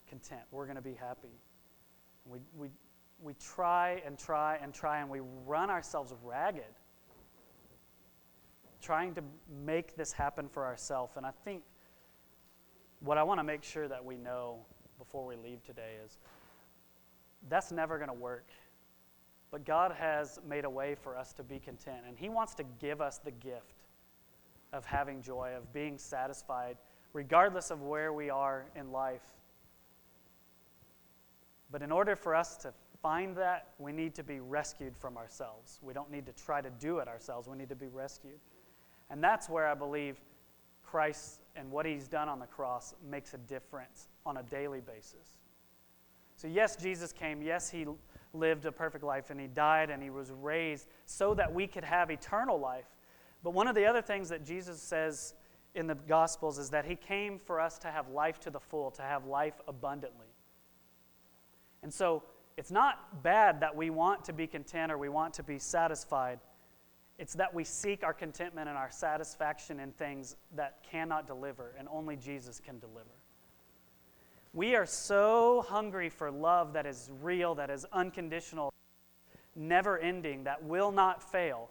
content, 0.09 0.43
we're 0.51 0.67
going 0.67 0.77
to 0.77 0.83
be 0.83 0.95
happy. 0.95 1.41
We, 2.27 2.39
we, 2.57 2.69
we 3.23 3.35
try 3.35 4.03
and 4.07 4.19
try 4.19 4.59
and 4.63 4.73
try, 4.73 5.01
and 5.01 5.11
we 5.11 5.21
run 5.47 5.71
ourselves 5.71 6.13
ragged 6.23 6.65
trying 8.85 9.15
to 9.15 9.23
make 9.65 9.97
this 9.97 10.13
happen 10.13 10.47
for 10.47 10.67
ourselves. 10.67 11.17
And 11.17 11.25
I 11.25 11.31
think 11.45 11.63
what 13.01 13.17
I 13.17 13.23
want 13.23 13.41
to 13.41 13.45
make 13.45 13.63
sure 13.63 13.89
that 13.89 14.05
we 14.05 14.17
know 14.17 14.59
before 14.99 15.25
we 15.25 15.37
leave 15.37 15.65
today 15.65 15.95
is 16.05 16.19
that's 17.49 17.73
never 17.73 17.97
going 17.97 18.09
to 18.09 18.15
work. 18.15 18.49
But 19.51 19.65
God 19.65 19.93
has 19.93 20.39
made 20.47 20.65
a 20.65 20.71
way 20.71 20.95
for 20.95 21.17
us 21.17 21.33
to 21.35 21.43
be 21.43 21.59
content, 21.59 22.01
and 22.07 22.19
He 22.19 22.29
wants 22.29 22.55
to 22.55 22.65
give 22.81 23.01
us 23.01 23.19
the 23.19 23.31
gift 23.31 23.85
of 24.73 24.85
having 24.85 25.23
joy, 25.23 25.53
of 25.57 25.73
being 25.73 25.97
satisfied, 25.97 26.77
regardless 27.15 27.71
of 27.71 27.81
where 27.81 28.13
we 28.13 28.29
are 28.29 28.67
in 28.77 28.93
life. 28.93 29.23
But 31.71 31.81
in 31.81 31.91
order 31.91 32.15
for 32.15 32.35
us 32.35 32.57
to 32.59 32.75
find 33.01 33.37
that, 33.37 33.69
we 33.79 33.93
need 33.93 34.15
to 34.17 34.23
be 34.23 34.41
rescued 34.41 34.97
from 34.97 35.17
ourselves. 35.17 35.81
We 35.83 35.95
don't 35.95 36.11
need 36.11 36.27
to 36.27 36.33
try 36.33 36.61
to 36.61 36.71
do 36.79 36.99
it 36.99 37.09
ourselves, 37.09 37.49
we 37.49 37.57
need 37.57 37.71
to 37.71 37.75
be 37.75 37.89
rescued. 37.89 38.39
And 39.09 39.23
that's 39.23 39.49
where 39.49 39.67
I 39.67 39.75
believe 39.75 40.21
Christ 40.83 41.41
and 41.57 41.71
what 41.71 41.87
he's 41.87 42.09
done 42.09 42.29
on 42.29 42.39
the 42.39 42.47
cross 42.47 42.95
makes 43.09 43.33
a 43.35 43.39
difference 43.39 44.09
on 44.27 44.39
a 44.39 44.43
daily 44.43 44.81
basis. 44.81 45.39
So, 46.37 46.49
yes, 46.49 46.77
Jesus 46.77 47.13
came. 47.13 47.43
Yes, 47.43 47.71
he 47.71 47.87
lived 48.33 48.65
a 48.65 48.73
perfect 48.73 49.05
life 49.05 49.31
and 49.31 49.39
he 49.39 49.47
died 49.47 49.91
and 49.91 50.03
he 50.03 50.11
was 50.11 50.33
raised 50.33 50.89
so 51.07 51.35
that 51.35 51.53
we 51.53 51.67
could 51.67 51.85
have 51.85 52.11
eternal 52.11 52.59
life. 52.59 52.89
But 53.45 53.53
one 53.53 53.69
of 53.69 53.75
the 53.75 53.85
other 53.87 54.03
things 54.03 54.31
that 54.31 54.45
Jesus 54.45 54.81
says 54.81 55.35
in 55.75 55.87
the 55.87 55.95
Gospels 55.95 56.59
is 56.59 56.71
that 56.71 56.85
he 56.85 56.97
came 56.97 57.39
for 57.39 57.61
us 57.61 57.79
to 57.79 57.89
have 57.89 58.09
life 58.09 58.39
to 58.41 58.51
the 58.51 58.61
full, 58.61 58.91
to 58.93 59.03
have 59.03 59.27
life 59.27 59.61
abundantly. 59.67 60.29
And 61.83 61.93
so, 61.93 62.23
it's 62.57 62.71
not 62.71 63.23
bad 63.23 63.61
that 63.61 63.75
we 63.75 63.91
want 63.91 64.25
to 64.27 64.33
be 64.33 64.47
content 64.47 64.93
or 64.93 64.99
we 64.99 65.09
want 65.09 65.35
to 65.35 65.43
be 65.43 65.59
satisfied. 65.59 66.39
It's 67.19 67.35
that 67.35 67.53
we 67.53 67.65
seek 67.65 68.05
our 68.05 68.15
contentment 68.15 68.69
and 68.69 68.79
our 68.79 68.91
satisfaction 68.91 69.81
in 69.81 69.93
things 69.93 70.37
that 70.55 70.79
cannot 70.89 71.27
deliver, 71.27 71.75
and 71.79 71.89
only 71.91 72.17
Jesus 72.17 72.61
can 72.61 72.79
deliver. 72.79 73.11
We 74.53 74.77
are 74.77 74.87
so 74.87 75.65
hungry 75.69 76.09
for 76.09 76.31
love 76.31 76.73
that 76.75 76.87
is 76.87 77.11
real, 77.23 77.57
that 77.57 77.71
is 77.71 77.85
unconditional, 77.93 78.73
never 79.57 79.99
ending, 79.99 80.45
that 80.45 80.63
will 80.63 80.93
not 80.93 81.23
fail, 81.23 81.71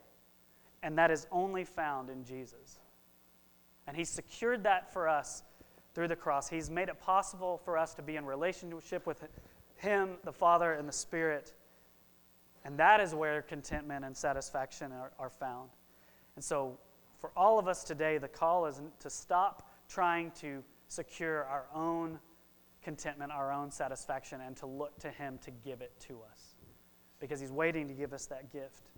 and 0.81 0.97
that 0.97 1.11
is 1.11 1.27
only 1.31 1.63
found 1.63 2.09
in 2.09 2.25
Jesus. 2.25 2.79
And 3.87 3.97
He 3.97 4.05
secured 4.05 4.63
that 4.63 4.91
for 4.91 5.07
us 5.07 5.43
through 5.93 6.07
the 6.07 6.15
cross. 6.15 6.49
He's 6.49 6.69
made 6.69 6.89
it 6.89 6.99
possible 6.99 7.61
for 7.63 7.77
us 7.77 7.93
to 7.95 8.01
be 8.01 8.15
in 8.15 8.25
relationship 8.25 9.05
with 9.05 9.23
Him, 9.75 10.11
the 10.23 10.33
Father, 10.33 10.73
and 10.73 10.87
the 10.87 10.93
Spirit 10.93 11.53
and 12.65 12.77
that 12.79 12.99
is 12.99 13.13
where 13.13 13.41
contentment 13.41 14.05
and 14.05 14.15
satisfaction 14.15 14.91
are, 14.91 15.11
are 15.19 15.29
found. 15.29 15.69
And 16.35 16.43
so, 16.43 16.77
for 17.19 17.31
all 17.35 17.59
of 17.59 17.67
us 17.67 17.83
today, 17.83 18.17
the 18.17 18.27
call 18.27 18.65
is 18.65 18.81
to 18.99 19.09
stop 19.09 19.69
trying 19.87 20.31
to 20.41 20.63
secure 20.87 21.45
our 21.45 21.65
own 21.73 22.19
contentment, 22.81 23.31
our 23.31 23.51
own 23.51 23.71
satisfaction, 23.71 24.41
and 24.41 24.55
to 24.57 24.65
look 24.65 24.97
to 24.99 25.09
Him 25.09 25.39
to 25.43 25.51
give 25.51 25.81
it 25.81 25.91
to 26.07 26.19
us. 26.31 26.55
Because 27.19 27.39
He's 27.39 27.51
waiting 27.51 27.87
to 27.87 27.93
give 27.93 28.13
us 28.13 28.25
that 28.27 28.51
gift. 28.51 28.89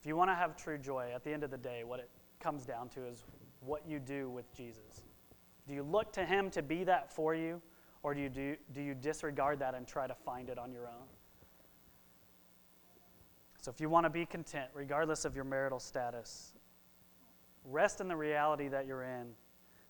If 0.00 0.06
you 0.06 0.16
want 0.16 0.30
to 0.30 0.34
have 0.34 0.56
true 0.56 0.78
joy, 0.78 1.10
at 1.14 1.24
the 1.24 1.32
end 1.32 1.42
of 1.42 1.50
the 1.50 1.58
day, 1.58 1.82
what 1.84 2.00
it 2.00 2.08
comes 2.40 2.64
down 2.64 2.88
to 2.90 3.04
is 3.04 3.24
what 3.60 3.82
you 3.86 3.98
do 3.98 4.30
with 4.30 4.52
Jesus. 4.54 5.02
Do 5.66 5.74
you 5.74 5.82
look 5.82 6.12
to 6.12 6.24
Him 6.24 6.50
to 6.50 6.62
be 6.62 6.84
that 6.84 7.12
for 7.12 7.34
you? 7.34 7.60
Or 8.02 8.14
do 8.14 8.20
you, 8.20 8.28
do, 8.28 8.56
do 8.72 8.80
you 8.80 8.94
disregard 8.94 9.58
that 9.58 9.74
and 9.74 9.86
try 9.86 10.06
to 10.06 10.14
find 10.14 10.48
it 10.48 10.58
on 10.58 10.72
your 10.72 10.86
own? 10.86 11.06
So, 13.60 13.72
if 13.72 13.80
you 13.80 13.88
want 13.88 14.06
to 14.06 14.10
be 14.10 14.24
content, 14.24 14.70
regardless 14.72 15.24
of 15.24 15.34
your 15.34 15.44
marital 15.44 15.80
status, 15.80 16.52
rest 17.64 18.00
in 18.00 18.08
the 18.08 18.16
reality 18.16 18.68
that 18.68 18.86
you're 18.86 19.02
in. 19.02 19.30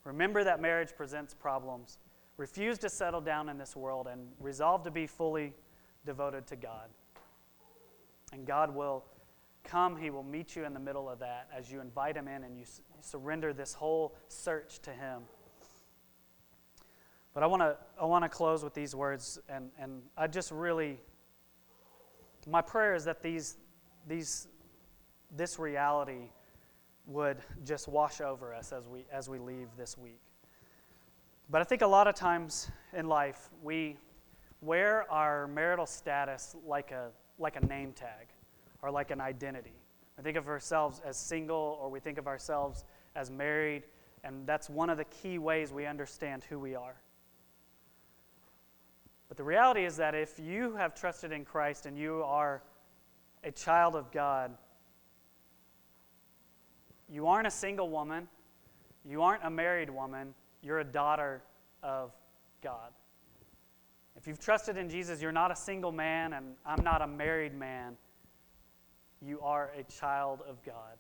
Remember 0.05 0.43
that 0.43 0.61
marriage 0.61 0.97
presents 0.97 1.35
problems. 1.35 1.99
Refuse 2.39 2.79
to 2.79 2.89
settle 2.89 3.21
down 3.21 3.49
in 3.49 3.59
this 3.59 3.77
world 3.77 4.09
and 4.11 4.29
resolve 4.41 4.85
to 4.85 4.91
be 4.91 5.07
fully 5.07 5.53
devoted 6.07 6.47
to 6.47 6.57
God. 6.57 6.89
And 8.33 8.47
God 8.47 8.75
will 8.75 9.05
come, 9.69 9.97
He 9.97 10.11
will 10.11 10.23
meet 10.23 10.57
you 10.57 10.65
in 10.65 10.73
the 10.73 10.81
middle 10.81 11.09
of 11.09 11.19
that 11.21 11.49
as 11.57 11.71
you 11.71 11.81
invite 11.81 12.17
Him 12.17 12.27
in 12.27 12.45
and 12.45 12.57
you 12.57 12.65
surrender 13.01 13.53
this 13.53 13.75
whole 13.75 14.17
search 14.29 14.81
to 14.81 14.91
Him. 14.91 15.23
But 17.35 17.43
I 17.43 17.47
want 17.47 17.63
to 17.63 17.77
I 18.01 18.05
want 18.07 18.25
to 18.25 18.29
close 18.29 18.65
with 18.65 18.75
these 18.75 18.95
words, 18.95 19.39
and, 19.49 19.71
and 19.79 20.03
I 20.17 20.27
just 20.27 20.51
really, 20.51 20.99
my 22.47 22.63
prayer 22.63 22.95
is 22.95 23.05
that 23.05 23.23
these, 23.23 23.57
these, 24.07 24.49
this 25.37 25.59
reality 25.59 26.31
would 27.07 27.39
just 27.65 27.89
wash 27.89 28.21
over 28.21 28.55
us 28.55 28.73
as 28.73 28.89
we, 28.89 29.05
as 29.13 29.29
we 29.29 29.39
leave 29.39 29.69
this 29.77 29.97
week. 29.97 30.21
But 31.51 31.61
I 31.61 31.65
think 31.65 31.83
a 31.83 31.87
lot 31.87 32.07
of 32.07 32.15
times 32.15 32.71
in 32.93 33.07
life, 33.07 33.51
we 33.63 33.97
wear 34.61 35.11
our 35.11 35.47
marital 35.47 35.87
status 35.87 36.57
like 36.67 36.91
a, 36.91 37.11
like 37.39 37.57
a 37.57 37.65
name 37.67 37.93
tag 37.93 38.29
or 38.83 38.91
like 38.91 39.11
an 39.11 39.21
identity. 39.21 39.75
We 40.17 40.25
think 40.25 40.37
of 40.37 40.49
ourselves 40.49 41.01
as 41.05 41.17
single 41.17 41.79
or 41.81 41.89
we 41.91 42.01
think 42.01 42.19
of 42.19 42.27
ourselves 42.27 42.85
as 43.15 43.31
married, 43.31 43.85
and 44.25 44.47
that's 44.47 44.69
one 44.69 44.91
of 44.91 44.99
the 44.99 45.05
key 45.05 45.39
ways 45.39 45.73
we 45.73 45.87
understand 45.87 46.45
who 46.45 46.59
we 46.59 46.75
are. 46.75 46.97
But 49.29 49.37
the 49.37 49.45
reality 49.45 49.85
is 49.85 49.97
that 49.97 50.15
if 50.15 50.39
you 50.39 50.75
have 50.77 50.95
trusted 50.95 51.33
in 51.33 51.45
Christ 51.45 51.87
and 51.87 51.99
you 51.99 52.23
are 52.25 52.63
a 53.45 53.53
child 53.53 53.95
of 53.95 54.11
God, 54.11 54.57
you 57.09 57.27
aren't 57.27 57.47
a 57.47 57.51
single 57.51 57.91
woman, 57.91 58.29
you 59.05 59.23
aren't 59.23 59.45
a 59.45 59.51
married 59.51 59.91
woman, 59.91 60.35
you're 60.63 60.81
a 60.81 60.85
daughter 60.85 61.43
of 61.83 62.13
God. 62.63 62.91
If 64.17 64.27
you've 64.27 64.41
trusted 64.41 64.77
in 64.77 64.89
Jesus, 64.89 65.23
you're 65.23 65.31
not 65.31 65.53
a 65.53 65.57
single 65.57 65.93
man, 65.93 66.33
and 66.33 66.57
I'm 66.67 66.83
not 66.83 67.03
a 67.03 67.07
married 67.07 67.55
man. 67.55 67.97
You 69.21 69.41
are 69.41 69.71
a 69.77 69.83
child 69.85 70.41
of 70.49 70.63
God. 70.65 70.97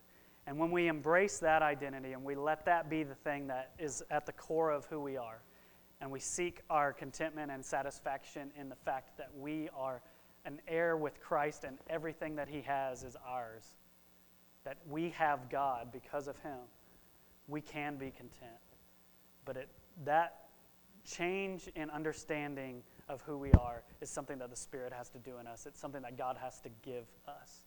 And 0.46 0.58
when 0.58 0.70
we 0.70 0.88
embrace 0.88 1.38
that 1.40 1.62
identity 1.62 2.12
and 2.12 2.24
we 2.24 2.34
let 2.34 2.64
that 2.64 2.88
be 2.88 3.02
the 3.02 3.14
thing 3.14 3.48
that 3.48 3.72
is 3.78 4.02
at 4.10 4.24
the 4.24 4.32
core 4.32 4.70
of 4.70 4.86
who 4.86 5.00
we 5.00 5.16
are, 5.16 5.42
and 6.00 6.10
we 6.10 6.20
seek 6.20 6.62
our 6.70 6.92
contentment 6.92 7.50
and 7.50 7.64
satisfaction 7.64 8.50
in 8.58 8.68
the 8.68 8.76
fact 8.76 9.18
that 9.18 9.30
we 9.36 9.68
are 9.76 10.00
an 10.44 10.60
heir 10.66 10.96
with 10.96 11.20
Christ 11.20 11.64
and 11.64 11.76
everything 11.90 12.36
that 12.36 12.48
He 12.48 12.62
has 12.62 13.02
is 13.02 13.16
ours. 13.26 13.76
That 14.64 14.78
we 14.88 15.10
have 15.10 15.50
God 15.50 15.88
because 15.92 16.28
of 16.28 16.38
Him. 16.38 16.58
We 17.46 17.60
can 17.60 17.96
be 17.96 18.10
content. 18.10 18.52
But 19.44 19.56
it, 19.56 19.68
that 20.04 20.48
change 21.04 21.68
in 21.74 21.90
understanding 21.90 22.82
of 23.08 23.22
who 23.22 23.38
we 23.38 23.52
are 23.52 23.82
is 24.00 24.10
something 24.10 24.38
that 24.38 24.50
the 24.50 24.56
Spirit 24.56 24.92
has 24.92 25.08
to 25.10 25.18
do 25.18 25.38
in 25.40 25.46
us. 25.46 25.66
It's 25.66 25.80
something 25.80 26.02
that 26.02 26.16
God 26.16 26.36
has 26.40 26.60
to 26.60 26.68
give 26.82 27.06
us. 27.26 27.64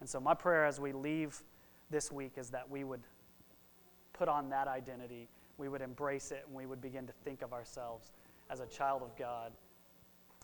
And 0.00 0.08
so, 0.08 0.18
my 0.20 0.34
prayer 0.34 0.64
as 0.64 0.80
we 0.80 0.92
leave 0.92 1.42
this 1.90 2.10
week 2.10 2.32
is 2.36 2.50
that 2.50 2.68
we 2.70 2.84
would 2.84 3.02
put 4.12 4.28
on 4.28 4.48
that 4.50 4.68
identity 4.68 5.28
we 5.60 5.68
would 5.68 5.82
embrace 5.82 6.32
it 6.32 6.44
and 6.46 6.56
we 6.56 6.64
would 6.64 6.80
begin 6.80 7.06
to 7.06 7.12
think 7.22 7.42
of 7.42 7.52
ourselves 7.52 8.12
as 8.48 8.60
a 8.60 8.66
child 8.66 9.02
of 9.02 9.14
God 9.16 9.52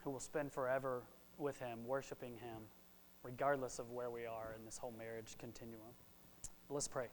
who 0.05 0.11
will 0.11 0.21
spend 0.21 0.53
forever 0.53 1.03
with 1.39 1.59
Him, 1.59 1.79
worshiping 1.87 2.33
Him, 2.35 2.59
regardless 3.23 3.79
of 3.79 3.91
where 3.91 4.11
we 4.11 4.27
are 4.27 4.55
in 4.57 4.65
this 4.65 4.77
whole 4.77 4.93
marriage 4.97 5.35
continuum. 5.39 5.81
Let's 6.69 6.87
pray. 6.87 7.07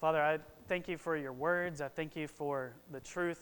Father, 0.00 0.22
I 0.22 0.38
thank 0.68 0.88
you 0.88 0.96
for 0.96 1.16
your 1.16 1.32
words. 1.32 1.80
I 1.80 1.88
thank 1.88 2.14
you 2.14 2.28
for 2.28 2.72
the 2.92 3.00
truth 3.00 3.40